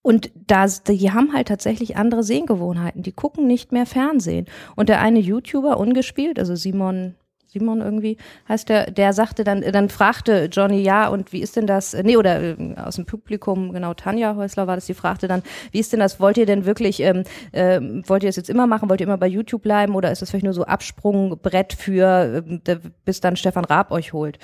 und 0.03 0.31
da, 0.35 0.67
die 0.67 1.13
haben 1.13 1.35
halt 1.35 1.49
tatsächlich 1.49 1.97
andere 1.97 2.23
Sehgewohnheiten. 2.23 3.03
Die 3.03 3.13
gucken 3.13 3.47
nicht 3.47 3.71
mehr 3.73 3.85
Fernsehen. 3.85 4.47
Und 4.75 4.89
der 4.89 5.01
eine 5.01 5.19
YouTuber, 5.19 5.77
ungespielt, 5.79 6.39
also 6.39 6.55
Simon, 6.55 7.17
Simon 7.53 7.81
irgendwie 7.81 8.17
heißt 8.49 8.69
der, 8.69 8.91
der 8.91 9.13
sagte 9.13 9.43
dann, 9.43 9.63
dann 9.63 9.89
fragte 9.89 10.49
Johnny, 10.53 10.83
ja, 10.83 11.09
und 11.09 11.33
wie 11.33 11.41
ist 11.41 11.57
denn 11.57 11.67
das, 11.67 11.95
nee, 11.95 12.17
oder 12.17 12.41
äh, 12.41 12.75
aus 12.77 12.97
dem 12.97 13.07
Publikum, 13.07 13.73
genau, 13.73 13.93
Tanja 13.95 14.37
Häusler 14.37 14.67
war 14.69 14.77
das, 14.77 14.87
die 14.87 14.95
fragte 14.95 15.27
dann, 15.27 15.43
wie 15.73 15.81
ist 15.81 15.93
denn 15.93 16.01
das, 16.01 16.21
wollt 16.21 16.39
ihr 16.39 16.47
denn 16.47 16.65
wirklich, 16.65 17.01
ähm, 17.01 17.25
ähm, 17.53 18.05
wollt 18.07 18.23
ihr 18.23 18.29
das 18.29 18.37
jetzt 18.37 18.51
immer 18.51 18.69
machen, 18.69 18.89
wollt 18.89 19.01
ihr 19.01 19.07
immer 19.07 19.19
bei 19.19 19.27
YouTube 19.27 19.63
bleiben 19.63 19.97
oder 19.97 20.13
ist 20.13 20.23
das 20.23 20.31
vielleicht 20.31 20.45
nur 20.45 20.55
so 20.55 20.65
Absprungbrett 20.65 21.73
für, 21.73 22.45
ähm, 22.47 22.63
der, 22.65 22.81
bis 23.05 23.21
dann 23.21 23.37
Stefan 23.37 23.65
Raab 23.65 23.91
euch 23.91 24.13
holt? 24.13 24.39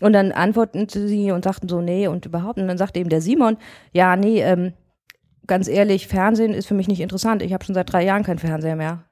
Und 0.00 0.12
dann 0.12 0.32
antworteten 0.32 0.88
sie 0.88 1.32
und 1.32 1.44
sagten 1.44 1.68
so, 1.68 1.80
nee, 1.80 2.06
und 2.06 2.26
überhaupt, 2.26 2.58
und 2.58 2.68
dann 2.68 2.78
sagte 2.78 3.00
eben 3.00 3.10
der 3.10 3.20
Simon, 3.20 3.56
ja, 3.92 4.16
nee, 4.16 4.42
ähm, 4.42 4.74
ganz 5.46 5.68
ehrlich, 5.68 6.06
Fernsehen 6.06 6.54
ist 6.54 6.66
für 6.66 6.74
mich 6.74 6.88
nicht 6.88 7.00
interessant. 7.00 7.42
Ich 7.42 7.52
habe 7.52 7.64
schon 7.64 7.74
seit 7.74 7.92
drei 7.92 8.04
Jahren 8.04 8.22
keinen 8.22 8.38
Fernseher 8.38 8.76
mehr. 8.76 9.04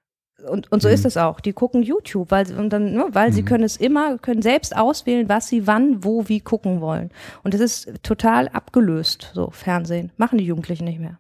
Und, 0.49 0.71
und 0.73 0.83
so 0.83 0.89
Mhm. 0.89 0.95
ist 0.95 1.05
es 1.05 1.17
auch. 1.17 1.41
Die 1.41 1.53
gucken 1.53 1.83
YouTube, 1.83 2.31
weil, 2.31 2.47
sie- 2.47 2.55
und 2.55 2.71
dann, 2.71 2.93
ne, 2.93 3.07
weil 3.13 3.33
sie 3.33 3.43
Mhm. 3.43 3.47
können 3.47 3.65
es 3.65 3.77
immer, 3.77 4.19
können 4.19 4.43
selbst 4.43 4.77
auswählen, 4.77 5.29
was 5.29 5.49
sie 5.49 5.67
wann, 5.67 6.03
wo, 6.05 6.29
wie 6.29 6.41
gucken 6.41 6.81
wollen. 6.81 7.11
Und 7.45 7.55
das 7.55 7.61
ist 7.61 7.91
total 8.03 8.49
abgelöst, 8.49 9.31
so 9.35 9.51
Fernsehen. 9.51 10.11
Machen 10.17 10.39
die 10.39 10.45
Jugendlichen 10.45 10.85
nicht 10.85 10.99
mehr. 11.01 11.19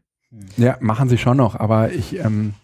Ja, 0.56 0.76
machen 0.80 1.08
sie 1.08 1.18
schon 1.18 1.36
noch, 1.36 1.54
aber 1.60 1.92
ich, 1.92 2.18
ähm, 2.18 2.54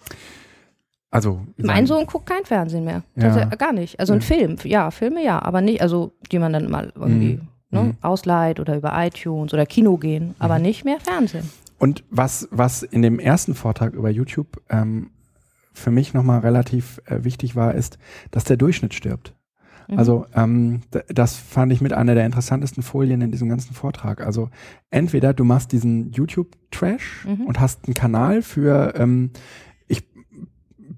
also. 1.10 1.40
Mein 1.56 1.86
Sohn 1.86 2.06
guckt 2.06 2.26
kein 2.26 2.44
Fernsehen 2.44 2.84
mehr. 2.84 3.02
Ja. 3.16 3.50
Äh, 3.50 3.56
gar 3.56 3.72
nicht. 3.72 3.98
Also 4.00 4.12
ein 4.14 4.20
Ja. 4.20 4.26
Film, 4.26 4.56
ja, 4.64 4.90
Filme 4.90 5.22
ja, 5.24 5.40
aber 5.42 5.60
nicht, 5.60 5.80
also 5.82 6.12
die 6.30 6.38
man 6.38 6.52
dann 6.52 6.70
mal 6.70 6.92
irgendwie 6.94 7.34
Mhm. 7.36 7.48
ne, 7.70 7.82
Mhm. 7.82 7.96
ausleiht 8.02 8.60
oder 8.60 8.76
über 8.76 8.92
iTunes 8.96 9.52
oder 9.54 9.66
Kino 9.66 9.96
gehen, 9.96 10.34
aber 10.38 10.58
nicht 10.58 10.84
mehr 10.84 10.98
Fernsehen. 11.00 11.48
Und 11.78 12.02
was, 12.10 12.48
was 12.50 12.82
in 12.82 13.02
dem 13.02 13.18
ersten 13.20 13.54
Vortrag 13.54 13.92
über 13.94 14.10
YouTube 14.10 14.60
ähm, 14.68 15.10
für 15.78 15.90
mich 15.90 16.14
nochmal 16.14 16.40
relativ 16.40 17.00
äh, 17.06 17.24
wichtig 17.24 17.56
war, 17.56 17.74
ist, 17.74 17.98
dass 18.30 18.44
der 18.44 18.56
Durchschnitt 18.56 18.94
stirbt. 18.94 19.34
Mhm. 19.88 19.98
Also 19.98 20.26
ähm, 20.34 20.80
das 21.08 21.36
fand 21.36 21.72
ich 21.72 21.80
mit 21.80 21.92
einer 21.92 22.14
der 22.14 22.26
interessantesten 22.26 22.82
Folien 22.82 23.20
in 23.22 23.30
diesem 23.30 23.48
ganzen 23.48 23.74
Vortrag. 23.74 24.20
Also 24.20 24.50
entweder 24.90 25.32
du 25.32 25.44
machst 25.44 25.72
diesen 25.72 26.12
YouTube-Trash 26.12 27.26
Mhm. 27.26 27.46
und 27.46 27.60
hast 27.60 27.86
einen 27.86 27.94
Kanal 27.94 28.42
für, 28.42 28.94
ähm, 28.96 29.30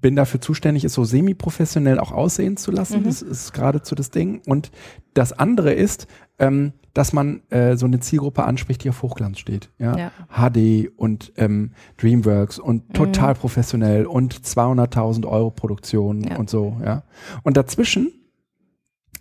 bin 0.01 0.15
dafür 0.15 0.41
zuständig, 0.41 0.83
es 0.83 0.93
so 0.93 1.03
semi-professionell 1.03 1.99
auch 1.99 2.11
aussehen 2.11 2.57
zu 2.57 2.71
lassen. 2.71 3.01
Mhm. 3.01 3.05
Das 3.05 3.21
ist 3.21 3.53
geradezu 3.53 3.95
das 3.95 4.09
Ding. 4.09 4.41
Und 4.47 4.71
das 5.13 5.31
andere 5.33 5.73
ist, 5.73 6.07
ähm, 6.39 6.73
dass 6.93 7.13
man 7.13 7.41
äh, 7.49 7.77
so 7.77 7.85
eine 7.85 7.99
Zielgruppe 7.99 8.43
anspricht, 8.43 8.83
die 8.83 8.89
auf 8.89 9.01
Hochglanz 9.01 9.39
steht. 9.39 9.69
Ja. 9.77 9.97
Ja. 9.97 10.11
HD 10.29 10.89
und 10.97 11.31
ähm, 11.37 11.71
Dreamworks 11.97 12.59
und 12.59 12.93
total 12.93 13.35
professionell 13.35 14.05
und 14.05 14.33
200.000 14.33 15.25
Euro 15.25 15.51
Produktion 15.51 16.23
Ja. 16.23 16.37
und 16.37 16.49
so, 16.49 16.77
ja. 16.83 17.03
Und 17.43 17.55
dazwischen 17.55 18.11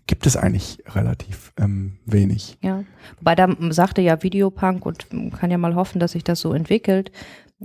gibt 0.07 0.27
es 0.27 0.37
eigentlich 0.37 0.83
relativ 0.89 1.53
ähm, 1.57 1.99
wenig. 2.05 2.59
Ja, 2.63 2.83
wobei 3.19 3.37
da 3.37 3.49
sagte 3.71 4.03
ja 4.03 4.21
Videopunk 4.25 4.85
und 4.85 5.07
kann 5.39 5.53
ja 5.53 5.59
mal 5.59 5.77
hoffen, 5.77 6.01
dass 6.01 6.13
sich 6.13 6.25
das 6.25 6.41
so 6.41 6.53
entwickelt, 6.53 7.13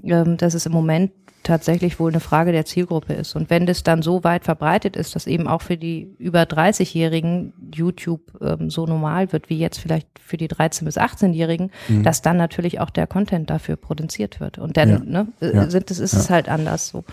ähm, 0.03 0.37
dass 0.37 0.53
es 0.53 0.67
im 0.67 0.71
Moment 0.71 1.11
tatsächlich 1.45 1.99
wohl 1.99 2.11
eine 2.11 2.19
Frage 2.19 2.51
der 2.51 2.65
Zielgruppe 2.65 3.13
ist. 3.13 3.35
Und 3.35 3.49
wenn 3.49 3.65
das 3.65 3.83
dann 3.83 4.01
so 4.01 4.23
weit 4.23 4.43
verbreitet 4.43 4.95
ist, 4.97 5.15
dass 5.15 5.27
eben 5.27 5.47
auch 5.47 5.61
für 5.61 5.77
die 5.77 6.13
über 6.17 6.41
30-Jährigen 6.43 7.53
YouTube 7.73 8.21
ähm, 8.41 8.69
so 8.69 8.85
normal 8.85 9.31
wird, 9.31 9.49
wie 9.49 9.57
jetzt 9.57 9.77
vielleicht 9.79 10.07
für 10.19 10.37
die 10.37 10.49
13- 10.49 10.83
bis 10.85 10.97
18-Jährigen, 10.97 11.71
Mhm. 11.87 12.03
dass 12.03 12.21
dann 12.21 12.35
natürlich 12.37 12.79
auch 12.81 12.89
der 12.89 13.07
Content 13.07 13.49
dafür 13.49 13.75
produziert 13.77 14.39
wird. 14.39 14.57
Und 14.57 14.75
dann 14.77 14.89
Ja. 14.89 14.99
ne, 14.99 15.27
äh, 15.39 15.55
Ja. 15.55 15.69
sind, 15.69 15.89
das 15.89 15.99
ist 15.99 16.13
Ja. 16.13 16.19
es 16.19 16.29
halt 16.29 16.49
anders 16.49 16.89
so. 16.89 17.03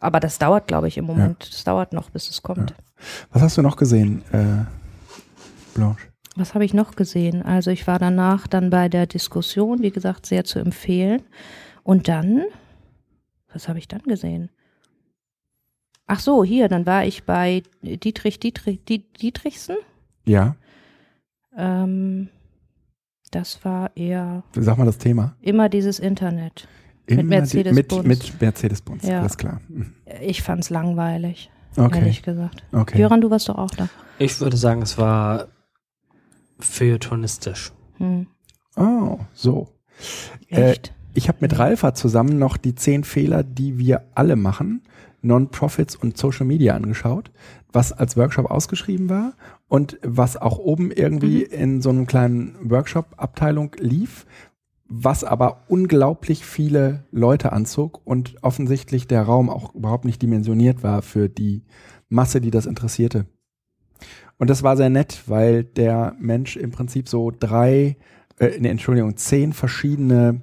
Aber 0.00 0.20
das 0.20 0.38
dauert, 0.38 0.66
glaube 0.68 0.88
ich, 0.88 0.96
im 0.98 1.04
Moment. 1.06 1.48
Das 1.50 1.64
dauert 1.64 1.92
noch, 1.92 2.10
bis 2.10 2.28
es 2.30 2.42
kommt. 2.42 2.74
Was 3.32 3.42
hast 3.42 3.56
du 3.58 3.62
noch 3.62 3.76
gesehen, 3.76 4.22
äh, 4.32 4.64
Blanche? 5.74 6.06
Was 6.36 6.54
habe 6.54 6.64
ich 6.64 6.72
noch 6.74 6.94
gesehen? 6.94 7.42
Also 7.42 7.70
ich 7.70 7.86
war 7.86 7.98
danach 7.98 8.46
dann 8.46 8.70
bei 8.70 8.88
der 8.88 9.06
Diskussion, 9.06 9.82
wie 9.82 9.90
gesagt, 9.90 10.26
sehr 10.26 10.44
zu 10.44 10.58
empfehlen. 10.60 11.22
Und 11.82 12.06
dann, 12.08 12.44
was 13.52 13.68
habe 13.68 13.78
ich 13.78 13.88
dann 13.88 14.02
gesehen? 14.02 14.50
Ach 16.06 16.20
so, 16.20 16.42
hier, 16.44 16.68
dann 16.68 16.86
war 16.86 17.04
ich 17.04 17.24
bei 17.24 17.62
Dietrich, 17.82 18.40
Dietrich, 18.40 18.84
Die- 18.84 19.10
Dietrichsen. 19.12 19.76
Ja, 20.26 20.56
Ähm, 21.56 22.28
das 23.32 23.64
war 23.64 23.90
eher 23.96 24.44
sag 24.54 24.78
mal 24.78 24.84
das 24.84 24.98
Thema. 24.98 25.34
immer 25.40 25.68
dieses 25.68 25.98
Internet. 25.98 26.68
Immer 27.06 27.22
die- 27.22 27.28
Mercedes-Benz. 27.28 27.92
Mit, 28.06 28.22
mit 28.32 28.40
Mercedes-Benz, 28.40 29.02
Ja. 29.06 29.20
alles 29.20 29.36
klar. 29.36 29.60
Mhm. 29.68 29.94
Ich 30.20 30.42
fand's 30.42 30.70
langweilig, 30.70 31.50
Okay, 31.76 31.98
ehrlich 31.98 32.22
gesagt. 32.22 32.62
okay. 32.72 32.98
Jöran, 32.98 33.20
du 33.20 33.30
warst 33.30 33.48
doch 33.48 33.56
auch 33.58 33.70
da. 33.70 33.88
Ich 34.18 34.40
würde 34.40 34.56
sagen, 34.56 34.82
es 34.82 34.98
war 34.98 35.48
feuilletonistisch. 36.60 37.72
Hm. 37.96 38.26
Oh, 38.76 39.18
so. 39.32 39.74
Äh, 40.48 40.70
Echt? 40.72 40.94
Ich 41.18 41.26
habe 41.26 41.38
mit 41.40 41.58
Ralfa 41.58 41.94
zusammen 41.94 42.38
noch 42.38 42.56
die 42.56 42.76
zehn 42.76 43.02
Fehler, 43.02 43.42
die 43.42 43.76
wir 43.76 44.04
alle 44.14 44.36
machen, 44.36 44.82
Non-Profits 45.20 45.96
und 45.96 46.16
Social 46.16 46.46
Media 46.46 46.76
angeschaut, 46.76 47.32
was 47.72 47.92
als 47.92 48.16
Workshop 48.16 48.48
ausgeschrieben 48.48 49.08
war 49.08 49.32
und 49.66 49.98
was 50.04 50.36
auch 50.36 50.58
oben 50.58 50.92
irgendwie 50.92 51.42
in 51.42 51.82
so 51.82 51.90
einem 51.90 52.06
kleinen 52.06 52.54
Workshop-Abteilung 52.70 53.74
lief, 53.80 54.26
was 54.86 55.24
aber 55.24 55.64
unglaublich 55.66 56.46
viele 56.46 57.02
Leute 57.10 57.50
anzog 57.52 58.00
und 58.04 58.36
offensichtlich 58.44 59.08
der 59.08 59.22
Raum 59.22 59.50
auch 59.50 59.74
überhaupt 59.74 60.04
nicht 60.04 60.22
dimensioniert 60.22 60.84
war 60.84 61.02
für 61.02 61.28
die 61.28 61.64
Masse, 62.08 62.40
die 62.40 62.52
das 62.52 62.66
interessierte. 62.66 63.26
Und 64.36 64.50
das 64.50 64.62
war 64.62 64.76
sehr 64.76 64.88
nett, 64.88 65.24
weil 65.26 65.64
der 65.64 66.14
Mensch 66.20 66.56
im 66.56 66.70
Prinzip 66.70 67.08
so 67.08 67.32
drei, 67.36 67.96
äh, 68.38 68.50
nee, 68.60 68.68
Entschuldigung, 68.68 69.16
zehn 69.16 69.52
verschiedene 69.52 70.42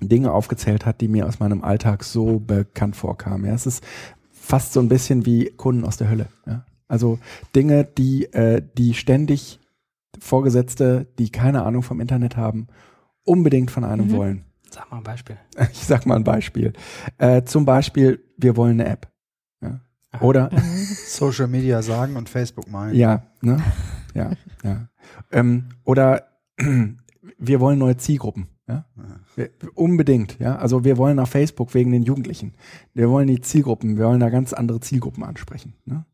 Dinge 0.00 0.32
aufgezählt 0.32 0.86
hat, 0.86 1.00
die 1.00 1.08
mir 1.08 1.26
aus 1.26 1.38
meinem 1.40 1.62
Alltag 1.62 2.04
so 2.04 2.40
bekannt 2.40 2.96
vorkamen. 2.96 3.46
Ja, 3.46 3.54
es 3.54 3.66
ist 3.66 3.84
fast 4.32 4.72
so 4.72 4.80
ein 4.80 4.88
bisschen 4.88 5.24
wie 5.26 5.46
Kunden 5.50 5.84
aus 5.84 5.96
der 5.96 6.10
Hölle. 6.10 6.28
Ja? 6.46 6.64
Also 6.88 7.18
Dinge, 7.54 7.84
die, 7.84 8.24
äh, 8.32 8.62
die 8.76 8.94
ständig 8.94 9.60
Vorgesetzte, 10.18 11.06
die 11.18 11.30
keine 11.30 11.64
Ahnung 11.64 11.82
vom 11.82 12.00
Internet 12.00 12.36
haben, 12.36 12.68
unbedingt 13.24 13.70
von 13.70 13.84
einem 13.84 14.06
Mhm. 14.08 14.12
wollen. 14.12 14.44
Sag 14.70 14.90
mal 14.90 14.98
ein 14.98 15.04
Beispiel. 15.04 15.36
Ich 15.72 15.84
sag 15.86 16.06
mal 16.06 16.16
ein 16.16 16.24
Beispiel. 16.24 16.72
Äh, 17.18 17.42
zum 17.44 17.64
Beispiel, 17.64 18.22
wir 18.36 18.56
wollen 18.56 18.80
eine 18.80 18.88
App. 18.90 19.08
Ja? 19.62 19.80
Oder 20.20 20.50
Social 21.06 21.46
Media 21.48 21.82
sagen 21.82 22.16
und 22.16 22.28
Facebook 22.28 22.70
meinen. 22.70 22.94
Ja, 22.94 23.22
ne? 23.40 23.62
Ja, 24.14 24.30
ja. 24.62 24.88
Ähm, 25.32 25.70
oder 25.84 26.28
wir 27.38 27.60
wollen 27.60 27.78
neue 27.78 27.96
Zielgruppen. 27.96 28.48
Ja? 28.66 28.84
Wir, 29.36 29.50
unbedingt, 29.74 30.38
ja. 30.38 30.56
Also 30.56 30.84
wir 30.84 30.96
wollen 30.96 31.18
auf 31.18 31.30
Facebook 31.30 31.74
wegen 31.74 31.92
den 31.92 32.02
Jugendlichen. 32.02 32.54
Wir 32.94 33.10
wollen 33.10 33.26
die 33.26 33.40
Zielgruppen, 33.40 33.98
wir 33.98 34.06
wollen 34.06 34.20
da 34.20 34.30
ganz 34.30 34.52
andere 34.52 34.80
Zielgruppen 34.80 35.22
ansprechen. 35.22 35.74
Ne? 35.84 36.04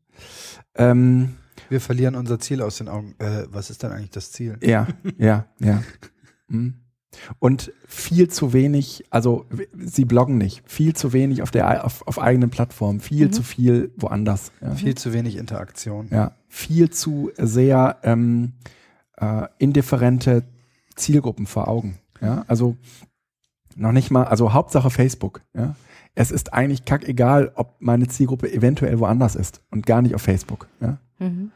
Ähm, 0.75 1.37
Wir 1.69 1.81
verlieren 1.81 2.15
unser 2.17 2.39
Ziel 2.41 2.63
aus 2.63 2.79
den 2.79 2.89
Augen. 2.89 3.15
Äh, 3.19 3.45
was 3.51 3.71
ist 3.71 3.83
denn 3.83 3.93
eigentlich 3.93 4.11
das 4.11 4.33
Ziel? 4.33 4.59
ja, 4.63 4.89
ja, 5.19 5.47
ja. 5.61 5.83
Mhm. 6.49 6.75
Und 7.41 7.73
viel 7.89 8.29
zu 8.29 8.53
wenig, 8.53 9.05
also 9.11 9.47
sie 9.77 10.05
bloggen 10.05 10.39
nicht, 10.39 10.63
viel 10.71 10.95
zu 10.95 11.13
wenig 11.13 11.43
auf 11.43 11.51
der 11.51 11.85
auf, 11.85 12.07
auf 12.07 12.21
eigenen 12.21 12.51
Plattformen, 12.51 13.01
viel 13.01 13.27
Mhm. 13.27 13.33
zu 13.33 13.43
viel 13.43 13.93
woanders. 13.97 14.53
Ja? 14.61 14.75
Viel 14.75 14.95
zu 14.97 15.13
wenig 15.13 15.37
Interaktion. 15.37 16.09
Ja, 16.11 16.37
viel 16.49 16.91
zu 16.91 17.31
sehr 17.37 17.99
ähm, 18.05 18.53
äh, 19.17 19.47
indifferente 19.59 20.45
Zielgruppen 20.97 21.47
vor 21.47 21.67
Augen. 21.69 21.99
Ja, 22.21 22.45
also 22.49 22.77
noch 23.77 23.93
nicht 23.93 24.11
mal, 24.11 24.25
also 24.25 24.53
Hauptsache 24.53 24.91
Facebook. 24.91 25.41
Ja, 25.55 25.75
es 26.15 26.31
ist 26.31 26.53
eigentlich 26.53 26.85
kackegal, 26.85 27.53
ob 27.55 27.77
meine 27.81 28.09
Zielgruppe 28.09 28.53
eventuell 28.53 28.99
woanders 28.99 29.37
ist 29.37 29.63
und 29.71 29.87
gar 29.87 30.03
nicht 30.03 30.15
auf 30.15 30.23
Facebook. 30.23 30.67
Ja, 30.81 30.99
Mhm. 31.19 31.51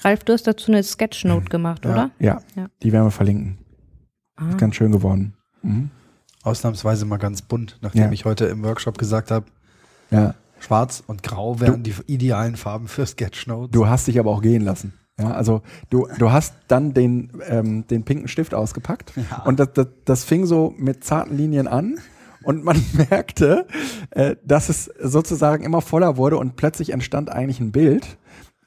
Ralf, 0.00 0.24
du 0.24 0.32
hast 0.32 0.46
dazu 0.46 0.72
eine 0.72 0.82
Sketchnote 0.82 1.46
gemacht, 1.50 1.84
Ja. 1.84 1.90
oder? 1.90 2.10
ja, 2.18 2.40
Ja. 2.54 2.66
die 2.82 2.92
werden 2.92 3.06
wir 3.06 3.10
verlinken. 3.10 3.58
Ah. 4.36 4.48
Ist 4.50 4.58
ganz 4.58 4.74
schön 4.76 4.90
geworden. 4.92 5.34
Mhm. 5.62 5.90
Ausnahmsweise 6.42 7.04
mal 7.04 7.18
ganz 7.18 7.42
bunt, 7.42 7.78
nachdem 7.82 8.04
Ja. 8.04 8.12
ich 8.12 8.24
heute 8.24 8.46
im 8.46 8.62
Workshop 8.64 8.98
gesagt 8.98 9.30
habe, 9.30 9.46
Ja, 10.10 10.34
schwarz 10.60 11.02
und 11.06 11.22
grau 11.22 11.60
wären 11.60 11.82
die 11.82 11.94
idealen 12.06 12.56
Farben 12.56 12.86
für 12.88 13.06
Sketchnotes. 13.06 13.70
du 13.72 13.86
hast 13.86 14.06
dich 14.08 14.18
aber 14.18 14.30
auch 14.30 14.42
gehen 14.42 14.62
lassen. 14.62 14.92
Ja, 15.20 15.32
also 15.32 15.62
du, 15.90 16.08
du 16.18 16.32
hast 16.32 16.54
dann 16.68 16.94
den, 16.94 17.30
ähm, 17.46 17.86
den 17.86 18.04
pinken 18.04 18.28
Stift 18.28 18.54
ausgepackt 18.54 19.12
und 19.44 19.60
das, 19.60 19.68
das, 19.74 19.86
das 20.04 20.24
fing 20.24 20.46
so 20.46 20.74
mit 20.78 21.04
zarten 21.04 21.36
Linien 21.36 21.68
an 21.68 21.98
und 22.42 22.64
man 22.64 22.82
merkte, 23.10 23.66
äh, 24.10 24.36
dass 24.44 24.68
es 24.68 24.90
sozusagen 25.00 25.64
immer 25.64 25.82
voller 25.82 26.16
wurde 26.16 26.38
und 26.38 26.56
plötzlich 26.56 26.90
entstand 26.90 27.30
eigentlich 27.30 27.60
ein 27.60 27.72
Bild, 27.72 28.16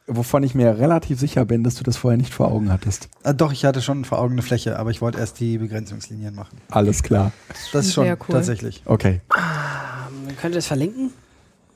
wovon 0.08 0.44
ich 0.44 0.54
mir 0.54 0.78
relativ 0.78 1.20
sicher 1.20 1.46
bin, 1.46 1.64
dass 1.64 1.76
du 1.76 1.84
das 1.84 1.98
vorher 1.98 2.18
nicht 2.18 2.34
vor 2.34 2.52
Augen 2.52 2.72
hattest. 2.72 3.10
Ah, 3.24 3.34
doch, 3.34 3.52
ich 3.52 3.66
hatte 3.66 3.82
schon 3.82 4.06
vor 4.06 4.20
Augen 4.20 4.34
eine 4.34 4.44
Fläche, 4.44 4.78
aber 4.78 4.92
ich 4.92 5.02
wollte 5.02 5.18
erst 5.20 5.40
die 5.40 5.58
Begrenzungslinien 5.58 6.36
machen. 6.36 6.60
Alles 6.70 7.02
klar. 7.02 7.32
Das 7.74 7.88
ist 7.88 7.94
schon 7.94 8.08
cool. 8.08 8.18
tatsächlich. 8.30 8.84
Okay. 8.86 9.22
Man 9.30 10.38
könnte 10.38 10.60
es 10.60 10.68
verlinken. 10.68 11.12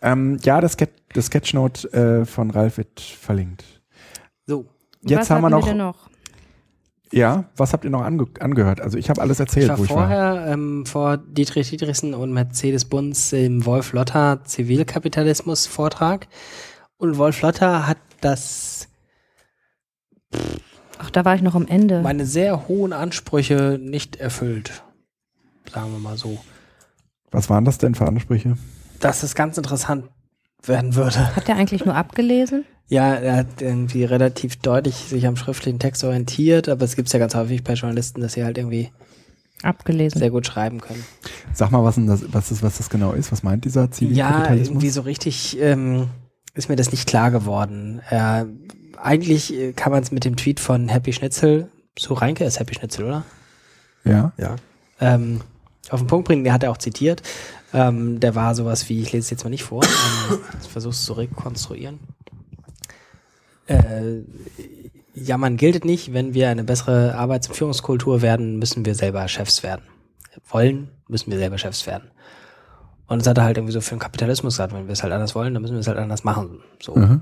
Ähm, 0.02 0.38
ja, 0.44 0.62
das, 0.62 0.74
Ske 0.74 0.90
das 1.14 1.26
Sketchnote 1.26 1.92
äh, 1.92 2.26
von 2.26 2.52
Ralf 2.52 2.78
wird 2.78 3.00
verlinkt. 3.00 3.79
So. 4.50 4.66
Jetzt 5.02 5.20
Was 5.20 5.30
haben 5.30 5.42
wir 5.44 5.52
noch, 5.52 5.68
denn 5.68 5.78
noch? 5.78 6.10
Ja, 7.12 7.46
was 7.56 7.72
habt 7.72 7.84
ihr 7.84 7.92
noch 7.92 8.02
ange 8.02 8.26
angehört? 8.40 8.82
Also 8.82 8.98
ich 8.98 9.12
habe 9.12 9.22
alles 9.22 9.40
erzählt, 9.40 9.66
Ich 9.66 9.70
war 9.70 9.78
wo 9.78 9.84
ich 9.84 9.90
war. 9.92 9.98
vorher 9.98 10.48
ähm, 10.48 10.88
vor 10.88 11.18
Dietrich 11.18 11.70
Dietrichsen 11.70 12.16
und 12.16 12.34
Mercedes 12.34 12.86
Bunz 12.86 13.32
im 13.32 13.64
Wolf 13.68 13.94
Lotter 13.94 14.44
Zivilkapitalismus 14.44 15.68
Vortrag. 15.68 16.28
Und 16.98 17.20
Wolf 17.20 17.44
Lotter 17.44 17.86
hat 17.88 18.00
das 18.22 18.88
Ach, 20.98 21.12
da 21.12 21.26
war 21.26 21.36
ich 21.36 21.44
noch 21.44 21.54
am 21.54 21.68
Ende. 21.68 22.02
meine 22.02 22.26
sehr 22.26 22.68
hohen 22.68 22.92
Ansprüche 22.92 23.78
nicht 23.80 24.16
erfüllt. 24.16 24.84
Sagen 25.72 25.92
wir 25.92 26.00
mal 26.00 26.18
so. 26.18 26.40
Was 27.30 27.52
waren 27.52 27.66
das 27.66 27.78
denn 27.78 27.94
für 27.94 28.08
Ansprüche? 28.08 28.58
Dass 29.00 29.22
es 29.22 29.36
ganz 29.36 29.60
interessant 29.60 30.10
werden 30.64 30.96
würde. 30.96 31.36
Hat 31.36 31.48
der 31.48 31.56
eigentlich 31.56 31.86
nur 31.86 31.96
abgelesen? 31.96 32.66
Ja, 32.88 33.14
er 33.14 33.36
hat 33.38 33.62
irgendwie 33.62 34.04
relativ 34.04 34.56
deutlich 34.58 34.96
sich 34.96 35.28
am 35.28 35.36
schriftlichen 35.36 35.80
Text 35.80 36.04
orientiert, 36.04 36.68
aber 36.70 36.84
es 36.86 36.96
gibt 36.96 37.12
ja 37.14 37.20
ganz 37.20 37.36
häufig 37.36 37.64
bei 37.64 37.74
Journalisten, 37.74 38.22
dass 38.22 38.34
sie 38.34 38.44
halt 38.44 38.58
irgendwie 38.58 38.90
Abgelesen. 39.62 40.20
sehr 40.20 40.32
gut 40.32 40.48
schreiben 40.48 40.82
können. 40.82 41.04
Sag 41.54 41.70
mal, 41.72 41.84
was, 41.84 41.96
denn 41.96 42.08
das, 42.08 42.24
was, 42.34 42.50
das, 42.50 42.64
was 42.64 42.78
das 42.78 42.90
genau 42.90 43.12
ist. 43.12 43.32
Was 43.32 43.44
meint 43.44 43.66
dieser 43.66 43.84
Ja, 43.84 43.92
Zivilkapitalismus? 43.92 44.68
irgendwie 44.70 44.90
so 44.90 45.02
richtig 45.02 45.58
ähm, 45.62 46.08
ist 46.56 46.70
mir 46.70 46.76
das 46.78 46.92
nicht 46.92 47.08
klar 47.08 47.30
geworden. 47.30 48.02
Äh, 48.10 48.46
eigentlich 48.98 49.54
kann 49.76 49.92
man 49.92 50.02
es 50.02 50.12
mit 50.12 50.26
dem 50.26 50.36
Tweet 50.36 50.60
von 50.60 50.90
Happy 50.90 51.14
Schnitzel, 51.14 51.70
so 51.98 52.14
Reinke 52.16 52.44
ist 52.44 52.60
Happy 52.60 52.74
Schnitzel, 52.74 53.06
oder? 53.06 53.24
ja. 54.04 54.32
Ja. 54.38 54.56
Ähm, 55.02 55.42
auf 55.90 56.02
den 56.02 56.08
Punkt 56.08 56.28
bringen, 56.28 56.44
der 56.44 56.54
hat 56.54 56.64
er 56.64 56.72
auch 56.72 56.78
zitiert. 56.78 57.22
Ähm, 57.74 58.20
der 58.20 58.36
war 58.36 58.56
sowas 58.56 58.90
wie, 58.90 59.02
ich 59.02 59.12
lese 59.12 59.26
es 59.26 59.30
jetzt 59.30 59.44
mal 59.44 59.50
nicht 59.50 59.64
vor, 59.64 59.84
ähm, 59.84 60.40
ich 60.62 60.70
versuche 60.70 60.94
es 60.94 61.06
zu 61.06 61.14
rekonstruieren. 61.14 62.00
Äh, 63.68 64.24
Jammern 65.14 65.58
gilt 65.58 65.86
nicht, 65.86 66.14
wenn 66.14 66.34
wir 66.34 66.50
eine 66.50 66.64
bessere 66.64 67.16
Arbeits- 67.16 67.48
und 67.48 67.56
Führungskultur 67.56 68.22
werden, 68.22 68.58
müssen 68.58 68.86
wir 68.86 68.96
selber 68.96 69.28
Chefs 69.28 69.64
werden. 69.64 69.84
Wollen, 70.50 70.90
müssen 71.08 71.32
wir 71.32 71.38
selber 71.38 71.58
Chefs 71.58 71.86
werden. 71.86 72.10
Und 73.08 73.20
das 73.20 73.28
hat 73.28 73.38
er 73.38 73.44
halt 73.44 73.58
irgendwie 73.58 73.74
so 73.74 73.82
für 73.82 73.96
den 73.96 74.00
Kapitalismus 74.00 74.54
gesagt, 74.54 74.74
wenn 74.74 74.88
wir 74.88 74.94
es 74.94 75.04
halt 75.04 75.14
anders 75.14 75.36
wollen, 75.36 75.54
dann 75.54 75.62
müssen 75.62 75.74
wir 75.74 75.80
es 75.80 75.88
halt 75.88 75.98
anders 75.98 76.24
machen. 76.24 76.62
So. 76.82 76.96
Mhm. 76.96 77.22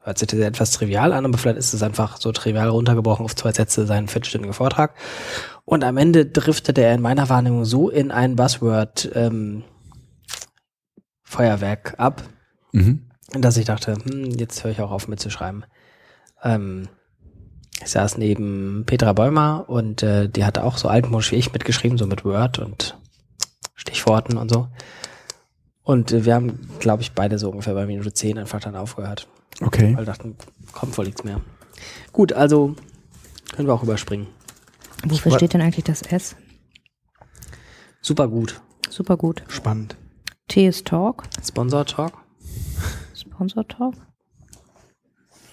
Hört 0.00 0.18
sich 0.18 0.28
das 0.28 0.40
etwas 0.40 0.70
trivial 0.70 1.12
an, 1.12 1.24
aber 1.24 1.36
vielleicht 1.38 1.58
ist 1.58 1.74
es 1.74 1.82
einfach 1.82 2.18
so 2.18 2.32
trivial 2.32 2.68
runtergebrochen 2.68 3.24
auf 3.24 3.34
zwei 3.34 3.52
Sätze 3.52 3.84
sein 3.84 4.08
viertelstündiger 4.08 4.54
Vortrag. 4.54 4.94
Und 5.68 5.84
am 5.84 5.98
Ende 5.98 6.24
driftete 6.24 6.80
er 6.80 6.94
in 6.94 7.02
meiner 7.02 7.28
Wahrnehmung 7.28 7.66
so 7.66 7.90
in 7.90 8.10
ein 8.10 8.36
Buzzword 8.36 9.10
ähm, 9.14 9.64
Feuerwerk 11.22 11.94
ab, 11.98 12.22
Mhm. 12.72 13.02
dass 13.32 13.58
ich 13.58 13.66
dachte, 13.66 13.94
hm, 14.02 14.30
jetzt 14.30 14.64
höre 14.64 14.70
ich 14.70 14.80
auch 14.80 14.90
auf 14.90 15.08
mitzuschreiben. 15.08 15.66
Ähm, 16.42 16.88
ich 17.82 17.88
saß 17.90 18.16
neben 18.16 18.84
Petra 18.86 19.12
Bäumer 19.12 19.66
und 19.68 20.02
äh, 20.02 20.30
die 20.30 20.46
hatte 20.46 20.64
auch 20.64 20.78
so 20.78 20.88
altmodisch 20.88 21.32
wie 21.32 21.36
ich 21.36 21.52
mitgeschrieben, 21.52 21.98
so 21.98 22.06
mit 22.06 22.24
Word 22.24 22.58
und 22.58 22.96
Stichworten 23.74 24.38
und 24.38 24.50
so. 24.50 24.68
Und 25.82 26.12
äh, 26.12 26.24
wir 26.24 26.34
haben, 26.34 26.70
glaube 26.78 27.02
ich, 27.02 27.12
beide 27.12 27.38
so 27.38 27.50
ungefähr 27.50 27.74
bei 27.74 27.84
Minute 27.84 28.10
10 28.14 28.38
einfach 28.38 28.60
dann 28.60 28.74
aufgehört. 28.74 29.28
Okay. 29.60 29.92
Weil 29.94 30.04
wir 30.04 30.12
dachten, 30.12 30.34
kommt 30.72 30.96
wohl 30.96 31.04
nichts 31.04 31.24
mehr. 31.24 31.42
Gut, 32.12 32.32
also 32.32 32.74
können 33.54 33.68
wir 33.68 33.74
auch 33.74 33.82
überspringen. 33.82 34.28
Wofür 35.04 35.32
steht 35.32 35.54
denn 35.54 35.60
eigentlich 35.60 35.84
das 35.84 36.02
S? 36.02 36.36
Super 38.00 38.28
gut. 38.28 38.60
Super 38.88 39.16
gut. 39.16 39.42
Spannend. 39.48 39.96
TS 40.48 40.84
Talk. 40.84 41.24
Sponsor 41.44 41.84
Talk? 41.84 42.12
Sponsor 43.14 43.66
Talk. 43.68 43.94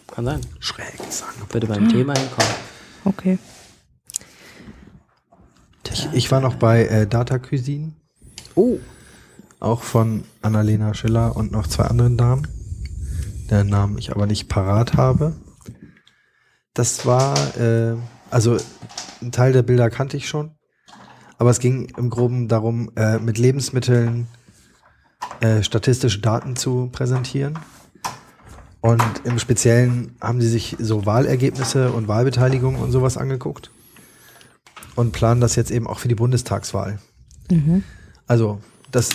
Kann 0.08 0.26
sein. 0.26 0.42
Schräges 0.60 1.24
Angebot. 1.24 1.50
Bitte 1.50 1.68
beim 1.68 1.90
Thema 1.90 2.14
hinkommen. 2.18 2.52
Okay. 3.04 3.40
Ich, 5.92 6.08
ich 6.12 6.32
war 6.32 6.42
noch 6.42 6.56
bei 6.56 6.86
äh, 6.88 7.08
Data 7.08 7.40
Cuisine, 7.40 7.94
Oh, 8.56 8.80
auch 9.60 9.82
von 9.82 10.24
Annalena 10.42 10.94
Schiller 10.94 11.36
und 11.36 11.52
noch 11.52 11.68
zwei 11.68 11.86
anderen 11.86 12.18
Damen, 12.18 12.48
deren 13.50 13.68
Namen 13.68 13.98
ich 13.98 14.12
aber 14.12 14.28
nicht 14.28 14.48
parat 14.48 14.96
habe. 14.96 15.36
Das 16.74 17.06
war, 17.06 17.36
äh, 17.58 17.96
also 18.30 18.58
ein 19.22 19.32
Teil 19.32 19.54
der 19.54 19.64
Bilder 19.64 19.90
kannte 19.90 20.18
ich 20.18 20.28
schon, 20.28 20.52
aber 21.38 21.50
es 21.50 21.60
ging 21.60 21.90
im 21.98 22.10
Groben 22.10 22.48
darum, 22.48 22.92
äh, 22.96 23.20
mit 23.20 23.38
Lebensmitteln 23.38 24.28
äh, 25.42 25.64
statistische 25.64 26.20
Daten 26.20 26.56
zu 26.56 26.90
präsentieren. 26.92 27.60
Und 28.82 29.04
im 29.24 29.40
Speziellen 29.40 30.16
haben 30.22 30.42
sie 30.42 30.48
sich 30.48 30.76
so 30.80 31.06
Wahlergebnisse 31.08 31.92
und 31.92 32.08
Wahlbeteiligung 32.08 32.76
und 32.76 32.92
sowas 32.92 33.18
angeguckt 33.18 33.72
und 34.96 35.12
planen 35.12 35.42
das 35.42 35.56
jetzt 35.56 35.72
eben 35.72 35.88
auch 35.88 36.00
für 36.00 36.08
die 36.08 36.16
Bundestagswahl. 36.16 37.00
Mhm. 37.50 37.84
Also, 38.28 38.62
das 38.92 39.10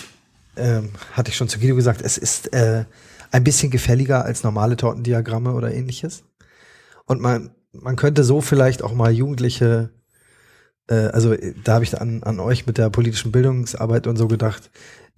ähm, 0.56 0.90
hatte 1.12 1.30
ich 1.30 1.36
schon 1.36 1.48
zu 1.48 1.58
Guido 1.58 1.76
gesagt, 1.76 2.02
es 2.02 2.18
ist 2.18 2.52
äh, 2.52 2.84
ein 3.30 3.44
bisschen 3.44 3.70
gefälliger 3.70 4.24
als 4.24 4.42
normale 4.42 4.76
Tortendiagramme 4.76 5.52
oder 5.52 5.72
ähnliches. 5.72 6.24
Und 7.06 7.20
man, 7.20 7.50
man 7.72 7.96
könnte 7.96 8.24
so 8.24 8.40
vielleicht 8.40 8.82
auch 8.82 8.94
mal 8.94 9.12
Jugendliche, 9.12 9.90
äh, 10.88 10.94
also 10.94 11.32
äh, 11.32 11.54
da 11.64 11.74
habe 11.74 11.84
ich 11.84 12.00
an, 12.00 12.22
an 12.22 12.40
euch 12.40 12.66
mit 12.66 12.78
der 12.78 12.90
politischen 12.90 13.32
Bildungsarbeit 13.32 14.06
und 14.06 14.16
so 14.16 14.28
gedacht, 14.28 14.70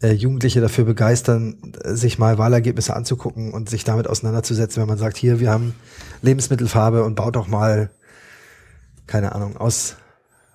äh, 0.02 0.12
Jugendliche 0.12 0.60
dafür 0.60 0.84
begeistern, 0.84 1.74
äh, 1.82 1.94
sich 1.94 2.18
mal 2.18 2.38
Wahlergebnisse 2.38 2.94
anzugucken 2.94 3.52
und 3.52 3.70
sich 3.70 3.84
damit 3.84 4.08
auseinanderzusetzen, 4.08 4.82
wenn 4.82 4.88
man 4.88 4.98
sagt, 4.98 5.16
hier, 5.16 5.40
wir 5.40 5.50
haben 5.50 5.74
Lebensmittelfarbe 6.22 7.04
und 7.04 7.14
baut 7.14 7.36
doch 7.36 7.48
mal, 7.48 7.90
keine 9.06 9.34
Ahnung, 9.34 9.56
aus 9.56 9.96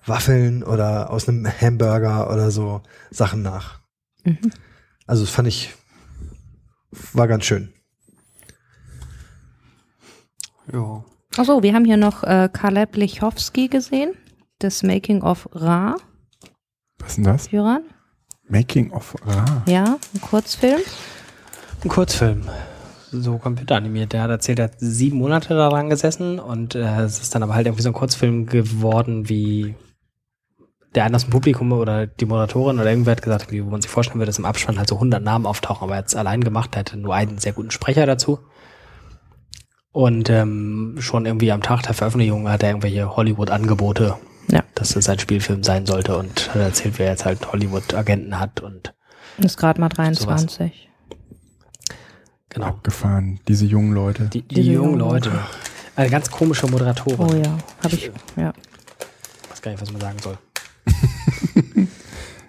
Waffeln 0.06 0.62
oder 0.62 1.10
aus 1.10 1.28
einem 1.28 1.46
Hamburger 1.46 2.30
oder 2.32 2.50
so 2.50 2.82
Sachen 3.10 3.42
nach. 3.42 3.80
Mhm. 4.24 4.50
Also 5.06 5.24
das 5.24 5.32
fand 5.32 5.48
ich, 5.48 5.74
war 7.12 7.28
ganz 7.28 7.44
schön. 7.44 7.72
ja. 10.72 11.04
Achso, 11.38 11.62
wir 11.62 11.72
haben 11.72 11.84
hier 11.84 11.96
noch 11.96 12.24
äh, 12.24 12.48
Kaleb 12.52 12.96
Lichowski 12.96 13.68
gesehen. 13.68 14.14
Das 14.58 14.82
Making 14.82 15.22
of 15.22 15.48
Ra. 15.52 15.94
Was 16.98 17.10
ist 17.10 17.16
denn 17.18 17.24
das? 17.24 17.52
Jöran? 17.52 17.82
Making 18.48 18.90
of 18.90 19.14
Ra. 19.24 19.62
Ja, 19.66 19.98
ein 20.14 20.20
Kurzfilm. 20.20 20.80
Ein 21.84 21.90
Kurzfilm. 21.90 22.42
So 23.12 23.38
computeranimiert. 23.38 24.12
Der 24.14 24.22
hat 24.22 24.30
erzählt, 24.30 24.58
er 24.58 24.64
hat 24.64 24.74
sieben 24.78 25.18
Monate 25.18 25.54
daran 25.54 25.88
gesessen 25.88 26.40
und 26.40 26.74
äh, 26.74 27.02
es 27.02 27.20
ist 27.20 27.32
dann 27.36 27.44
aber 27.44 27.54
halt 27.54 27.68
irgendwie 27.68 27.84
so 27.84 27.90
ein 27.90 27.94
Kurzfilm 27.94 28.46
geworden, 28.46 29.28
wie 29.28 29.76
der 30.96 31.04
eine 31.04 31.14
aus 31.14 31.22
dem 31.22 31.30
Publikum 31.30 31.70
oder 31.70 32.08
die 32.08 32.26
Moderatorin 32.26 32.80
oder 32.80 32.90
irgendwer 32.90 33.12
hat 33.12 33.22
gesagt, 33.22 33.52
wie 33.52 33.64
wo 33.64 33.70
man 33.70 33.80
sich 33.80 33.90
vorstellen 33.92 34.18
würde, 34.18 34.30
dass 34.30 34.40
im 34.40 34.44
Abspann 34.44 34.76
halt 34.76 34.88
so 34.88 34.96
100 34.96 35.22
Namen 35.22 35.46
auftauchen, 35.46 35.84
aber 35.84 35.94
er 35.94 35.98
hat 35.98 36.08
es 36.08 36.16
allein 36.16 36.42
gemacht, 36.42 36.70
er 36.74 36.80
hatte 36.80 36.96
nur 36.96 37.14
einen 37.14 37.38
sehr 37.38 37.52
guten 37.52 37.70
Sprecher 37.70 38.06
dazu. 38.06 38.40
Und 39.92 40.28
ähm, 40.30 40.96
schon 41.00 41.26
irgendwie 41.26 41.50
am 41.50 41.62
Tag 41.62 41.82
der 41.82 41.94
Veröffentlichung 41.94 42.48
hat 42.48 42.62
er 42.62 42.70
irgendwelche 42.70 43.16
Hollywood-Angebote, 43.16 44.16
Ja. 44.50 44.62
dass 44.74 44.94
es 44.96 45.08
ein 45.08 45.18
Spielfilm 45.18 45.62
sein 45.64 45.86
sollte 45.86 46.16
und 46.16 46.48
hat 46.54 46.60
erzählt, 46.60 46.98
wer 46.98 47.06
jetzt 47.10 47.24
halt 47.24 47.50
Hollywood-Agenten 47.52 48.38
hat 48.38 48.60
und 48.60 48.94
Ist 49.38 49.56
gerade 49.56 49.80
mal 49.80 49.88
23. 49.88 50.88
genau. 52.50 52.66
Abgefahren. 52.66 53.40
Diese 53.48 53.64
jungen 53.66 53.92
Leute. 53.92 54.24
Die, 54.28 54.42
die 54.42 54.54
Diese 54.56 54.72
jungen 54.72 54.98
jungen 55.00 55.00
Leute. 55.00 55.32
Eine 55.96 56.10
ganz 56.10 56.30
komische 56.30 56.66
Moderatorin. 56.68 57.20
Oh 57.20 57.34
ja, 57.34 57.58
habe 57.82 57.94
ich. 57.94 58.10
Ja. 58.36 58.52
Ich 59.44 59.50
weiß 59.50 59.62
gar 59.62 59.70
nicht, 59.72 59.80
was 59.80 59.90
man 59.90 60.00
sagen 60.00 60.18
soll. 60.22 60.38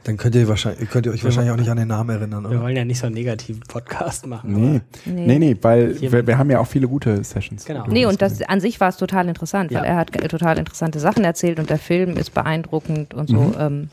Dann 0.06 0.16
könnt 0.18 0.34
ihr, 0.36 0.47
wahrscheinlich, 0.47 0.89
könnt 0.89 1.06
ihr 1.06 1.12
euch 1.12 1.24
wahrscheinlich 1.24 1.52
auch 1.52 1.58
nicht 1.58 1.70
an 1.70 1.78
den 1.78 1.89
Namen 1.89 2.10
erinnern, 2.10 2.43
Wir 2.45 2.52
oder? 2.52 2.62
wollen 2.62 2.76
ja 2.76 2.86
nicht 2.86 3.00
so 3.00 3.06
einen 3.08 3.16
negativen 3.16 3.62
Podcast 3.68 4.26
machen. 4.28 4.54
Nee. 4.54 4.82
Nee. 5.06 5.26
Nee, 5.28 5.39
nee, 5.39 5.58
weil 5.62 6.00
wir, 6.00 6.26
wir 6.26 6.38
haben 6.38 6.50
ja 6.50 6.60
auch 6.60 6.68
viele 6.68 6.88
gute 6.88 7.22
Sessions. 7.24 7.66
Genau. 7.66 7.86
Nee, 7.88 8.06
und 8.06 8.22
das 8.22 8.41
an 8.41 8.62
sich 8.62 8.80
war 8.80 8.88
es 8.89 8.97
total 8.97 9.28
interessant, 9.28 9.72
weil 9.72 9.84
Ja. 9.84 9.89
er 9.89 9.95
hat 9.97 10.12
total 10.30 10.58
interessante 10.58 11.00
Sachen 11.00 11.24
erzählt 11.26 11.60
und 11.60 11.70
der 11.70 11.78
Film 11.80 12.16
ist 12.18 12.34
beeindruckend 12.34 13.14
und 13.14 13.28
so. 13.30 13.36
Mhm. 13.36 13.56
Ähm, 13.60 13.89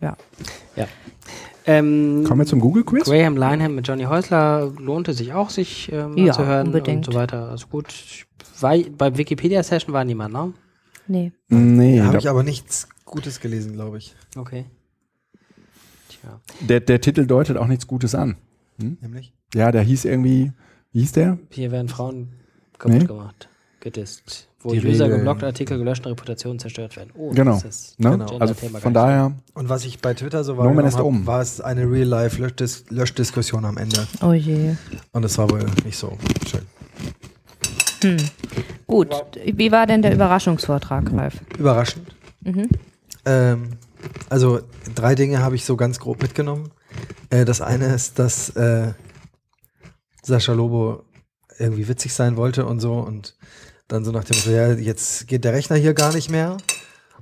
ja. 0.00 0.16
Ähm, 1.64 2.24
Kommen 2.26 2.40
wir 2.40 2.46
zum 2.46 2.58
Google-Quiz? 2.60 3.04
Graham 3.04 3.36
Lineham 3.36 3.76
mit 3.76 3.86
Johnny 3.86 4.02
Häusler 4.04 4.72
lohnte 4.80 5.12
sich 5.12 5.32
auch, 5.32 5.48
sich 5.50 5.92
ähm, 5.92 6.16
Ja, 6.18 6.32
anzuhören 6.32 6.66
unbedingt. 6.68 7.06
und 7.06 7.12
so 7.14 7.18
weiter. 7.18 7.50
Also 7.50 7.68
gut, 7.68 7.94
war, 8.60 8.76
beim 8.98 9.16
Wikipedia-Session 9.16 9.92
war 9.94 10.04
niemand, 10.04 10.34
ne? 10.34 10.52
Nee. 11.06 11.32
Nee, 11.48 11.98
Da 11.98 12.06
habe 12.06 12.18
ich 12.18 12.28
aber 12.28 12.42
nichts 12.42 12.88
Gutes 13.04 13.38
gelesen, 13.40 13.74
glaube 13.74 13.98
ich. 13.98 14.14
Okay. 14.36 14.64
Tja. 16.22 16.40
der, 16.60 16.80
der 16.80 17.00
Titel 17.00 17.26
deutet 17.26 17.56
auch 17.58 17.66
nichts 17.66 17.86
Gutes 17.86 18.14
an. 18.14 18.36
Nämlich? 18.78 19.32
Ja, 19.54 19.70
der 19.70 19.82
hieß 19.82 20.06
irgendwie, 20.06 20.52
wie 20.92 21.00
hieß 21.00 21.12
der? 21.12 21.38
Hier 21.50 21.70
werden 21.70 21.88
Frauen 21.88 22.30
kaputt 22.78 22.98
Nee. 23.02 23.04
gemacht. 23.06 23.48
Gedisst. 23.80 24.48
Wo 24.60 24.70
Die 24.72 24.78
User 24.78 25.06
Regeln. 25.06 25.10
geblockt, 25.18 25.42
Artikel 25.42 25.76
gelöscht, 25.76 26.06
Reputationen 26.06 26.58
zerstört 26.60 26.96
werden. 26.96 27.10
Oh, 27.14 27.30
Genau. 27.32 27.54
das 27.54 27.64
ist 27.64 28.00
Ne? 28.00 28.10
Gender- 28.10 28.40
Also 28.40 28.54
von 28.54 28.94
daher, 28.94 29.32
Und 29.54 29.68
was 29.68 29.84
ich 29.84 29.98
bei 30.00 30.14
Twitter 30.14 30.44
so 30.44 30.52
No 30.52 30.58
wahrgenommen 30.58 30.86
ist 30.86 30.94
habe, 30.94 31.04
oben. 31.06 31.26
war 31.26 31.40
es 31.40 31.60
eine 31.60 31.90
Real-Life-Löschdiskussion 31.90 33.64
am 33.64 33.76
Ende. 33.76 34.06
Oh 34.22 34.32
je. 34.32 34.74
Und 35.10 35.22
das 35.22 35.36
war 35.38 35.50
wohl 35.50 35.66
nicht 35.84 35.96
so 35.98 36.16
schön. 36.46 36.62
Hm. 38.02 38.16
Gut. 38.86 39.08
Wie 39.44 39.72
war 39.72 39.86
denn 39.86 40.02
der 40.02 40.14
Überraschungsvortrag, 40.14 41.12
Ralf? 41.12 41.40
Überraschend. 41.58 42.14
Mhm. 42.42 42.68
Ähm, 43.24 43.68
also 44.28 44.60
drei 44.94 45.14
Dinge 45.14 45.42
habe 45.42 45.56
ich 45.56 45.64
so 45.64 45.76
ganz 45.76 45.98
grob 45.98 46.22
mitgenommen. 46.22 46.70
Äh, 47.30 47.44
das 47.44 47.60
eine 47.60 47.94
ist, 47.94 48.18
dass 48.18 48.50
äh, 48.50 48.92
Sascha 50.22 50.52
Lobo 50.52 51.04
irgendwie 51.58 51.88
witzig 51.88 52.14
sein 52.14 52.36
wollte 52.36 52.66
und 52.66 52.80
so 52.80 52.94
und 52.94 53.36
dann 53.88 54.04
so 54.04 54.10
nach 54.10 54.24
dem 54.24 54.36
Motto, 54.36 54.50
ja, 54.50 54.72
jetzt 54.72 55.26
geht 55.26 55.44
der 55.44 55.52
Rechner 55.52 55.76
hier 55.76 55.94
gar 55.94 56.12
nicht 56.14 56.30
mehr 56.30 56.56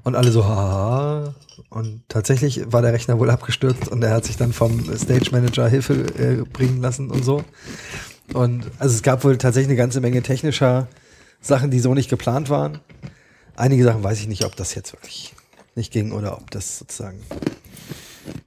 und 0.05 0.15
alle 0.15 0.31
so, 0.31 0.47
haha. 0.47 1.35
Und 1.69 2.03
tatsächlich 2.09 2.73
war 2.73 2.83
der 2.83 2.93
Rechner 2.93 3.19
wohl 3.19 3.31
abgestürzt 3.31 3.89
und 3.89 4.03
er 4.03 4.13
hat 4.13 4.25
sich 4.25 4.37
dann 4.37 4.53
vom 4.53 4.85
Stage 4.97 5.31
Manager 5.31 5.69
Hilfe 5.69 5.95
äh, 6.19 6.45
bringen 6.51 6.81
lassen 6.81 7.11
und 7.11 7.25
so. 7.25 7.45
Und 8.33 8.71
also 8.79 8.95
es 8.95 9.03
gab 9.03 9.25
wohl 9.25 9.37
tatsächlich 9.37 9.69
eine 9.69 9.77
ganze 9.77 10.01
Menge 10.01 10.23
technischer 10.23 10.89
Sachen, 11.41 11.71
die 11.71 11.81
so 11.81 11.95
nicht 11.95 12.11
geplant 12.11 12.49
waren. 12.49 12.81
Einige 13.57 13.85
Sachen 13.85 14.03
weiß 14.03 14.21
ich 14.21 14.29
nicht, 14.29 14.45
ob 14.45 14.57
das 14.57 14.75
jetzt 14.75 14.93
wirklich 14.93 15.35
nicht 15.75 15.93
ging 15.93 16.13
oder 16.13 16.37
ob 16.39 16.51
das 16.51 16.79
sozusagen 16.79 17.21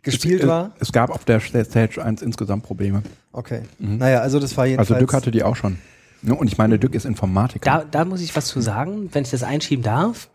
gespielt 0.01 0.41
es, 0.41 0.47
war. 0.47 0.71
es 0.80 0.91
gab 0.91 1.09
auf 1.09 1.26
der 1.26 1.39
Stage 1.39 2.03
1 2.03 2.21
insgesamt 2.21 2.63
Probleme. 2.63 3.03
Okay. 3.32 3.61
Mhm. 3.80 3.97
Naja, 3.97 4.19
also 4.19 4.39
das 4.39 4.55
war 4.57 4.65
jedenfalls. 4.65 4.91
Also 4.91 4.99
Dück 4.99 5.13
hatte 5.13 5.32
die 5.32 5.43
auch 5.43 5.55
schon. 5.55 5.78
Ne? 6.21 6.36
Und 6.36 6.47
ich 6.47 6.57
meine, 6.57 6.80
Dück 6.80 6.95
ist 6.95 7.05
Informatiker. 7.05 7.63
Da, 7.65 7.84
da 7.89 8.05
muss 8.05 8.21
ich 8.21 8.36
was 8.36 8.45
zu 8.47 8.61
sagen, 8.61 9.09
wenn 9.13 9.24
ich 9.24 9.32
das 9.32 9.43
einschieben 9.43 9.84
darf. 9.84 10.30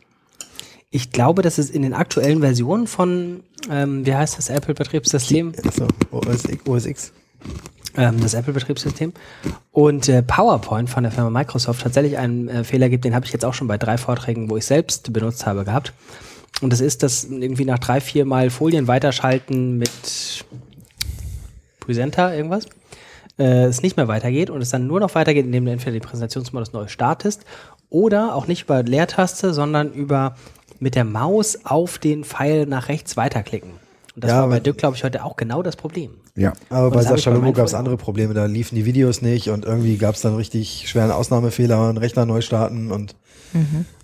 Ich 0.90 1.12
glaube, 1.12 1.42
dass 1.42 1.58
es 1.58 1.68
in 1.70 1.82
den 1.82 1.92
aktuellen 1.92 2.40
Versionen 2.40 2.86
von, 2.86 3.40
ähm, 3.70 4.06
wie 4.06 4.14
heißt 4.14 4.38
das 4.38 4.48
Apple-Betriebssystem? 4.48 5.52
Achso, 5.66 5.86
OS, 6.10 6.46
X- 6.46 6.66
OS 6.66 6.86
X. 6.86 7.12
ähm, 7.96 8.20
das 8.22 8.32
Apple-Betriebssystem. 8.32 9.12
Und 9.70 10.08
äh, 10.08 10.22
PowerPoint 10.22 10.88
von 10.88 11.02
der 11.02 11.12
Firma 11.12 11.28
Microsoft 11.30 11.82
tatsächlich 11.82 12.16
einen 12.16 12.48
äh, 12.48 12.64
Fehler 12.64 12.88
gibt, 12.88 13.04
den 13.04 13.14
habe 13.14 13.26
ich 13.26 13.32
jetzt 13.32 13.44
auch 13.44 13.52
schon 13.54 13.68
bei 13.68 13.76
drei 13.76 13.98
Vorträgen, 13.98 14.48
wo 14.48 14.56
ich 14.56 14.64
selbst 14.64 15.12
benutzt 15.12 15.44
habe, 15.44 15.64
gehabt. 15.66 15.92
Und 16.60 16.72
das 16.72 16.80
ist, 16.80 17.02
dass 17.02 17.24
irgendwie 17.24 17.64
nach 17.64 17.78
drei, 17.78 18.00
vier 18.00 18.24
Mal 18.24 18.50
Folien 18.50 18.88
weiterschalten 18.88 19.78
mit 19.78 20.44
Presenter, 21.80 22.34
irgendwas, 22.34 22.66
äh, 23.38 23.64
es 23.64 23.82
nicht 23.82 23.96
mehr 23.96 24.08
weitergeht 24.08 24.50
und 24.50 24.60
es 24.60 24.70
dann 24.70 24.86
nur 24.86 25.00
noch 25.00 25.14
weitergeht, 25.14 25.46
indem 25.46 25.64
du 25.64 25.70
entweder 25.70 25.92
den 25.92 26.02
Präsentationsmodus 26.02 26.72
neu 26.72 26.88
startest 26.88 27.44
oder 27.90 28.34
auch 28.34 28.46
nicht 28.46 28.64
über 28.64 28.82
Leertaste, 28.82 29.54
sondern 29.54 29.92
über 29.92 30.34
mit 30.80 30.94
der 30.94 31.04
Maus 31.04 31.58
auf 31.64 31.98
den 31.98 32.24
Pfeil 32.24 32.66
nach 32.66 32.88
rechts 32.88 33.16
weiterklicken. 33.16 33.70
Und 34.14 34.24
das 34.24 34.30
Ja, 34.30 34.40
war 34.42 34.48
bei 34.48 34.60
Dirk, 34.60 34.78
glaube 34.78 34.96
ich, 34.96 35.04
heute 35.04 35.24
auch 35.24 35.36
genau 35.36 35.62
das 35.62 35.76
Problem. 35.76 36.10
ja. 36.36 36.52
Aber 36.70 36.90
bei 36.90 37.02
Sascha 37.02 37.30
Lobo 37.30 37.52
gab 37.52 37.66
es 37.66 37.74
andere 37.74 37.96
Probleme. 37.96 38.34
Da 38.34 38.46
liefen 38.46 38.74
die 38.74 38.84
Videos 38.84 39.22
nicht 39.22 39.48
und 39.50 39.64
irgendwie 39.64 39.96
gab 39.96 40.16
es 40.16 40.20
dann 40.22 40.34
richtig 40.34 40.88
schweren 40.88 41.10
Ausnahmefehler 41.12 41.88
und 41.88 41.98
Rechner 41.98 42.26
neu 42.26 42.40
starten 42.40 42.90
und 42.90 43.14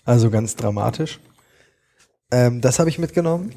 also 0.05 0.31
ganz 0.31 0.57
dramatisch. 0.57 1.19
Ähm, 2.31 2.61
das 2.61 2.79
habe 2.79 2.89
ich 2.91 2.99
mitgenommen. 2.99 3.53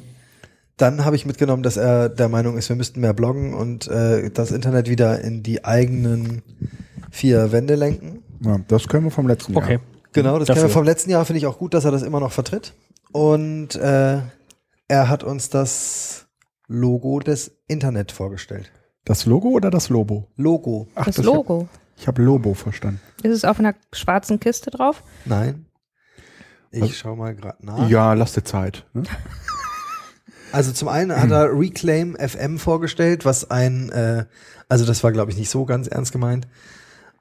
Dann 0.77 1.05
habe 1.05 1.15
ich 1.15 1.25
mitgenommen, 1.25 1.63
dass 1.63 1.75
er 1.77 2.07
der 2.09 2.29
Meinung 2.29 2.57
ist, 2.57 2.69
wir 2.69 2.75
müssten 2.75 2.99
mehr 2.99 3.13
bloggen 3.13 3.53
und 3.55 3.87
äh, 3.87 4.29
das 4.29 4.51
Internet 4.51 4.87
wieder 4.89 5.21
in 5.21 5.41
die 5.41 5.65
eigenen 5.65 6.43
vier 7.09 7.51
Wände 7.51 7.75
lenken. 7.75 8.23
ja, 8.41 8.59
das 8.67 8.87
können 8.87 9.05
wir 9.05 9.11
vom 9.11 9.27
letzten 9.27 9.53
Jahr. 9.53 9.79
Genau, 10.13 10.37
das 10.39 10.47
Dafür. 10.47 10.61
kennen 10.61 10.69
wir 10.69 10.73
vom 10.73 10.83
letzten 10.85 11.09
Jahr, 11.09 11.25
finde 11.25 11.39
ich 11.39 11.47
auch 11.47 11.57
gut, 11.57 11.73
dass 11.73 11.85
er 11.85 11.91
das 11.91 12.03
immer 12.03 12.19
noch 12.19 12.31
vertritt. 12.31 12.73
Und 13.11 13.75
äh, 13.75 14.19
er 14.87 15.09
hat 15.09 15.23
uns 15.23 15.49
das 15.49 16.27
Logo 16.67 17.19
des 17.19 17.51
Internet 17.67 18.11
vorgestellt. 18.11 18.71
Das 19.05 19.25
Logo 19.25 19.49
oder 19.49 19.69
das 19.71 19.89
Lobo? 19.89 20.27
Logo. 20.35 20.87
Ach, 20.95 21.05
Das 21.05 21.17
ich 21.17 21.25
Logo. 21.25 21.61
Hab, 21.61 21.79
ich 21.97 22.07
habe 22.07 22.21
Lobo 22.21 22.53
verstanden. 22.53 22.99
Ist 23.23 23.31
es 23.33 23.45
auf 23.45 23.57
einer 23.59 23.73
schwarzen 23.93 24.39
Kiste 24.39 24.69
drauf? 24.69 25.01
Nein. 25.25 25.65
Ich 26.71 26.81
Was? 26.81 26.95
schau 26.95 27.15
mal 27.15 27.35
gerade 27.35 27.65
nach. 27.65 27.89
Ja, 27.89 28.13
lass 28.13 28.33
dir 28.33 28.43
Zeit. 28.43 28.85
Ne? 28.93 29.03
Also 30.53 30.71
zum 30.71 30.87
einen 30.87 31.13
hat 31.13 31.29
er 31.29 31.49
Reclaim 31.51 32.15
FM 32.15 32.57
vorgestellt, 32.57 33.25
was 33.25 33.51
ein, 33.51 33.89
äh, 33.89 34.25
also 34.69 34.85
das 34.85 35.03
war 35.03 35.11
glaube 35.11 35.29
ich 35.29 35.37
nicht 35.37 35.49
so 35.49 35.65
ganz 35.65 35.87
ernst 35.87 36.13
gemeint, 36.13 36.47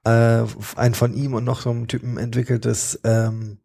äh, 0.05 0.45
ein 0.77 0.95
von 0.95 1.13
ihm 1.13 1.35
und 1.35 1.45
noch 1.45 1.61
so 1.61 1.71
einem 1.71 1.89
Typen 1.89 2.19
entwickeltes 2.19 3.01
ähm, 3.03 3.59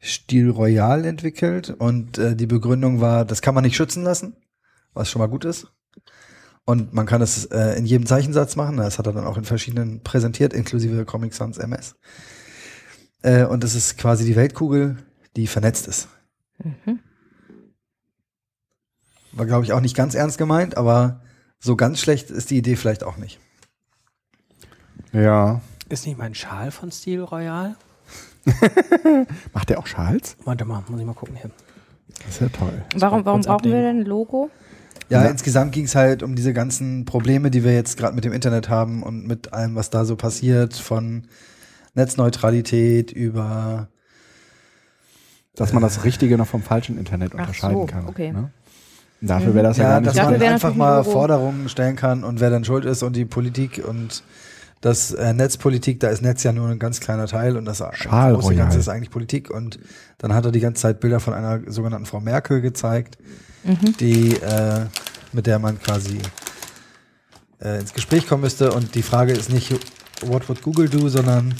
Stil 0.00 0.50
Royal 0.50 1.04
entwickelt 1.06 1.70
und 1.70 2.18
äh, 2.18 2.36
die 2.36 2.46
Begründung 2.46 3.00
war, 3.00 3.24
das 3.24 3.40
kann 3.40 3.54
man 3.54 3.64
nicht 3.64 3.76
schützen 3.76 4.02
lassen, 4.02 4.36
was 4.92 5.10
schon 5.10 5.20
mal 5.20 5.28
gut 5.28 5.46
ist. 5.46 5.72
Und 6.66 6.92
man 6.92 7.06
kann 7.06 7.22
es 7.22 7.46
äh, 7.46 7.76
in 7.78 7.86
jedem 7.86 8.06
Zeichensatz 8.06 8.56
machen, 8.56 8.76
das 8.76 8.98
hat 8.98 9.06
er 9.06 9.12
dann 9.12 9.26
auch 9.26 9.38
in 9.38 9.44
verschiedenen 9.44 10.02
präsentiert, 10.02 10.52
inklusive 10.52 11.04
Comic 11.04 11.34
Sans 11.34 11.58
MS. 11.58 11.96
Äh, 13.22 13.44
und 13.44 13.64
es 13.64 13.74
ist 13.74 13.96
quasi 13.96 14.24
die 14.24 14.36
Weltkugel, 14.36 14.98
die 15.36 15.46
vernetzt 15.46 15.88
ist. 15.88 16.08
Mhm. 16.62 17.00
War, 19.32 19.46
glaube 19.46 19.64
ich, 19.64 19.72
auch 19.72 19.80
nicht 19.80 19.96
ganz 19.96 20.14
ernst 20.14 20.38
gemeint, 20.38 20.76
aber 20.76 21.22
so 21.58 21.76
ganz 21.76 22.00
schlecht 22.00 22.30
ist 22.30 22.50
die 22.50 22.58
Idee 22.58 22.76
vielleicht 22.76 23.04
auch 23.04 23.16
nicht. 23.16 23.40
Ja. 25.12 25.62
Ist 25.88 26.06
nicht 26.06 26.18
mein 26.18 26.34
Schal 26.34 26.70
von 26.70 26.90
Stil 26.90 27.20
Royal? 27.22 27.76
Macht 29.52 29.70
der 29.70 29.78
auch 29.78 29.86
Schals? 29.86 30.36
Warte 30.44 30.64
mal, 30.64 30.82
muss 30.88 31.00
ich 31.00 31.06
mal 31.06 31.14
gucken 31.14 31.36
hier. 31.36 31.50
Das 32.18 32.28
ist 32.34 32.40
ja 32.40 32.48
toll. 32.48 32.82
Warum, 32.96 33.24
warum 33.24 33.40
brauchen 33.42 33.64
wir 33.64 33.80
denn 33.82 34.00
ein 34.00 34.04
Logo? 34.04 34.50
Ja, 35.08 35.24
Ja. 35.24 35.30
insgesamt 35.30 35.72
ging 35.72 35.84
es 35.84 35.94
halt 35.94 36.22
um 36.22 36.34
diese 36.34 36.52
ganzen 36.52 37.04
Probleme, 37.04 37.50
die 37.50 37.64
wir 37.64 37.74
jetzt 37.74 37.96
gerade 37.98 38.14
mit 38.14 38.24
dem 38.24 38.32
Internet 38.32 38.68
haben 38.68 39.02
und 39.02 39.26
mit 39.26 39.52
allem, 39.52 39.74
was 39.74 39.90
da 39.90 40.04
so 40.04 40.16
passiert, 40.16 40.74
von 40.74 41.26
Netzneutralität 41.94 43.12
über 43.12 43.88
Dass 45.54 45.72
man 45.72 45.82
das 45.82 46.04
Richtige 46.04 46.36
noch 46.38 46.46
vom 46.46 46.62
falschen 46.62 46.98
Internet 46.98 47.32
Ach 47.34 47.40
unterscheiden 47.40 47.76
so, 47.80 47.86
kann. 47.86 48.06
okay. 48.08 48.32
Ne? 48.32 48.50
Dafür 49.20 49.54
wäre 49.54 49.64
das 49.64 49.76
ja, 49.78 49.84
ja, 49.84 49.90
gar 49.90 50.00
nicht 50.00 50.08
dass 50.18 50.26
so 50.26 50.30
man 50.32 50.42
einfach 50.42 50.74
mal. 50.74 51.04
Forderungen 51.04 51.68
stellen 51.68 51.96
kann 51.96 52.24
und 52.24 52.40
wer 52.40 52.50
dann 52.50 52.64
schuld 52.64 52.84
ist 52.84 53.02
und 53.02 53.14
die 53.16 53.24
Politik 53.24 53.82
und 53.86 54.22
das 54.84 55.12
äh, 55.12 55.32
Netzpolitik, 55.32 55.98
da 56.00 56.08
ist 56.08 56.20
Netz 56.20 56.42
ja 56.42 56.52
nur 56.52 56.68
ein 56.68 56.78
ganz 56.78 57.00
kleiner 57.00 57.26
Teil 57.26 57.56
und 57.56 57.64
das 57.64 57.80
große. 58.48 58.54
Ganze 58.56 58.78
ist 58.78 58.88
eigentlich 58.88 59.10
Politik 59.10 59.48
und 59.50 59.78
dann 60.18 60.34
hat 60.34 60.44
er 60.44 60.52
die 60.52 60.60
ganze 60.60 60.82
Zeit 60.82 61.00
Bilder 61.00 61.20
von 61.20 61.32
einer 61.32 61.60
sogenannten 61.66 62.04
Frau 62.04 62.20
Merkel 62.20 62.60
gezeigt, 62.60 63.16
Mhm. 63.64 63.96
die 63.98 64.34
äh, 64.36 64.84
mit 65.32 65.46
der 65.46 65.58
man 65.58 65.80
quasi 65.80 66.18
äh, 67.62 67.80
ins 67.80 67.94
Gespräch 67.94 68.26
kommen 68.26 68.42
müsste 68.42 68.72
und 68.72 68.94
die 68.94 69.00
Frage 69.00 69.32
ist 69.32 69.48
nicht 69.48 69.72
what 70.20 70.46
would 70.50 70.60
Google 70.60 70.86
do, 70.90 71.08
sondern 71.08 71.54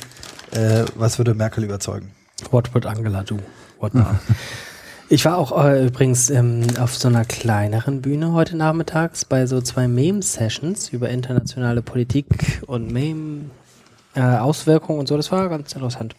äh, 0.50 0.84
was 0.96 1.16
würde 1.16 1.32
Merkel 1.32 1.64
überzeugen? 1.64 2.10
What 2.50 2.74
would 2.74 2.84
Angela 2.84 3.22
do? 3.22 3.38
What 3.80 3.94
not? 3.94 4.06
Ich 5.10 5.26
war 5.26 5.36
auch 5.36 5.62
äh, 5.62 5.86
übrigens 5.86 6.30
ähm, 6.30 6.62
auf 6.80 6.96
so 6.96 7.08
einer 7.08 7.26
kleineren 7.26 8.00
Bühne 8.00 8.32
heute 8.32 8.56
nachmittags 8.56 9.26
bei 9.26 9.46
so 9.46 9.60
zwei 9.60 9.86
Meme-Sessions 9.86 10.88
über 10.90 11.10
internationale 11.10 11.82
Politik 11.82 12.62
und 12.66 12.90
Meme-Auswirkungen 12.90 15.00
und 15.00 15.06
so. 15.06 15.16
Das 15.16 15.30
war 15.30 15.48
ganz 15.50 15.74
interessant. 15.74 16.16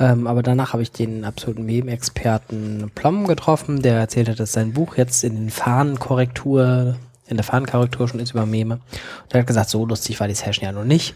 Ähm, 0.00 0.26
aber 0.26 0.42
danach 0.42 0.72
habe 0.72 0.82
ich 0.82 0.90
den 0.90 1.24
absoluten 1.24 1.64
Meme-Experten 1.64 2.90
Plom 2.94 3.28
getroffen, 3.28 3.82
der 3.82 3.98
erzählt 3.98 4.28
hat, 4.28 4.40
dass 4.40 4.52
sein 4.52 4.72
Buch 4.72 4.96
jetzt 4.96 5.22
in 5.22 5.36
den 5.36 5.50
Fahnenkorrektur, 5.50 6.96
in 7.28 7.36
der 7.36 7.44
Fahnenkorrektur 7.44 8.08
schon 8.08 8.18
ist 8.18 8.32
über 8.32 8.46
Meme. 8.46 8.74
Und 8.74 9.32
er 9.32 9.40
hat 9.40 9.46
gesagt, 9.46 9.70
so 9.70 9.86
lustig 9.86 10.18
war 10.18 10.26
die 10.26 10.34
Session 10.34 10.64
ja 10.64 10.72
noch 10.72 10.84
nicht. 10.84 11.14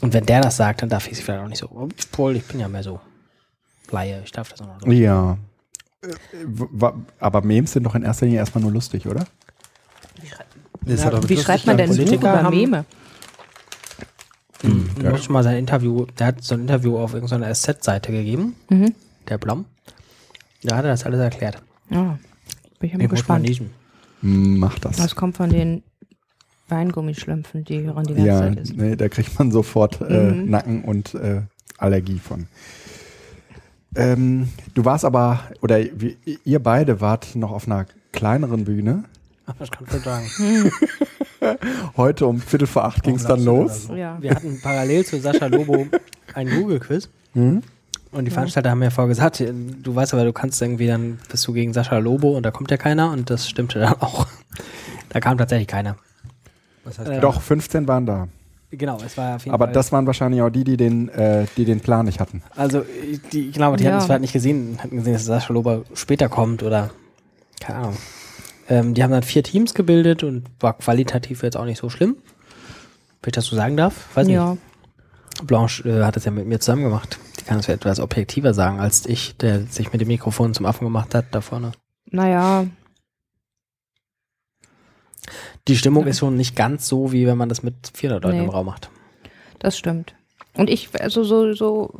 Und 0.00 0.12
wenn 0.12 0.26
der 0.26 0.42
das 0.42 0.56
sagt, 0.56 0.82
dann 0.82 0.88
darf 0.88 1.06
ich 1.06 1.14
es 1.14 1.20
vielleicht 1.20 1.42
auch 1.42 1.48
nicht 1.48 1.58
so. 1.58 1.68
Obwohl, 1.72 2.36
ich 2.36 2.44
bin 2.44 2.60
ja 2.60 2.68
mehr 2.68 2.84
so 2.84 3.00
Laie, 3.90 4.22
ich 4.24 4.30
darf 4.30 4.50
das 4.50 4.60
auch 4.60 4.66
noch. 4.66 4.80
so. 4.80 4.92
Ja. 4.92 5.36
Äh, 6.04 6.44
wa- 6.46 6.94
Aber 7.18 7.42
Memes 7.42 7.72
sind 7.72 7.84
doch 7.84 7.94
in 7.94 8.02
erster 8.02 8.26
Linie 8.26 8.40
erstmal 8.40 8.62
nur 8.62 8.72
lustig, 8.72 9.06
oder? 9.06 9.26
Hat 10.86 11.14
auch 11.14 11.20
mit 11.22 11.28
Wie 11.30 11.36
schreibt 11.38 11.66
man 11.66 11.76
denn 11.78 11.90
ein 11.90 11.96
Buch 11.96 12.04
Politiker 12.04 12.32
über 12.34 12.42
haben- 12.42 12.56
Meme? 12.56 12.84
Mhm. 14.62 14.90
ja. 15.02 15.10
Muss 15.10 15.28
mal 15.28 15.42
sein 15.42 15.56
Interview, 15.58 16.06
der 16.18 16.28
hat 16.28 16.42
so 16.42 16.54
ein 16.54 16.62
Interview 16.62 16.96
auf 16.98 17.12
irgendeiner 17.14 17.50
SZ-Seite 17.54 18.12
gegeben, 18.12 18.54
Mhm. 18.70 18.94
der 19.28 19.38
Blom. 19.38 19.64
Da 20.62 20.76
hat 20.76 20.84
er 20.84 20.90
das 20.92 21.04
alles 21.04 21.20
erklärt. 21.20 21.62
Ja, 21.90 22.18
bin 22.80 22.90
ich 22.90 22.96
mal 22.96 23.08
gespannt. 23.08 23.44
niesen. 23.46 23.70
Mach 24.22 24.78
das. 24.78 24.96
Das 24.96 25.14
kommt 25.14 25.36
von 25.36 25.50
den 25.50 25.82
Weingummischlümpfen, 26.68 27.64
die 27.64 27.82
hören 27.82 28.04
die 28.06 28.14
ganze 28.14 28.26
Ja, 28.28 28.38
Zeit 28.38 28.58
ist. 28.60 28.74
nee, 28.76 28.96
da 28.96 29.08
kriegt 29.10 29.38
man 29.38 29.52
sofort 29.52 30.00
äh, 30.00 30.30
Mhm. 30.32 30.50
Nacken 30.50 30.84
und 30.84 31.14
äh, 31.14 31.42
Allergie 31.76 32.18
von. 32.18 32.46
Ähm, 33.96 34.48
du 34.74 34.84
warst 34.84 35.04
aber, 35.04 35.40
oder 35.60 35.78
wie, 35.78 36.16
ihr 36.44 36.62
beide 36.62 37.00
wart 37.00 37.36
noch 37.36 37.52
auf 37.52 37.66
einer 37.66 37.86
kleineren 38.12 38.64
Bühne. 38.64 39.04
Das 39.58 39.70
kann 39.70 39.86
ich 39.86 40.02
sagen. 40.02 40.26
Heute 41.96 42.26
um 42.26 42.40
Viertel 42.40 42.66
vor 42.66 42.84
acht 42.84 43.02
ging 43.02 43.16
es 43.16 43.24
dann 43.24 43.44
los. 43.44 43.88
Ja. 43.94 44.16
Wir 44.20 44.30
hatten 44.30 44.60
parallel 44.62 45.04
zu 45.04 45.20
Sascha 45.20 45.46
Lobo 45.46 45.86
ein 46.32 46.48
Google-Quiz. 46.48 47.08
Mhm. 47.34 47.62
Und 48.10 48.24
die 48.26 48.30
Veranstalter 48.30 48.70
haben 48.70 48.78
mir 48.78 48.90
vorher 48.90 49.08
gesagt, 49.08 49.40
du 49.40 49.94
weißt 49.94 50.14
aber, 50.14 50.24
du 50.24 50.32
kannst 50.32 50.62
irgendwie 50.62 50.86
dann, 50.86 51.18
bist 51.28 51.46
du 51.46 51.52
gegen 51.52 51.72
Sascha 51.72 51.98
Lobo 51.98 52.36
und 52.36 52.44
da 52.44 52.52
kommt 52.52 52.70
ja 52.70 52.76
keiner 52.76 53.10
und 53.10 53.28
das 53.28 53.48
stimmte 53.48 53.80
dann 53.80 53.94
auch. 54.00 54.26
Da 55.08 55.20
kam 55.20 55.36
tatsächlich 55.36 55.68
keiner. 55.68 55.96
Was 56.84 56.98
heißt 56.98 57.10
Äh, 57.10 57.20
Doch, 57.20 57.42
15 57.42 57.88
waren 57.88 58.06
da. 58.06 58.28
Genau, 58.76 58.98
es 59.04 59.16
war 59.16 59.36
auf 59.36 59.44
jeden 59.44 59.54
Aber 59.54 59.66
Fall. 59.66 59.72
das 59.74 59.92
waren 59.92 60.06
wahrscheinlich 60.06 60.42
auch 60.42 60.50
die, 60.50 60.64
die 60.64 60.76
den, 60.76 61.08
äh, 61.10 61.46
die 61.56 61.64
den 61.64 61.80
Plan 61.80 62.06
nicht 62.06 62.20
hatten. 62.20 62.42
also, 62.56 62.84
die, 63.32 63.48
ich 63.48 63.54
glaube, 63.54 63.76
die 63.76 63.84
Ja. 63.84 63.90
hatten 63.90 63.98
es 64.00 64.04
vielleicht 64.06 64.20
nicht 64.22 64.32
gesehen, 64.32 64.78
hatten 64.82 64.96
gesehen, 64.96 65.12
dass 65.14 65.24
Sascha 65.24 65.52
Lobo 65.52 65.84
später 65.94 66.28
kommt 66.28 66.62
oder 66.62 66.90
keine 67.60 67.78
Ahnung. 67.80 67.96
Ähm, 68.68 68.94
die 68.94 69.02
haben 69.02 69.10
dann 69.10 69.22
vier 69.22 69.42
Teams 69.42 69.74
gebildet 69.74 70.22
und 70.24 70.44
war 70.60 70.76
qualitativ 70.78 71.42
jetzt 71.42 71.56
auch 71.56 71.66
nicht 71.66 71.78
so 71.78 71.90
schlimm. 71.90 72.16
Wenn 73.22 73.28
ich 73.28 73.32
das 73.34 73.46
so 73.46 73.56
sagen 73.56 73.76
darf, 73.76 74.08
weiß 74.16 74.26
nicht. 74.26 74.34
ja. 74.36 74.56
Blanche 75.44 75.88
äh, 75.88 76.04
hat 76.04 76.16
das 76.16 76.24
ja 76.24 76.30
mit 76.30 76.46
mir 76.46 76.60
zusammen 76.60 76.84
gemacht. 76.84 77.18
Die 77.40 77.44
kann 77.44 77.58
es 77.58 77.66
ja 77.66 77.74
etwas 77.74 78.00
objektiver 78.00 78.54
sagen 78.54 78.80
als 78.80 79.04
ich, 79.06 79.36
der 79.36 79.62
sich 79.66 79.92
mit 79.92 80.00
dem 80.00 80.08
Mikrofon 80.08 80.54
zum 80.54 80.64
Affen 80.66 80.84
gemacht 80.84 81.14
hat 81.14 81.26
da 81.32 81.40
vorne. 81.40 81.72
Naja, 82.10 82.66
Die 85.68 85.76
Stimmung 85.76 86.06
ist 86.06 86.18
schon 86.18 86.36
nicht 86.36 86.56
ganz 86.56 86.86
so, 86.88 87.12
wie 87.12 87.26
wenn 87.26 87.38
man 87.38 87.48
das 87.48 87.62
mit 87.62 87.74
400 87.94 88.22
Leuten 88.24 88.38
Nee. 88.38 88.44
im 88.44 88.50
Raum 88.50 88.66
macht. 88.66 88.90
das 89.58 89.78
stimmt. 89.78 90.14
Und 90.56 90.68
ich, 90.70 90.88
also 91.00 91.24
so, 91.24 91.52
so, 91.54 91.94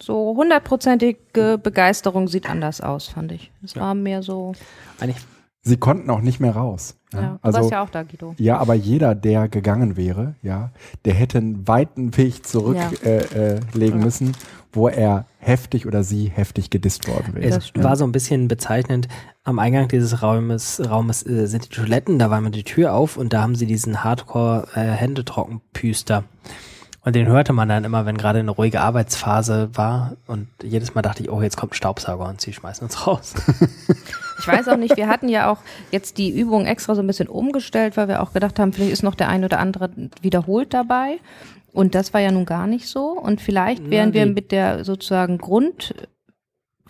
so 0.00 0.34
hundertprozentige 0.36 1.58
Begeisterung 1.62 2.28
sieht 2.28 2.48
anders 2.50 2.80
aus, 2.80 3.08
fand 3.08 3.32
ich. 3.32 3.50
Es 3.62 3.74
Ja. 3.74 3.82
war 3.82 3.94
mehr 3.94 4.22
so, 4.22 4.52
Eigentlich, 5.00 5.18
Sie 5.62 5.76
konnten 5.76 6.08
auch 6.10 6.20
nicht 6.20 6.40
mehr 6.40 6.52
raus. 6.56 6.96
ja. 7.12 7.20
Ja, 7.20 7.28
Du 7.32 7.38
also, 7.42 7.58
warst 7.60 7.70
ja 7.72 7.82
auch 7.82 7.90
da, 7.90 8.02
Guido. 8.02 8.34
Ja, 8.38 8.58
aber 8.58 8.74
jeder, 8.74 9.14
der 9.14 9.48
gegangen 9.48 9.96
wäre, 9.96 10.34
ja, 10.42 10.70
der 11.04 11.14
hätte 11.14 11.38
einen 11.38 11.66
weiten 11.68 12.16
Weg 12.16 12.46
zurücklegen 12.46 12.98
Ja. 13.02 13.10
äh, 13.10 13.54
äh, 13.56 13.60
legen 13.74 13.98
müssen, 14.00 14.34
wo 14.72 14.88
er 14.88 15.26
heftig 15.38 15.86
oder 15.86 16.04
sie 16.04 16.28
heftig 16.30 16.70
gedisst 16.70 17.08
worden 17.08 17.34
wäre. 17.34 17.56
es 17.58 17.72
war 17.74 17.96
so 17.96 18.04
ein 18.04 18.12
bisschen 18.12 18.48
bezeichnend. 18.48 19.08
Am 19.48 19.58
Eingang 19.58 19.88
dieses 19.88 20.22
Raumes, 20.22 20.80
Raumes 20.90 21.26
äh, 21.26 21.46
sind 21.46 21.64
die 21.64 21.70
Toiletten, 21.70 22.18
da 22.18 22.28
war 22.28 22.36
immer 22.36 22.50
die 22.50 22.64
Tür 22.64 22.92
auf 22.92 23.16
und 23.16 23.32
da 23.32 23.40
haben 23.40 23.54
sie 23.54 23.64
diesen 23.64 24.04
Hardcore-Händetrockenpüster. 24.04 26.24
Und 27.00 27.16
den 27.16 27.28
hörte 27.28 27.54
man 27.54 27.66
dann 27.66 27.84
immer, 27.84 28.04
wenn 28.04 28.18
gerade 28.18 28.40
eine 28.40 28.50
ruhige 28.50 28.82
Arbeitsphase 28.82 29.70
war. 29.72 30.18
Und 30.26 30.48
jedes 30.62 30.94
Mal 30.94 31.00
dachte 31.00 31.22
ich, 31.22 31.30
oh, 31.30 31.40
jetzt 31.40 31.56
kommt 31.56 31.72
ein 31.72 31.76
Staubsauger 31.76 32.28
und 32.28 32.42
sie 32.42 32.52
schmeißen 32.52 32.84
uns 32.84 33.06
raus. 33.06 33.32
Ich 34.40 34.46
weiß 34.46 34.68
auch 34.68 34.76
nicht, 34.76 34.96
wir 34.96 35.08
hatten 35.08 35.28
ja 35.28 35.50
auch 35.50 35.58
jetzt 35.90 36.16
die 36.16 36.30
Übung 36.30 36.64
extra 36.64 36.94
so 36.94 37.00
ein 37.00 37.08
bisschen 37.08 37.26
umgestellt, 37.26 37.96
weil 37.96 38.06
wir 38.06 38.22
auch 38.22 38.32
gedacht 38.32 38.60
haben, 38.60 38.72
vielleicht 38.72 38.92
ist 38.92 39.02
noch 39.02 39.16
der 39.16 39.28
ein 39.28 39.44
oder 39.44 39.58
andere 39.58 39.90
wiederholt 40.22 40.72
dabei. 40.72 41.18
Und 41.72 41.96
das 41.96 42.14
war 42.14 42.20
ja 42.20 42.30
nun 42.30 42.44
gar 42.44 42.68
nicht 42.68 42.86
so. 42.86 43.18
Und 43.18 43.40
vielleicht 43.40 43.82
Na, 43.84 43.90
wären 43.90 44.12
wir 44.12 44.26
mit 44.26 44.52
der 44.52 44.84
sozusagen 44.84 45.38
Grund, 45.38 45.92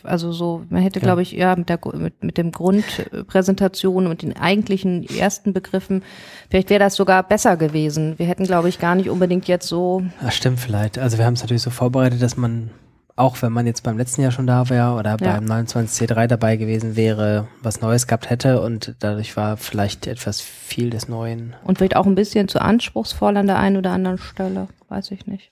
also 0.04 0.32
so, 0.32 0.62
man 0.70 0.82
hätte, 0.82 0.98
Ja. 1.00 1.04
glaube 1.04 1.22
ich, 1.22 1.32
ja, 1.32 1.54
mit 1.56 1.68
der 1.68 1.78
mit, 1.94 2.22
mit 2.22 2.38
dem 2.38 2.52
Grundpräsentation 2.52 4.06
und 4.06 4.22
den 4.22 4.36
eigentlichen 4.36 5.06
ersten 5.08 5.52
Begriffen, 5.52 6.02
vielleicht 6.50 6.70
wäre 6.70 6.80
das 6.80 6.94
sogar 6.96 7.22
besser 7.22 7.56
gewesen. 7.56 8.18
Wir 8.18 8.26
hätten, 8.26 8.44
glaube 8.44 8.68
ich, 8.68 8.78
gar 8.78 8.94
nicht 8.94 9.08
unbedingt 9.10 9.48
jetzt 9.48 9.66
so, 9.68 10.02
Das 10.22 10.34
stimmt 10.34 10.60
vielleicht. 10.60 10.98
Also 10.98 11.18
wir 11.18 11.24
haben 11.26 11.34
es 11.34 11.40
natürlich 11.42 11.62
so 11.62 11.70
vorbereitet, 11.70 12.22
dass 12.22 12.36
man, 12.36 12.70
auch 13.16 13.40
wenn 13.42 13.52
man 13.52 13.66
jetzt 13.66 13.82
beim 13.82 13.98
letzten 13.98 14.22
Jahr 14.22 14.30
schon 14.30 14.46
da 14.46 14.68
wäre 14.68 14.92
oder 14.94 15.16
Ja. 15.20 15.38
beim 15.38 15.44
29C3 15.46 16.26
dabei 16.26 16.56
gewesen 16.56 16.96
wäre, 16.96 17.48
was 17.62 17.80
Neues 17.80 18.06
gehabt 18.06 18.30
hätte 18.30 18.60
und 18.60 18.94
dadurch 19.00 19.36
war 19.36 19.56
vielleicht 19.56 20.06
etwas 20.06 20.40
viel 20.40 20.90
des 20.90 21.08
Neuen. 21.08 21.54
und 21.64 21.78
vielleicht 21.78 21.96
auch 21.96 22.06
ein 22.06 22.14
bisschen 22.14 22.48
zu 22.48 22.60
anspruchsvoll 22.60 23.36
an 23.36 23.46
der 23.46 23.58
einen 23.58 23.76
oder 23.76 23.90
anderen 23.90 24.18
Stelle. 24.18 24.68
Weiß 24.88 25.10
ich 25.10 25.26
nicht. 25.26 25.50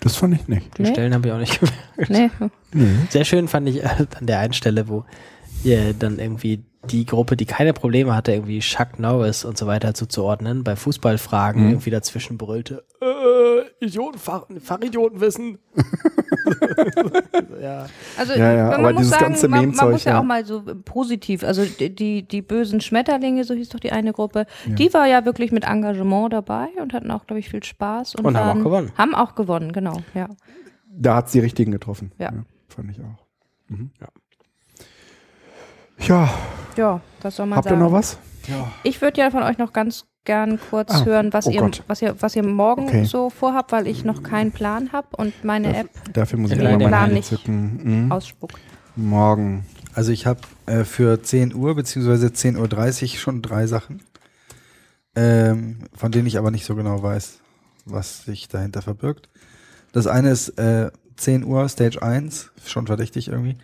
Das 0.00 0.16
fand 0.16 0.34
ich 0.34 0.48
nicht. 0.48 0.78
Die 0.78 0.82
Nee. 0.82 0.92
Stellen 0.92 1.14
habe 1.14 1.28
ich 1.28 1.34
auch 1.34 1.38
nicht 1.38 1.60
gemerkt. 1.98 2.10
Nee. 2.10 2.48
Nee. 2.72 2.90
Sehr 3.10 3.24
schön 3.24 3.48
fand 3.48 3.68
ich 3.68 3.82
äh, 3.82 4.06
an 4.18 4.26
der 4.26 4.38
einen 4.38 4.52
Stelle, 4.52 4.88
wo 4.88 5.04
ihr 5.64 5.92
dann 5.94 6.18
irgendwie 6.18 6.64
die 6.88 7.04
Gruppe, 7.04 7.36
die 7.36 7.44
keine 7.44 7.72
Probleme 7.72 8.14
hatte, 8.14 8.32
irgendwie 8.32 8.60
Chuck 8.60 8.98
Norris 9.00 9.44
und 9.44 9.58
so 9.58 9.66
weiter 9.66 9.94
zuzuordnen, 9.94 10.62
bei 10.62 10.76
Fußballfragen 10.76 11.64
Mhm. 11.64 11.70
irgendwie 11.70 11.90
dazwischen 11.90 12.38
brüllte, 12.38 12.84
äh, 13.00 13.17
Idioten, 13.80 14.18
Fach, 14.18 14.46
Fachidiotenwissen. 14.60 15.58
ja. 17.60 17.86
Also 18.16 18.32
Ja, 18.34 18.52
ja, 18.52 18.64
man 18.66 18.74
aber 18.74 18.92
muss 18.92 18.96
dieses 19.02 19.10
sagen, 19.12 19.24
ganze 19.24 19.48
man, 19.48 19.70
man 19.74 19.90
muss 19.90 20.04
ja, 20.04 20.12
ja. 20.12 20.20
auch 20.20 20.24
mal 20.24 20.44
so 20.44 20.62
positiv, 20.84 21.44
also 21.44 21.64
die, 21.64 21.94
die, 21.94 22.22
bösen 22.42 22.80
Schmetterlinge, 22.80 23.44
so 23.44 23.54
hieß 23.54 23.68
doch 23.70 23.80
die 23.80 23.92
eine 23.92 24.12
Gruppe, 24.12 24.46
Ja. 24.66 24.74
die 24.74 24.92
war 24.94 25.06
ja 25.06 25.24
wirklich 25.24 25.52
mit 25.52 25.64
Engagement 25.64 26.32
dabei 26.32 26.68
und 26.80 26.92
hatten 26.92 27.10
auch, 27.10 27.26
glaube 27.26 27.40
ich, 27.40 27.48
viel 27.48 27.62
Spaß. 27.62 28.14
Und, 28.16 28.24
Und 28.26 28.36
haben 28.36 28.46
waren- 28.48 28.60
auch 28.60 28.64
gewonnen. 28.64 28.92
Haben 28.96 29.14
auch 29.14 29.34
gewonnen, 29.34 29.72
genau, 29.72 30.00
ja. 30.14 30.28
Da 30.90 31.16
hat 31.16 31.32
die 31.32 31.40
richtigen 31.40 31.70
getroffen. 31.72 32.12
Ja. 32.18 32.32
fand 32.68 32.90
ich 32.90 33.00
auch. 33.00 33.24
Mhm. 33.68 33.90
Ja. 34.00 34.08
Ja, 36.00 36.30
Ja, 36.76 37.00
was 37.22 37.36
soll 37.36 37.46
man 37.46 37.56
habt 37.56 37.66
ihr 37.66 37.70
sagen? 37.70 37.82
noch 37.82 37.92
was? 37.92 38.18
Ich 38.82 39.02
würde 39.02 39.20
ja 39.20 39.30
von 39.30 39.42
euch 39.42 39.58
noch 39.58 39.72
ganz 39.74 40.06
gern 40.28 40.60
kurz 40.70 40.90
Ah, 40.92 41.04
hören, 41.06 41.32
was, 41.32 41.46
oh 41.46 41.50
ihr, 41.50 41.60
Gott. 41.62 41.82
was, 41.88 42.02
ihr, 42.02 42.14
was 42.20 42.36
ihr 42.36 42.44
morgen 42.44 42.84
Okay. 42.84 43.04
so 43.04 43.30
vorhabt, 43.30 43.72
weil 43.72 43.86
ich 43.86 44.04
noch 44.04 44.22
keinen 44.22 44.52
Plan 44.52 44.92
habe 44.92 45.08
und 45.16 45.32
meine 45.42 45.74
App 45.74 45.88
Dafür 46.12 46.38
muss 46.38 46.50
ich 46.50 46.58
Den 46.58 46.66
immer 46.66 46.78
mein 46.78 46.88
Plan 46.88 47.12
nicht. 47.14 47.48
Mhm. 47.48 48.12
ausspuckt. 48.12 48.58
Morgen. 48.94 49.64
Also 49.94 50.12
ich 50.12 50.26
habe 50.26 50.40
äh, 50.66 50.84
für 50.84 51.22
10 51.22 51.54
Uhr 51.54 51.74
beziehungsweise 51.74 52.26
10.30 52.28 53.02
Uhr 53.02 53.08
schon 53.18 53.40
drei 53.42 53.66
Sachen, 53.66 54.02
ähm, 55.16 55.78
von 55.96 56.12
denen 56.12 56.26
ich 56.26 56.38
aber 56.38 56.50
nicht 56.50 56.64
so 56.66 56.74
genau 56.74 57.02
weiß, 57.02 57.40
was 57.86 58.24
sich 58.24 58.48
dahinter 58.48 58.82
verbirgt. 58.82 59.28
Das 59.92 60.06
eine 60.06 60.30
ist 60.30 60.50
äh, 60.58 60.90
10 61.16 61.44
Uhr, 61.44 61.68
Stage 61.68 62.02
1, 62.02 62.50
schon 62.66 62.86
verdächtig 62.86 63.28
irgendwie. 63.28 63.56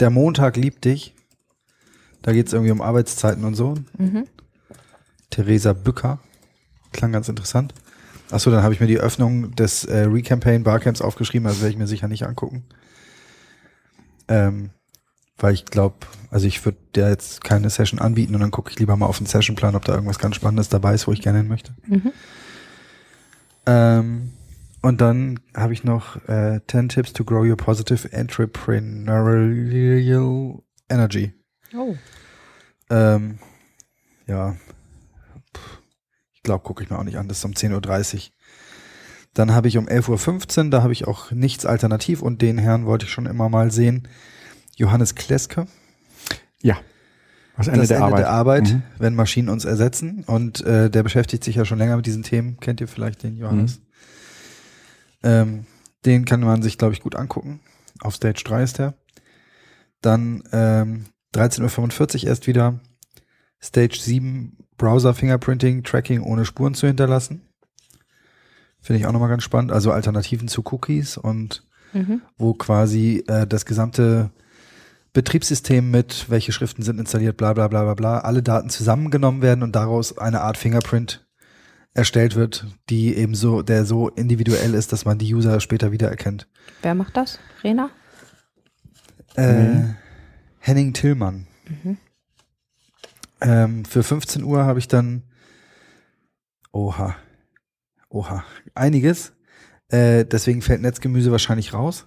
Der 0.00 0.10
Montag 0.10 0.56
liebt 0.56 0.84
dich. 0.84 1.14
Da 2.22 2.32
geht 2.32 2.48
es 2.48 2.52
irgendwie 2.52 2.72
um 2.72 2.80
Arbeitszeiten 2.80 3.44
und 3.44 3.54
so. 3.54 3.74
Mhm. 3.96 4.24
Theresa 5.34 5.72
Bücker. 5.72 6.20
Klang 6.92 7.10
ganz 7.10 7.28
interessant. 7.28 7.74
Achso, 8.30 8.50
dann 8.50 8.62
habe 8.62 8.72
ich 8.72 8.78
mir 8.80 8.86
die 8.86 9.00
Öffnung 9.00 9.54
des 9.56 9.84
äh, 9.84 10.04
Recampaign 10.04 10.62
Barcamps 10.62 11.02
aufgeschrieben, 11.02 11.48
das 11.48 11.60
werde 11.60 11.70
ich 11.70 11.76
mir 11.76 11.88
sicher 11.88 12.08
nicht 12.08 12.24
angucken. 12.24 12.64
Ähm, 14.28 14.70
weil 15.36 15.54
ich 15.54 15.64
glaube, 15.64 15.96
also 16.30 16.46
ich 16.46 16.64
würde 16.64 16.78
der 16.94 17.08
jetzt 17.08 17.42
keine 17.42 17.68
Session 17.68 17.98
anbieten 17.98 18.36
und 18.36 18.40
dann 18.40 18.52
gucke 18.52 18.70
ich 18.70 18.78
lieber 18.78 18.96
mal 18.96 19.06
auf 19.06 19.18
den 19.18 19.26
Sessionplan, 19.26 19.74
ob 19.74 19.84
da 19.84 19.94
irgendwas 19.94 20.20
ganz 20.20 20.36
Spannendes 20.36 20.68
dabei 20.68 20.94
ist, 20.94 21.08
wo 21.08 21.12
ich 21.12 21.20
gerne 21.20 21.38
hin 21.38 21.48
möchte. 21.48 21.74
Mhm. 21.86 22.12
Ähm, 23.66 24.30
und 24.82 25.00
dann 25.00 25.40
habe 25.56 25.72
ich 25.72 25.82
noch 25.82 26.14
äh, 26.28 26.60
10 26.68 26.90
Tips 26.90 27.12
to 27.12 27.24
grow 27.24 27.44
your 27.44 27.56
positive 27.56 28.12
entrepreneurial 28.12 30.62
energy. 30.88 31.32
Oh. 31.76 31.96
Ähm, 32.90 33.40
ja, 34.26 34.54
glaube, 36.44 36.62
gucke 36.62 36.84
ich 36.84 36.90
mir 36.90 36.98
auch 36.98 37.02
nicht 37.04 37.18
an. 37.18 37.26
Das 37.26 37.38
ist 37.38 37.44
um 37.44 37.52
10.30 37.52 38.14
Uhr. 38.14 38.20
Dann 39.34 39.52
habe 39.52 39.66
ich 39.66 39.76
um 39.78 39.88
11.15 39.88 40.64
Uhr, 40.66 40.70
da 40.70 40.82
habe 40.84 40.92
ich 40.92 41.08
auch 41.08 41.32
nichts 41.32 41.66
alternativ 41.66 42.22
und 42.22 42.40
den 42.40 42.56
Herrn 42.58 42.86
wollte 42.86 43.06
ich 43.06 43.10
schon 43.12 43.26
immer 43.26 43.48
mal 43.48 43.72
sehen. 43.72 44.06
Johannes 44.76 45.16
Kleske. 45.16 45.66
Das 47.56 47.68
Ende 47.68 47.80
das 47.82 47.88
der 47.88 47.98
Ende 47.98 48.06
Arbeit. 48.08 48.18
der 48.20 48.30
Arbeit, 48.30 48.64
Mhm. 48.72 48.82
wenn 48.98 49.14
Maschinen 49.14 49.48
uns 49.48 49.64
ersetzen. 49.64 50.24
Und 50.26 50.60
äh, 50.62 50.90
der 50.90 51.04
beschäftigt 51.04 51.44
sich 51.44 51.54
ja 51.54 51.64
schon 51.64 51.78
länger 51.78 51.94
mit 51.96 52.04
diesen 52.04 52.24
Themen. 52.24 52.58
Kennt 52.58 52.80
ihr 52.80 52.88
vielleicht 52.88 53.22
den 53.22 53.36
Johannes? 53.36 53.78
Mhm. 53.78 53.84
Ähm, 55.22 55.66
den 56.04 56.24
kann 56.24 56.40
man 56.40 56.62
sich, 56.62 56.78
glaube 56.78 56.94
ich, 56.94 57.00
gut 57.00 57.14
angucken. 57.14 57.60
auf 58.00 58.16
Stage 58.16 58.42
3 58.44 58.62
ist 58.64 58.78
der. 58.78 58.94
Dann 60.00 60.42
ähm, 60.50 61.04
13.45 61.32 62.24
Uhr 62.24 62.28
erst 62.30 62.48
wieder 62.48 62.80
Stage 63.64 63.98
7 63.98 64.56
Browser 64.76 65.14
Fingerprinting 65.14 65.82
Tracking 65.84 66.20
ohne 66.22 66.44
Spuren 66.44 66.74
zu 66.74 66.86
hinterlassen. 66.86 67.40
Finde 68.80 69.00
ich 69.00 69.06
auch 69.06 69.12
nochmal 69.12 69.30
ganz 69.30 69.42
spannend. 69.42 69.72
Also 69.72 69.90
Alternativen 69.92 70.48
zu 70.48 70.62
Cookies 70.70 71.16
und 71.16 71.66
Mhm. 71.94 72.22
wo 72.36 72.54
quasi 72.54 73.22
äh, 73.28 73.46
das 73.46 73.64
gesamte 73.66 74.30
Betriebssystem 75.12 75.92
mit, 75.92 76.28
welche 76.28 76.50
Schriften 76.50 76.82
sind 76.82 76.98
installiert, 76.98 77.36
bla 77.36 77.52
bla 77.52 77.68
bla 77.68 77.84
bla 77.84 77.94
bla, 77.94 78.18
alle 78.18 78.42
Daten 78.42 78.68
zusammengenommen 78.68 79.42
werden 79.42 79.62
und 79.62 79.76
daraus 79.76 80.18
eine 80.18 80.40
Art 80.40 80.56
Fingerprint 80.58 81.24
erstellt 81.94 82.34
wird, 82.34 82.66
die 82.90 83.14
eben 83.14 83.36
so, 83.36 83.62
der 83.62 83.84
so 83.84 84.08
individuell 84.08 84.74
ist, 84.74 84.92
dass 84.92 85.04
man 85.04 85.18
die 85.18 85.32
User 85.32 85.60
später 85.60 85.92
wiedererkennt. 85.92 86.48
Wer 86.82 86.96
macht 86.96 87.16
das? 87.16 87.38
Rena? 87.62 87.90
Äh, 89.36 89.52
Mhm. 89.62 89.94
Henning 90.58 90.92
Tillmann. 90.94 91.46
Mhm. 91.84 91.96
Ähm, 93.44 93.84
für 93.84 94.02
15 94.02 94.42
Uhr 94.42 94.64
habe 94.64 94.78
ich 94.78 94.88
dann 94.88 95.22
Oha. 96.72 97.14
Oha. 98.08 98.44
Einiges. 98.74 99.32
Äh, 99.88 100.24
deswegen 100.24 100.60
fällt 100.60 100.82
Netzgemüse 100.82 101.30
wahrscheinlich 101.30 101.72
raus. 101.72 102.06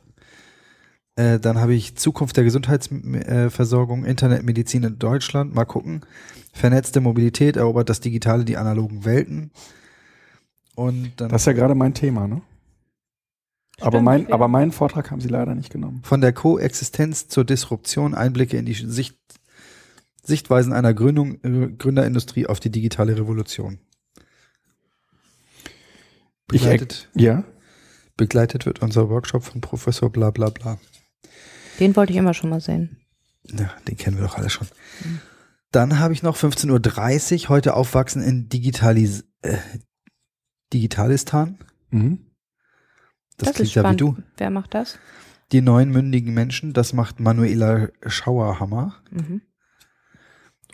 Äh, 1.15 1.39
dann 1.39 1.59
habe 1.59 1.73
ich 1.73 1.95
Zukunft 1.95 2.35
der 2.37 2.43
Gesundheitsversorgung, 2.43 4.03
Internetmedizin 4.03 4.83
in 4.83 4.99
Deutschland. 4.99 5.55
Mal 5.55 5.65
gucken. 5.65 6.01
Vernetzte 6.53 7.01
Mobilität 7.01 7.55
erobert 7.55 7.89
das 7.89 8.01
Digitale 8.01 8.43
die 8.43 8.57
analogen 8.57 9.05
Welten. 9.05 9.51
Und 10.75 11.13
dann 11.17 11.29
Das 11.29 11.43
ist 11.43 11.45
ja 11.45 11.53
gerade 11.53 11.75
mein 11.75 11.93
Thema, 11.93 12.27
ne? 12.27 12.41
Aber 13.79 14.01
mein, 14.01 14.31
aber 14.31 14.47
meinen 14.47 14.71
Vortrag 14.71 15.11
haben 15.11 15.21
Sie 15.21 15.27
leider 15.27 15.53
nicht 15.53 15.71
genommen. 15.71 16.01
von 16.03 16.19
der 16.19 16.33
Koexistenz 16.33 17.27
zur 17.27 17.45
Disruption 17.45 18.15
Einblicke 18.15 18.57
in 18.57 18.65
die 18.65 18.73
Sicht, 18.73 19.19
Sichtweisen 20.27 20.73
einer 20.73 20.93
Gründung, 20.93 21.39
äh, 21.43 21.71
Gründerindustrie 21.71 22.45
auf 22.47 22.59
die 22.59 22.69
digitale 22.69 23.17
Revolution. 23.17 23.79
Ich 26.51 26.61
Begleitet, 26.61 27.09
Ja? 27.13 27.43
begleitet 28.15 28.65
wird 28.65 28.81
unser 28.81 29.09
Workshop 29.09 29.43
von 29.43 29.61
Professor 29.61 30.09
bla 30.11 30.31
bla 30.31 30.49
bla. 30.49 30.79
Den 31.79 31.95
wollte 31.95 32.11
ich 32.13 32.17
immer 32.17 32.33
schon 32.33 32.49
mal 32.49 32.61
sehen. 32.61 32.97
Ja, 33.43 33.71
den 33.87 33.97
kennen 33.97 34.17
wir 34.17 34.25
doch 34.25 34.37
alle 34.37 34.49
schon. 34.49 34.67
Dann 35.71 35.99
habe 35.99 36.13
ich 36.13 36.23
noch 36.23 36.35
15.30 36.37 37.43
Uhr, 37.43 37.49
heute 37.49 37.73
aufwachsen 37.75 38.21
in 38.21 38.49
Digitalis 38.49 39.25
äh, 39.41 39.57
Digitalistan. 40.73 41.59
Mhm. 41.89 42.19
Das, 43.37 43.49
ist 43.49 43.55
klingt 43.55 43.75
ja 43.75 43.81
wie 43.81 43.85
spannend. 43.85 44.01
du. 44.01 44.17
Wer 44.37 44.49
macht 44.49 44.73
das? 44.73 44.97
Die 45.51 45.61
neuen 45.61 45.91
mündigen 45.91 46.33
Menschen, 46.33 46.73
das 46.73 46.91
macht 46.91 47.19
Manuela 47.19 47.89
Schauerhammer. 48.05 49.01
Mhm. 49.11 49.41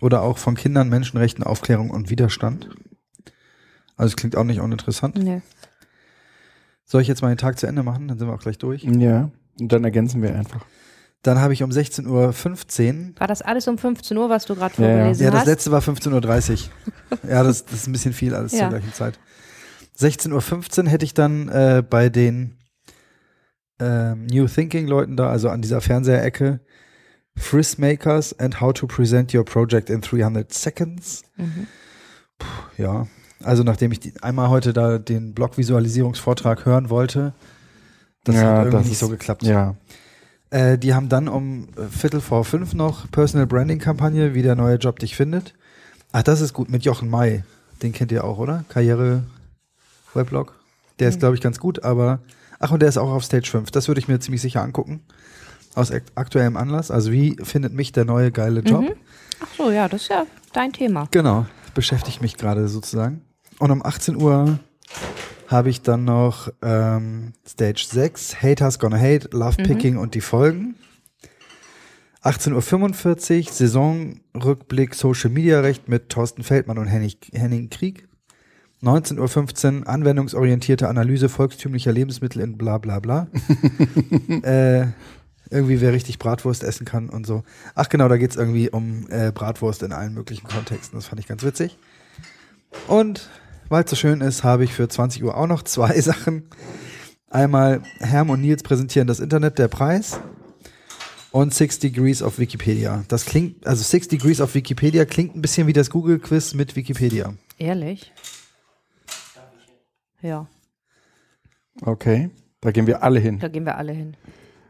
Oder 0.03 0.21
auch 0.21 0.37
von 0.37 0.55
Kindern, 0.55 0.89
Menschenrechten, 0.89 1.45
Aufklärung 1.45 1.89
und 1.89 2.09
Widerstand. 2.09 2.69
Also 3.95 4.09
es 4.11 4.15
klingt 4.17 4.35
auch 4.35 4.43
nicht 4.43 4.59
uninteressant. 4.59 5.15
Nee. 5.17 5.41
Soll 6.83 7.01
ich 7.01 7.07
jetzt 7.07 7.21
mal 7.21 7.29
den 7.29 7.37
Tag 7.37 7.57
zu 7.57 7.67
Ende 7.67 7.83
machen? 7.83 8.09
Dann 8.09 8.17
sind 8.19 8.27
wir 8.27 8.33
auch 8.33 8.41
gleich 8.41 8.57
durch. 8.57 8.83
Ja. 8.83 9.31
Und 9.61 9.71
dann 9.71 9.85
ergänzen 9.85 10.21
wir 10.21 10.35
einfach. 10.35 10.65
Dann 11.21 11.39
habe 11.39 11.53
ich 11.53 11.63
um 11.63 11.69
16.15 11.69 12.09
Uhr. 12.09 13.19
War 13.19 13.27
das 13.27 13.41
alles 13.41 13.65
um 13.69 13.77
15 13.77 14.17
Uhr, 14.17 14.29
was 14.29 14.43
du 14.43 14.55
gerade 14.55 14.73
Ja, 14.81 14.87
ja. 14.89 14.95
vorgelesen 14.97 15.23
Ja, 15.23 15.31
das 15.31 15.39
hast? 15.41 15.47
letzte 15.47 15.71
war 15.71 15.79
15.30 15.81 16.51
Uhr. 17.13 17.17
ja, 17.29 17.43
das, 17.43 17.63
das 17.63 17.73
ist 17.75 17.87
ein 17.87 17.93
bisschen 17.93 18.11
viel 18.11 18.35
alles 18.35 18.51
Ja. 18.51 18.59
zur 18.59 18.69
gleichen 18.71 18.91
Zeit. 18.91 19.17
16.15 19.97 20.83
Uhr 20.83 20.89
hätte 20.89 21.05
ich 21.05 21.13
dann 21.13 21.47
äh, 21.47 21.81
bei 21.89 22.09
den 22.09 22.57
ähm, 23.79 24.25
New 24.25 24.47
Thinking 24.47 24.85
Leuten 24.85 25.15
da, 25.15 25.29
also 25.29 25.47
an 25.47 25.61
dieser 25.61 25.79
Fernseherecke, 25.79 26.59
Friss 27.35 27.77
Makers 27.77 28.37
and 28.39 28.61
How 28.61 28.73
to 28.73 28.87
Present 28.87 29.33
Your 29.33 29.43
Project 29.45 29.89
in 29.89 30.01
300 30.01 30.53
Seconds. 30.53 31.23
Mhm. 31.37 31.67
Ja, 32.77 33.07
also 33.43 33.63
nachdem 33.63 33.91
ich 33.91 33.99
die, 33.99 34.13
einmal 34.21 34.49
heute 34.49 34.73
da 34.73 34.97
den 34.97 35.33
Blog-Visualisierungsvortrag 35.33 36.65
hören 36.65 36.89
wollte, 36.89 37.33
das 38.23 38.35
Ja, 38.35 38.41
hat 38.41 38.57
irgendwie 38.65 38.77
das 38.77 38.87
nicht 38.87 38.99
so 38.99 39.09
geklappt. 39.09 39.43
Ja. 39.43 39.75
Äh, 40.49 40.77
die 40.77 40.93
haben 40.93 41.09
dann 41.09 41.27
um 41.27 41.67
äh, 41.77 41.87
Viertel 41.89 42.21
vor 42.21 42.45
fünf 42.45 42.73
noch 42.73 43.09
Personal 43.11 43.47
Branding 43.47 43.79
Kampagne, 43.79 44.33
wie 44.33 44.41
der 44.43 44.55
neue 44.55 44.75
Job 44.75 44.99
dich 44.99 45.15
findet. 45.15 45.53
Ach, 46.11 46.23
das 46.23 46.41
ist 46.41 46.53
gut 46.53 46.69
mit 46.69 46.85
Jochen 46.85 47.09
May. 47.09 47.43
Den 47.81 47.91
kennt 47.91 48.11
ihr 48.11 48.23
auch, 48.23 48.37
oder? 48.37 48.63
Karriere 48.69 49.23
Weblog. 50.13 50.53
Der 50.99 51.09
ist, 51.09 51.19
glaube 51.19 51.35
ich, 51.35 51.41
ganz 51.41 51.59
gut, 51.59 51.83
aber 51.83 52.19
ach, 52.59 52.71
und 52.71 52.81
der 52.81 52.89
ist 52.89 52.97
auch 52.97 53.09
auf 53.11 53.23
Stage 53.23 53.49
5. 53.49 53.71
Das 53.71 53.87
würde 53.87 53.99
ich 53.99 54.07
mir 54.07 54.19
ziemlich 54.19 54.41
sicher 54.41 54.61
angucken. 54.61 55.01
Aus 55.75 55.91
ak 55.91 56.03
aktuellem 56.15 56.57
Anlass. 56.57 56.91
Also, 56.91 57.11
wie 57.11 57.35
findet 57.43 57.73
mich 57.73 57.91
der 57.91 58.05
neue 58.05 58.31
geile 58.31 58.61
Job? 58.61 58.81
Mhm. 58.81 58.93
Ach 59.41 59.47
so, 59.57 59.71
ja, 59.71 59.87
das 59.87 60.03
ist 60.03 60.07
ja 60.09 60.25
dein 60.53 60.71
Thema. 60.71 61.07
Genau, 61.11 61.45
beschäftigt 61.73 62.21
mich 62.21 62.37
gerade 62.37 62.67
sozusagen. 62.67 63.21
Und 63.59 63.71
um 63.71 63.85
18 63.85 64.15
Uhr 64.21 64.59
habe 65.47 65.69
ich 65.69 65.81
dann 65.81 66.05
noch 66.05 66.49
ähm, 66.61 67.33
Stage 67.47 67.85
6, 67.89 68.41
Haters 68.41 68.79
Gonna 68.79 68.97
Hate, 68.97 69.29
Love 69.31 69.61
Mhm. 69.61 69.63
Picking 69.67 69.97
und 69.97 70.15
die 70.15 70.21
Folgen. 70.21 70.75
18.45 72.23 73.47
Uhr, 73.47 73.51
Saisonrückblick 73.53 74.95
Social 74.95 75.29
Media 75.29 75.59
Recht 75.59 75.89
mit 75.89 76.09
Thorsten 76.09 76.43
Feldmann 76.43 76.77
und 76.77 76.87
Henning, 76.87 77.13
Henning 77.33 77.69
Krieg. 77.69 78.07
19.15 78.81 79.81
Uhr, 79.81 79.87
anwendungsorientierte 79.89 80.87
Analyse 80.87 81.29
volkstümlicher 81.29 81.91
Lebensmittel 81.91 82.41
in 82.41 82.57
bla 82.57 82.77
bla 82.77 82.99
bla. 82.99 83.27
äh, 84.43 84.87
irgendwie 85.53 85.79
wer 85.81 85.93
richtig 85.93 86.19
Bratwurst 86.19 86.63
essen 86.63 86.85
kann 86.85 87.09
und 87.09 87.25
so. 87.25 87.43
Ach 87.75 87.87
genau, 87.87 88.07
da 88.09 88.17
geht's 88.17 88.35
irgendwie 88.35 88.69
um 88.69 89.07
äh, 89.09 89.31
Bratwurst 89.31 89.83
in 89.83 89.93
allen 89.93 90.13
möglichen 90.13 90.47
Kontexten. 90.47 90.97
Das 90.97 91.05
fand 91.07 91.19
ich 91.19 91.27
ganz 91.27 91.43
witzig. 91.43 91.77
Und 92.87 93.29
weil 93.69 93.83
es 93.83 93.89
so 93.89 93.95
schön 93.95 94.21
ist, 94.21 94.43
habe 94.43 94.63
ich 94.63 94.73
für 94.73 94.87
20 94.89 95.23
Uhr 95.23 95.37
auch 95.37 95.47
noch 95.47 95.63
zwei 95.63 95.99
Sachen. 96.01 96.43
Einmal 97.29 97.81
Herm 97.99 98.29
und 98.29 98.41
Nils 98.41 98.63
präsentieren 98.63 99.07
das 99.07 99.19
Internet, 99.19 99.57
der 99.59 99.67
Preis. 99.67 100.19
Und 101.31 101.51
Six 101.53 101.79
Degrees 101.79 102.21
of 102.21 102.37
Wikipedia. 102.37 103.03
Das 103.07 103.25
klingt, 103.25 103.65
also 103.65 103.81
Six 103.83 104.07
Degrees 104.07 104.39
of 104.39 104.53
Wikipedia 104.53 105.05
klingt 105.05 105.35
ein 105.35 105.41
bisschen 105.41 105.65
wie 105.65 105.73
das 105.73 105.89
Google-Quiz 105.89 106.53
mit 106.53 106.75
Wikipedia. 106.75 107.33
Ehrlich? 107.57 108.11
Ja, 110.21 110.47
Okay. 111.81 112.29
Da 112.61 112.71
gehen 112.71 112.87
wir 112.87 113.03
alle 113.03 113.19
hin. 113.19 113.39
da 113.39 113.47
gehen 113.49 113.65
wir 113.65 113.77
alle 113.77 113.91
hin. 113.91 114.15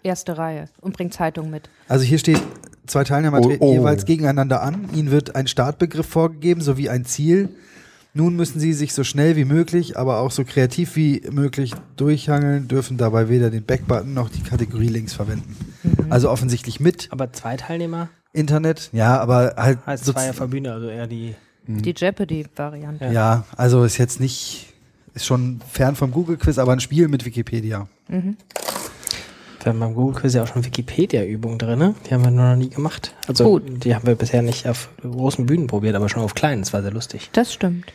Erste 0.03 0.37
Reihe 0.37 0.65
und 0.81 0.95
bring 0.95 1.11
Zeitung 1.11 1.49
mit. 1.49 1.69
Also 1.87 2.03
hier 2.05 2.17
steht, 2.17 2.41
zwei 2.87 3.03
Teilnehmer 3.03 3.39
Oh, 3.39 3.47
treten 3.47 3.63
oh. 3.63 3.73
jeweils 3.73 4.05
gegeneinander 4.05 4.61
an. 4.61 4.89
Ihnen 4.93 5.11
wird 5.11 5.35
ein 5.35 5.47
Startbegriff 5.47 6.05
vorgegeben 6.07 6.61
sowie 6.61 6.89
ein 6.89 7.05
Ziel. 7.05 7.49
Nun 8.15 8.35
müssen 8.35 8.59
sie 8.59 8.73
sich 8.73 8.93
so 8.93 9.03
schnell 9.03 9.35
wie 9.37 9.45
möglich, 9.45 9.97
aber 9.97 10.19
auch 10.19 10.29
so 10.29 10.43
kreativ 10.45 10.95
wie 10.95 11.23
möglich 11.31 11.73
durchhangeln, 11.95 12.67
dürfen 12.67 12.97
dabei 12.97 13.27
weder 13.27 13.49
den 13.49 13.63
Backbutton 13.63 14.13
noch 14.13 14.29
die 14.29 14.43
Kategorie 14.43 14.87
links 14.89 15.13
verwenden. 15.13 15.55
Mhm. 15.81 16.11
Also 16.11 16.29
offensichtlich 16.29 16.79
mit 16.79 17.07
Aber 17.11 17.33
zwei 17.33 17.57
Teilnehmer 17.57 18.09
Internet, 18.33 18.89
ja, 18.93 19.19
aber 19.19 19.53
halt 19.57 19.79
heißt 19.85 20.05
so- 20.05 20.13
zwei 20.13 20.29
auf 20.29 20.37
der 20.37 20.47
Bühne, 20.47 20.73
also 20.73 20.89
eher 20.89 21.07
die. 21.07 21.35
Die 21.65 21.93
Jeopardy-Variante. 21.95 23.05
ja, 23.13 23.45
also 23.55 23.83
ist 23.85 23.97
jetzt 23.97 24.19
nicht 24.19 24.73
ist 25.15 25.25
schon 25.25 25.61
fern 25.71 25.95
vom 25.95 26.11
Google 26.11 26.37
Quiz, 26.37 26.57
aber 26.57 26.73
ein 26.73 26.79
Spiel 26.81 27.07
mit 27.07 27.23
Wikipedia. 27.25 27.87
Mhm. 28.09 28.35
Wir 29.63 29.71
haben 29.71 29.79
beim 29.79 29.95
Google 29.95 30.19
Quiz 30.19 30.33
ja 30.33 30.43
auch 30.43 30.47
schon 30.47 30.65
Wikipedia-Übungen 30.65 31.57
drin, 31.57 31.79
ne? 31.79 31.95
Die 32.05 32.13
haben 32.13 32.23
wir 32.23 32.31
nur 32.31 32.49
noch 32.49 32.55
nie 32.57 32.69
gemacht. 32.69 33.13
Also 33.27 33.45
Gut. 33.45 33.85
die 33.85 33.95
haben 33.95 34.05
wir 34.05 34.15
bisher 34.15 34.41
nicht 34.41 34.67
auf 34.67 34.89
großen 35.01 35.45
Bühnen 35.45 35.67
probiert, 35.67 35.95
aber 35.95 36.09
schon 36.09 36.21
auf 36.21 36.35
kleinen. 36.35 36.63
Das 36.63 36.73
war 36.73 36.81
sehr 36.81 36.91
lustig. 36.91 37.29
Das 37.31 37.53
stimmt. 37.53 37.85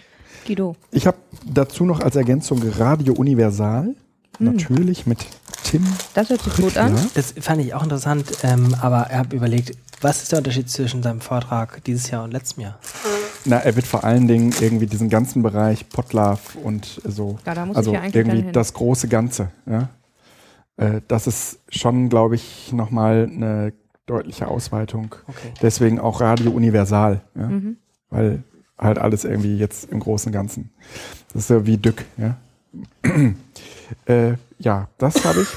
Guido. 0.47 0.77
Ich 0.93 1.07
habe 1.07 1.19
dazu 1.45 1.85
noch 1.85 2.01
als 2.01 2.17
Ergänzung 2.17 2.63
Radio 2.79 3.13
Universal. 3.13 3.95
Natürlich 4.39 5.07
mit 5.07 5.27
Tim. 5.65 5.85
Das 6.15 6.31
hört 6.31 6.41
sich 6.41 6.55
gut 6.57 6.79
an. 6.79 6.97
Das 7.15 7.35
fand 7.39 7.61
ich 7.61 7.75
auch 7.75 7.83
interessant, 7.83 8.27
ähm, 8.45 8.75
aber 8.81 9.09
er 9.11 9.19
hat 9.19 9.33
überlegt, 9.33 9.73
was 10.01 10.23
ist 10.23 10.33
der 10.33 10.39
Unterschied 10.39 10.71
zwischen 10.71 11.03
seinem 11.03 11.21
Vortrag 11.21 11.83
dieses 11.85 12.11
Jahr 12.11 12.25
und 12.25 12.31
letztem 12.31 12.63
Jahr? 12.63 12.79
Na, 13.45 13.59
er 13.59 13.77
wird 13.77 13.87
vor 13.87 14.05
allen 14.05 14.29
Dingen 14.29 14.55
irgendwie 14.61 14.87
diesen 14.87 15.09
ganzen 15.09 15.43
Bereich 15.43 15.89
Potlove 15.89 16.57
und 16.63 17.01
so. 17.05 17.39
Ja, 17.45 17.55
da 17.55 17.67
muss 17.67 17.77
also 17.77 17.91
ich 17.91 17.95
ja 17.95 18.03
eigentlich 18.03 18.15
irgendwie 18.15 18.53
das 18.53 18.73
große 18.73 19.09
Ganze. 19.09 19.51
Ja? 19.67 19.89
Äh, 20.79 21.03
das 21.07 21.27
ist 21.27 21.59
schon, 21.69 22.09
glaube 22.09 22.37
ich, 22.37 22.73
nochmal 22.73 23.29
eine 23.31 23.75
deutliche 24.07 24.49
Ausweitung. 24.49 25.15
Okay. 25.27 25.53
Deswegen 25.61 26.01
auch 26.01 26.23
Radio 26.23 26.51
Universal. 26.53 27.21
Ja? 27.35 27.49
Mhm. 27.49 27.77
Weil 28.09 28.43
halt 28.79 28.99
alles 28.99 29.25
irgendwie 29.25 29.59
jetzt 29.59 29.91
im 29.91 30.01
Großen 30.01 30.31
und 30.31 30.33
Ganzen. 30.33 30.71
Das 31.33 31.43
ist 31.43 31.51
ja 31.51 31.67
wie 31.67 31.77
Dück. 31.77 32.05
Ja, 32.17 32.37
äh, 34.07 34.35
ja 34.59 34.89
das 34.99 35.25
habe 35.25 35.43
ich. 35.43 35.49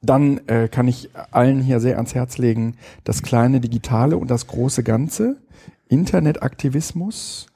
Dann 0.00 0.40
äh, 0.48 0.66
kann 0.66 0.88
ich 0.88 1.10
allen 1.30 1.60
hier 1.60 1.78
sehr 1.78 1.96
ans 1.96 2.14
Herz 2.14 2.38
legen, 2.38 2.76
das 3.04 3.22
kleine 3.22 3.60
Digitale 3.60 4.16
und 4.16 4.30
das 4.30 4.48
große 4.48 4.82
Ganze. 4.82 5.36
Internetaktivismus, 5.88 7.46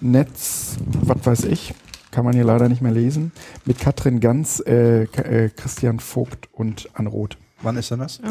Netz, 0.00 0.76
was 1.02 1.24
weiß 1.24 1.44
ich, 1.44 1.74
kann 2.14 2.24
man 2.24 2.34
hier 2.34 2.44
leider 2.44 2.68
nicht 2.68 2.80
mehr 2.80 2.92
lesen, 2.92 3.32
mit 3.64 3.80
Katrin 3.80 4.20
Ganz, 4.20 4.62
äh, 4.64 5.02
äh, 5.02 5.48
Christian 5.50 5.98
Vogt 5.98 6.48
und 6.52 6.88
Ann 6.94 7.08
Roth. 7.08 7.36
Wann 7.60 7.76
ist 7.76 7.90
denn 7.90 7.98
das? 7.98 8.20
Oh. 8.24 8.28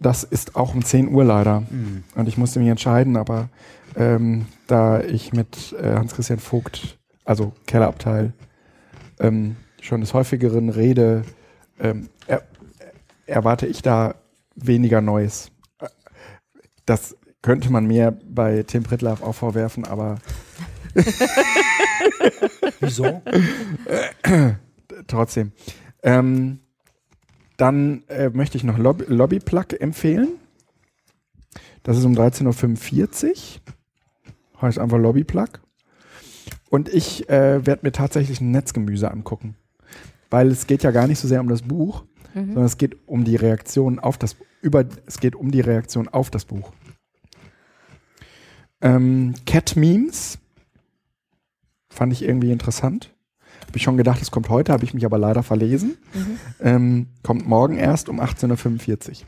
Das 0.00 0.24
ist 0.24 0.56
auch 0.56 0.74
um 0.74 0.84
10 0.84 1.08
Uhr 1.08 1.24
leider. 1.24 1.58
Hm. 1.70 2.02
Und 2.16 2.26
ich 2.26 2.36
musste 2.36 2.58
mich 2.58 2.68
entscheiden, 2.68 3.16
aber 3.16 3.48
ähm, 3.94 4.46
da 4.66 5.00
ich 5.00 5.32
mit 5.32 5.76
äh, 5.80 5.94
Hans-Christian 5.94 6.40
Vogt, 6.40 6.98
also 7.24 7.52
Kellerabteil, 7.66 8.32
ähm, 9.20 9.54
schon 9.80 10.00
des 10.00 10.12
häufigeren 10.12 10.68
rede, 10.68 11.22
ähm, 11.78 12.08
er, 12.26 12.42
erwarte 13.26 13.68
ich 13.68 13.80
da 13.80 14.16
weniger 14.56 15.00
Neues. 15.00 15.52
Das 16.84 17.16
könnte 17.42 17.70
man 17.70 17.86
mir 17.86 18.18
bei 18.28 18.64
Tim 18.64 18.82
Pritlaff 18.82 19.22
auch 19.22 19.36
vorwerfen, 19.36 19.84
aber 19.84 20.18
Wieso? 22.80 23.22
trotzdem. 25.06 25.52
Ähm, 26.02 26.60
dann 27.56 28.04
äh, 28.08 28.30
möchte 28.30 28.56
ich 28.56 28.64
noch 28.64 28.78
Lobby, 28.78 29.04
Lobbyplug 29.08 29.80
empfehlen. 29.80 30.28
Das 31.82 31.96
ist 31.98 32.04
um 32.04 32.14
13.45 32.14 33.26
Uhr. 33.26 34.62
Heißt 34.62 34.78
einfach 34.78 34.98
Lobbyplug. 34.98 35.60
Und 36.70 36.88
ich 36.88 37.28
äh, 37.28 37.66
werde 37.66 37.80
mir 37.82 37.92
tatsächlich 37.92 38.40
ein 38.40 38.50
Netzgemüse 38.50 39.10
angucken. 39.10 39.56
Weil 40.30 40.48
es 40.48 40.66
geht 40.66 40.82
ja 40.82 40.90
gar 40.90 41.06
nicht 41.06 41.18
so 41.18 41.26
sehr 41.28 41.40
um 41.40 41.48
das 41.48 41.62
Buch, 41.62 42.04
Mhm. 42.34 42.46
sondern 42.46 42.64
es 42.64 42.78
geht 42.78 42.96
um 43.08 43.24
die 43.24 43.34
Reaktion 43.34 43.98
auf 43.98 44.16
das 44.16 44.36
über 44.62 44.84
es 45.06 45.18
geht 45.18 45.34
um 45.34 45.50
die 45.50 45.60
Reaktion 45.60 46.06
auf 46.06 46.30
das 46.30 46.44
Buch. 46.44 46.72
Ähm, 48.80 49.34
Cat 49.46 49.74
Memes 49.76 50.38
fand 51.90 52.12
ich 52.12 52.22
irgendwie 52.22 52.52
interessant. 52.52 53.14
Habe 53.66 53.76
ich 53.76 53.82
schon 53.82 53.96
gedacht, 53.96 54.22
es 54.22 54.30
kommt 54.30 54.48
heute, 54.48 54.72
habe 54.72 54.84
ich 54.84 54.94
mich 54.94 55.04
aber 55.04 55.18
leider 55.18 55.42
verlesen. 55.42 55.96
Mhm. 56.14 56.38
Ähm, 56.60 57.06
kommt 57.22 57.46
morgen 57.46 57.76
erst 57.76 58.08
um 58.08 58.20
18.45 58.20 59.10
Uhr. 59.10 59.26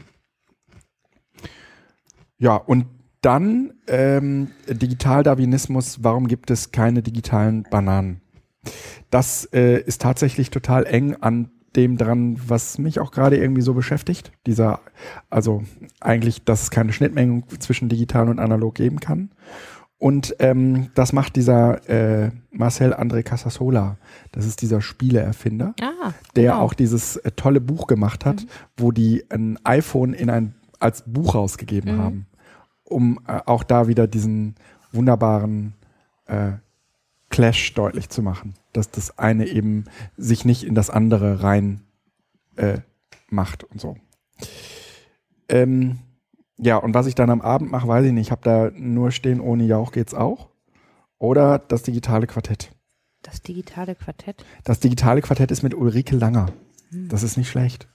Ja, 2.39 2.57
und 2.57 2.87
dann 3.21 3.75
ähm, 3.87 4.49
Digitaldarwinismus, 4.69 6.03
warum 6.03 6.27
gibt 6.27 6.51
es 6.51 6.73
keine 6.73 7.03
digitalen 7.03 7.63
Bananen? 7.71 8.21
Das 9.11 9.45
äh, 9.53 9.81
ist 9.81 10.03
tatsächlich 10.03 10.51
total 10.51 10.87
eng 10.87 11.15
an 11.21 11.51
dem 11.77 11.97
dran, 11.97 12.39
was 12.47 12.79
mich 12.79 13.01
auch 13.01 13.13
gerade 13.13 13.37
irgendwie 13.37 13.63
so 13.63 13.75
beschäftigt. 13.75 14.33
Dieser, 14.47 14.81
also 15.31 15.63
eigentlich, 16.01 16.45
dass 16.45 16.65
es 16.65 16.71
keine 16.71 16.93
Schnittmengen 16.93 17.45
zwischen 17.61 17.89
digital 17.89 18.29
und 18.29 18.39
analog 18.39 18.75
geben 18.75 19.01
kann. 19.01 19.31
Und 20.03 20.35
ähm, 20.41 20.91
das 20.97 21.13
macht 21.13 21.37
dieser 21.37 21.89
äh, 21.89 22.33
Marcel 22.51 22.93
André 22.93 23.23
Casasola. 23.23 23.99
Das 24.33 24.47
ist 24.47 24.61
dieser 24.61 24.81
Spieleerfinder 24.81 25.77
Ah, 25.81 26.13
der 26.35 26.51
genau. 26.51 26.63
auch 26.63 26.75
dieses 26.75 27.19
äh, 27.19 27.31
tolle 27.31 27.61
Buch 27.61 27.87
gemacht 27.87 28.25
hat, 28.25 28.45
wo 28.77 28.91
die 28.91 29.25
ein 29.31 29.61
iPhone 29.65 30.13
in 30.13 30.29
ein 30.29 30.57
als 30.81 31.05
Buch 31.07 31.37
rausgegeben 31.37 31.95
Mhm. 31.95 32.03
haben, 32.03 32.27
um 32.83 33.21
äh, 33.29 33.43
auch 33.47 33.63
da 33.63 33.87
wieder 33.87 34.09
diesen 34.09 34.57
wunderbaren 34.91 35.75
äh, 36.27 36.55
Clash 37.31 37.73
deutlich 37.75 38.09
zu 38.09 38.23
machen, 38.23 38.55
dass 38.73 38.91
das 38.91 39.21
eine 39.21 39.47
eben 39.47 39.85
sich 40.17 40.45
nicht 40.45 40.65
in 40.65 40.75
das 40.75 40.91
andere 40.91 41.45
rein 41.45 41.83
äh, 42.57 42.79
macht 43.31 43.63
und 43.63 43.81
so. 43.81 43.97
Ähm, 45.49 46.01
ja, 46.63 46.77
und 46.77 46.95
was 46.95 47.07
ich 47.07 47.15
dann 47.15 47.31
am 47.31 47.41
Abend 47.41 47.71
mache, 47.71 47.89
weiß 47.89 48.07
ich 48.07 48.13
nicht. 48.13 48.27
Ich 48.29 48.31
habe 48.31 48.43
da 48.45 48.71
nur 48.75 49.11
stehen, 49.11 49.41
ohne 49.41 49.65
Jauch 49.65 49.93
geht's 49.93 50.15
auch. 50.15 50.49
Oder 51.19 51.59
das 51.59 51.83
digitale 51.83 52.27
Quartett. 52.27 52.71
Das 53.23 53.43
digitale 53.43 53.95
Quartett. 53.95 54.45
Das 54.65 54.81
digitale 54.81 55.21
Quartett 55.23 55.51
ist 55.51 55.63
mit 55.63 55.75
Ulrike 55.75 56.17
Langer. 56.17 56.47
Hm. 56.91 57.09
Das 57.09 57.23
ist 57.23 57.37
nicht 57.37 57.49
schlecht. 57.51 57.87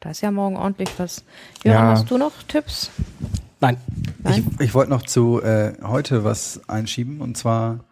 Da 0.00 0.10
ist 0.10 0.20
ja 0.20 0.30
morgen 0.30 0.56
ordentlich 0.56 0.90
was. 0.98 1.24
Johann, 1.64 1.78
Ja. 1.84 1.90
hast 1.92 2.10
du 2.10 2.18
noch 2.18 2.32
Tipps? 2.48 2.90
Nein. 3.60 3.76
Nein? 4.22 4.46
Ich, 4.58 4.60
ich 4.66 4.74
wollte 4.74 4.90
noch 4.90 5.02
zu 5.02 5.40
äh, 5.42 5.74
heute 5.82 6.24
was 6.24 6.60
einschieben 6.68 7.20
und 7.20 7.36
zwar 7.36 7.84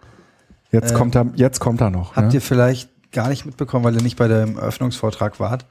Jetzt 0.73 0.93
Äh, 0.93 0.95
kommt 0.95 1.17
er, 1.17 1.27
jetzt 1.37 1.59
kommt 1.61 1.81
er 1.81 1.91
noch. 1.91 2.15
habt 2.17 2.29
ne? 2.29 2.35
ihr 2.35 2.41
vielleicht 2.41 2.91
gar 3.13 3.29
nicht 3.29 3.45
mitbekommen, 3.47 3.85
weil 3.85 3.95
ihr 3.97 4.03
nicht 4.03 4.17
bei 4.17 4.29
dem 4.29 4.57
Eröffnungsvortrag 4.57 5.41
wart, 5.41 5.67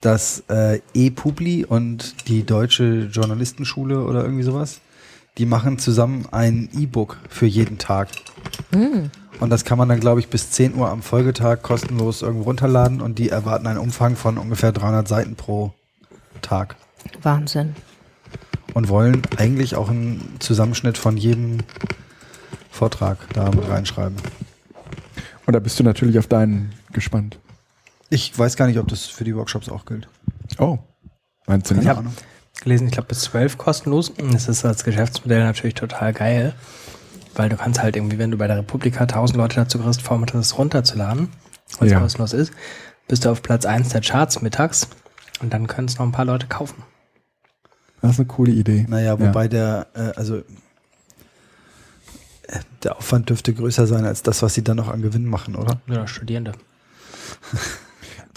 dass 0.00 0.44
äh, 0.48 0.80
ePubli 0.94 1.64
und 1.64 2.28
die 2.28 2.44
Deutsche 2.44 3.08
Journalistenschule 3.10 4.04
oder 4.04 4.22
irgendwie 4.22 4.42
sowas, 4.42 4.80
die 5.38 5.46
machen 5.46 5.78
zusammen 5.78 6.26
ein 6.30 6.68
E-Book 6.76 7.18
für 7.28 7.46
jeden 7.46 7.78
Tag. 7.78 8.08
Hm. 8.72 9.10
Und 9.38 9.50
das 9.50 9.64
kann 9.64 9.76
man 9.76 9.88
dann, 9.88 10.00
glaube 10.00 10.20
ich, 10.20 10.28
bis 10.28 10.50
10 10.50 10.74
Uhr 10.76 10.88
am 10.88 11.02
Folgetag 11.02 11.62
kostenlos 11.62 12.22
irgendwo 12.22 12.44
runterladen 12.44 13.00
und 13.02 13.18
die 13.18 13.28
erwarten 13.28 13.66
einen 13.66 13.78
Umfang 13.78 14.16
von 14.16 14.38
ungefähr 14.38 14.72
300 14.72 15.06
Seiten 15.06 15.36
pro 15.36 15.74
Tag 16.40 16.76
Wahnsinn. 17.22 17.74
und 18.72 18.88
wollen 18.88 19.22
eigentlich 19.36 19.76
auch 19.76 19.90
einen 19.90 20.36
Zusammenschnitt 20.38 20.96
von 20.96 21.16
jedem 21.16 21.58
Vortrag 22.70 23.18
da 23.34 23.50
mit 23.50 23.68
reinschreiben. 23.68 24.16
Und 25.46 25.52
da 25.52 25.58
bist 25.60 25.78
du 25.78 25.84
natürlich 25.84 26.18
auf 26.18 26.26
deinen 26.26 26.72
gespannt. 26.92 27.38
Ich 28.10 28.36
weiß 28.38 28.56
gar 28.56 28.66
nicht, 28.66 28.78
ob 28.78 28.88
das 28.88 29.06
für 29.06 29.24
die 29.24 29.34
Workshops 29.36 29.68
auch 29.68 29.84
gilt. 29.84 30.08
Oh. 30.58 30.78
Meinst 31.46 31.70
du 31.70 31.74
nicht? 31.74 31.88
hab- 31.88 32.04
gelesen, 32.62 32.86
ich 32.86 32.92
glaube 32.92 33.08
bis 33.08 33.20
12 33.22 33.58
kostenlos. 33.58 34.12
Das 34.32 34.48
ist 34.48 34.64
als 34.64 34.82
Geschäftsmodell 34.84 35.40
natürlich 35.44 35.74
total 35.74 36.12
geil, 36.12 36.54
weil 37.34 37.48
du 37.50 37.56
kannst 37.56 37.82
halt 37.82 37.96
irgendwie, 37.96 38.18
wenn 38.18 38.30
du 38.30 38.38
bei 38.38 38.46
der 38.46 38.56
Republika 38.58 39.00
1000 39.02 39.36
Leute 39.36 39.56
dazu 39.56 39.78
kriegst, 39.78 40.00
Formate 40.02 40.34
das 40.38 40.56
runterzuladen, 40.56 41.28
was 41.78 41.90
Ja. 41.90 42.00
kostenlos 42.00 42.32
ist, 42.32 42.52
bist 43.08 43.24
du 43.24 43.30
auf 43.30 43.42
Platz 43.42 43.66
1 43.66 43.90
der 43.90 44.00
Charts 44.00 44.40
mittags 44.40 44.88
und 45.40 45.52
dann 45.52 45.66
können 45.66 45.86
es 45.88 45.98
noch 45.98 46.06
ein 46.06 46.12
paar 46.12 46.24
Leute 46.24 46.46
kaufen. 46.46 46.82
Das 48.00 48.12
ist 48.12 48.18
eine 48.20 48.26
coole 48.28 48.52
Idee. 48.52 48.86
Naja, 48.88 49.18
wobei 49.20 49.48
der, 49.48 49.88
äh, 49.94 50.12
also 50.16 50.36
äh, 50.36 50.42
der 52.84 52.96
Aufwand 52.96 53.28
dürfte 53.30 53.52
größer 53.52 53.86
sein 53.86 54.04
als 54.04 54.22
das, 54.22 54.42
was 54.42 54.54
sie 54.54 54.62
dann 54.64 54.76
noch 54.76 54.88
an 54.88 55.02
Gewinn 55.02 55.26
machen, 55.26 55.56
oder? 55.56 55.80
Ja, 55.88 56.06
Studierende. 56.06 56.52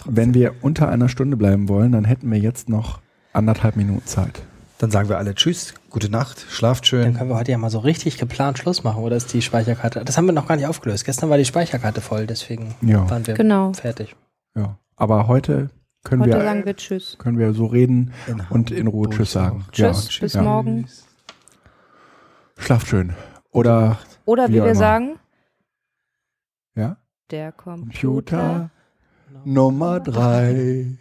Wenn 0.05 0.33
wir 0.33 0.55
unter 0.61 0.89
einer 0.89 1.09
Stunde 1.09 1.37
bleiben 1.37 1.67
wollen, 1.69 1.91
dann 1.91 2.05
hätten 2.05 2.31
wir 2.31 2.39
jetzt 2.39 2.69
noch 2.69 2.99
anderthalb 3.33 3.75
Minuten 3.75 4.05
Zeit. 4.05 4.41
Dann 4.77 4.91
sagen 4.91 5.09
wir 5.09 5.17
alle 5.17 5.35
Tschüss, 5.35 5.73
gute 5.89 6.09
Nacht, 6.09 6.45
schlaft 6.49 6.83
Dann 6.85 6.87
schön. 6.87 7.13
können 7.15 7.29
wir 7.29 7.35
heute 7.35 7.51
ja 7.51 7.57
mal 7.57 7.69
so 7.69 7.79
richtig 7.79 8.17
geplant 8.17 8.57
Schluss 8.59 8.83
machen, 8.83 9.03
oder 9.03 9.17
ist 9.17 9.33
die 9.33 9.41
Speicherkarte? 9.41 10.05
Das 10.05 10.17
haben 10.17 10.25
wir 10.25 10.31
noch 10.31 10.47
gar 10.47 10.55
nicht 10.55 10.67
aufgelöst. 10.67 11.03
Gestern 11.05 11.29
war 11.29 11.37
die 11.37 11.43
Speicherkarte 11.45 11.99
voll, 11.99 12.25
deswegen 12.27 12.75
Ja. 12.81 13.09
waren 13.09 13.27
wir 13.27 13.33
Genau. 13.33 13.73
fertig. 13.73 14.15
Ja. 14.55 14.77
Aber 14.95 15.27
heute 15.27 15.69
können 16.05 16.21
Heute 16.21 16.31
wir 16.37 16.41
sagen 16.43 16.65
wir 16.65 16.75
Tschüss. 16.77 17.17
können 17.19 17.37
wir 17.37 17.53
so 17.53 17.65
reden 17.65 18.13
In 18.27 18.41
und 18.49 18.71
in 18.71 18.87
Ruhe 18.87 19.09
Tschüss 19.09 19.33
sagen. 19.33 19.65
Tschüss, 19.73 20.15
Ja. 20.15 20.21
bis 20.21 20.33
ja. 20.33 20.41
morgen. 20.43 20.87
Schlaft 22.57 22.87
schön. 22.87 23.13
Oder 23.51 23.97
Oder 24.25 24.47
Wie 24.47 24.53
wie 24.53 24.55
wir 24.57 24.63
immer. 24.65 24.75
sagen, 24.75 25.19
ja, 26.75 26.97
der 27.31 27.51
Computer. 27.51 27.89
Computer 28.37 28.69
Nummer 29.45 29.99
drei. 29.99 30.97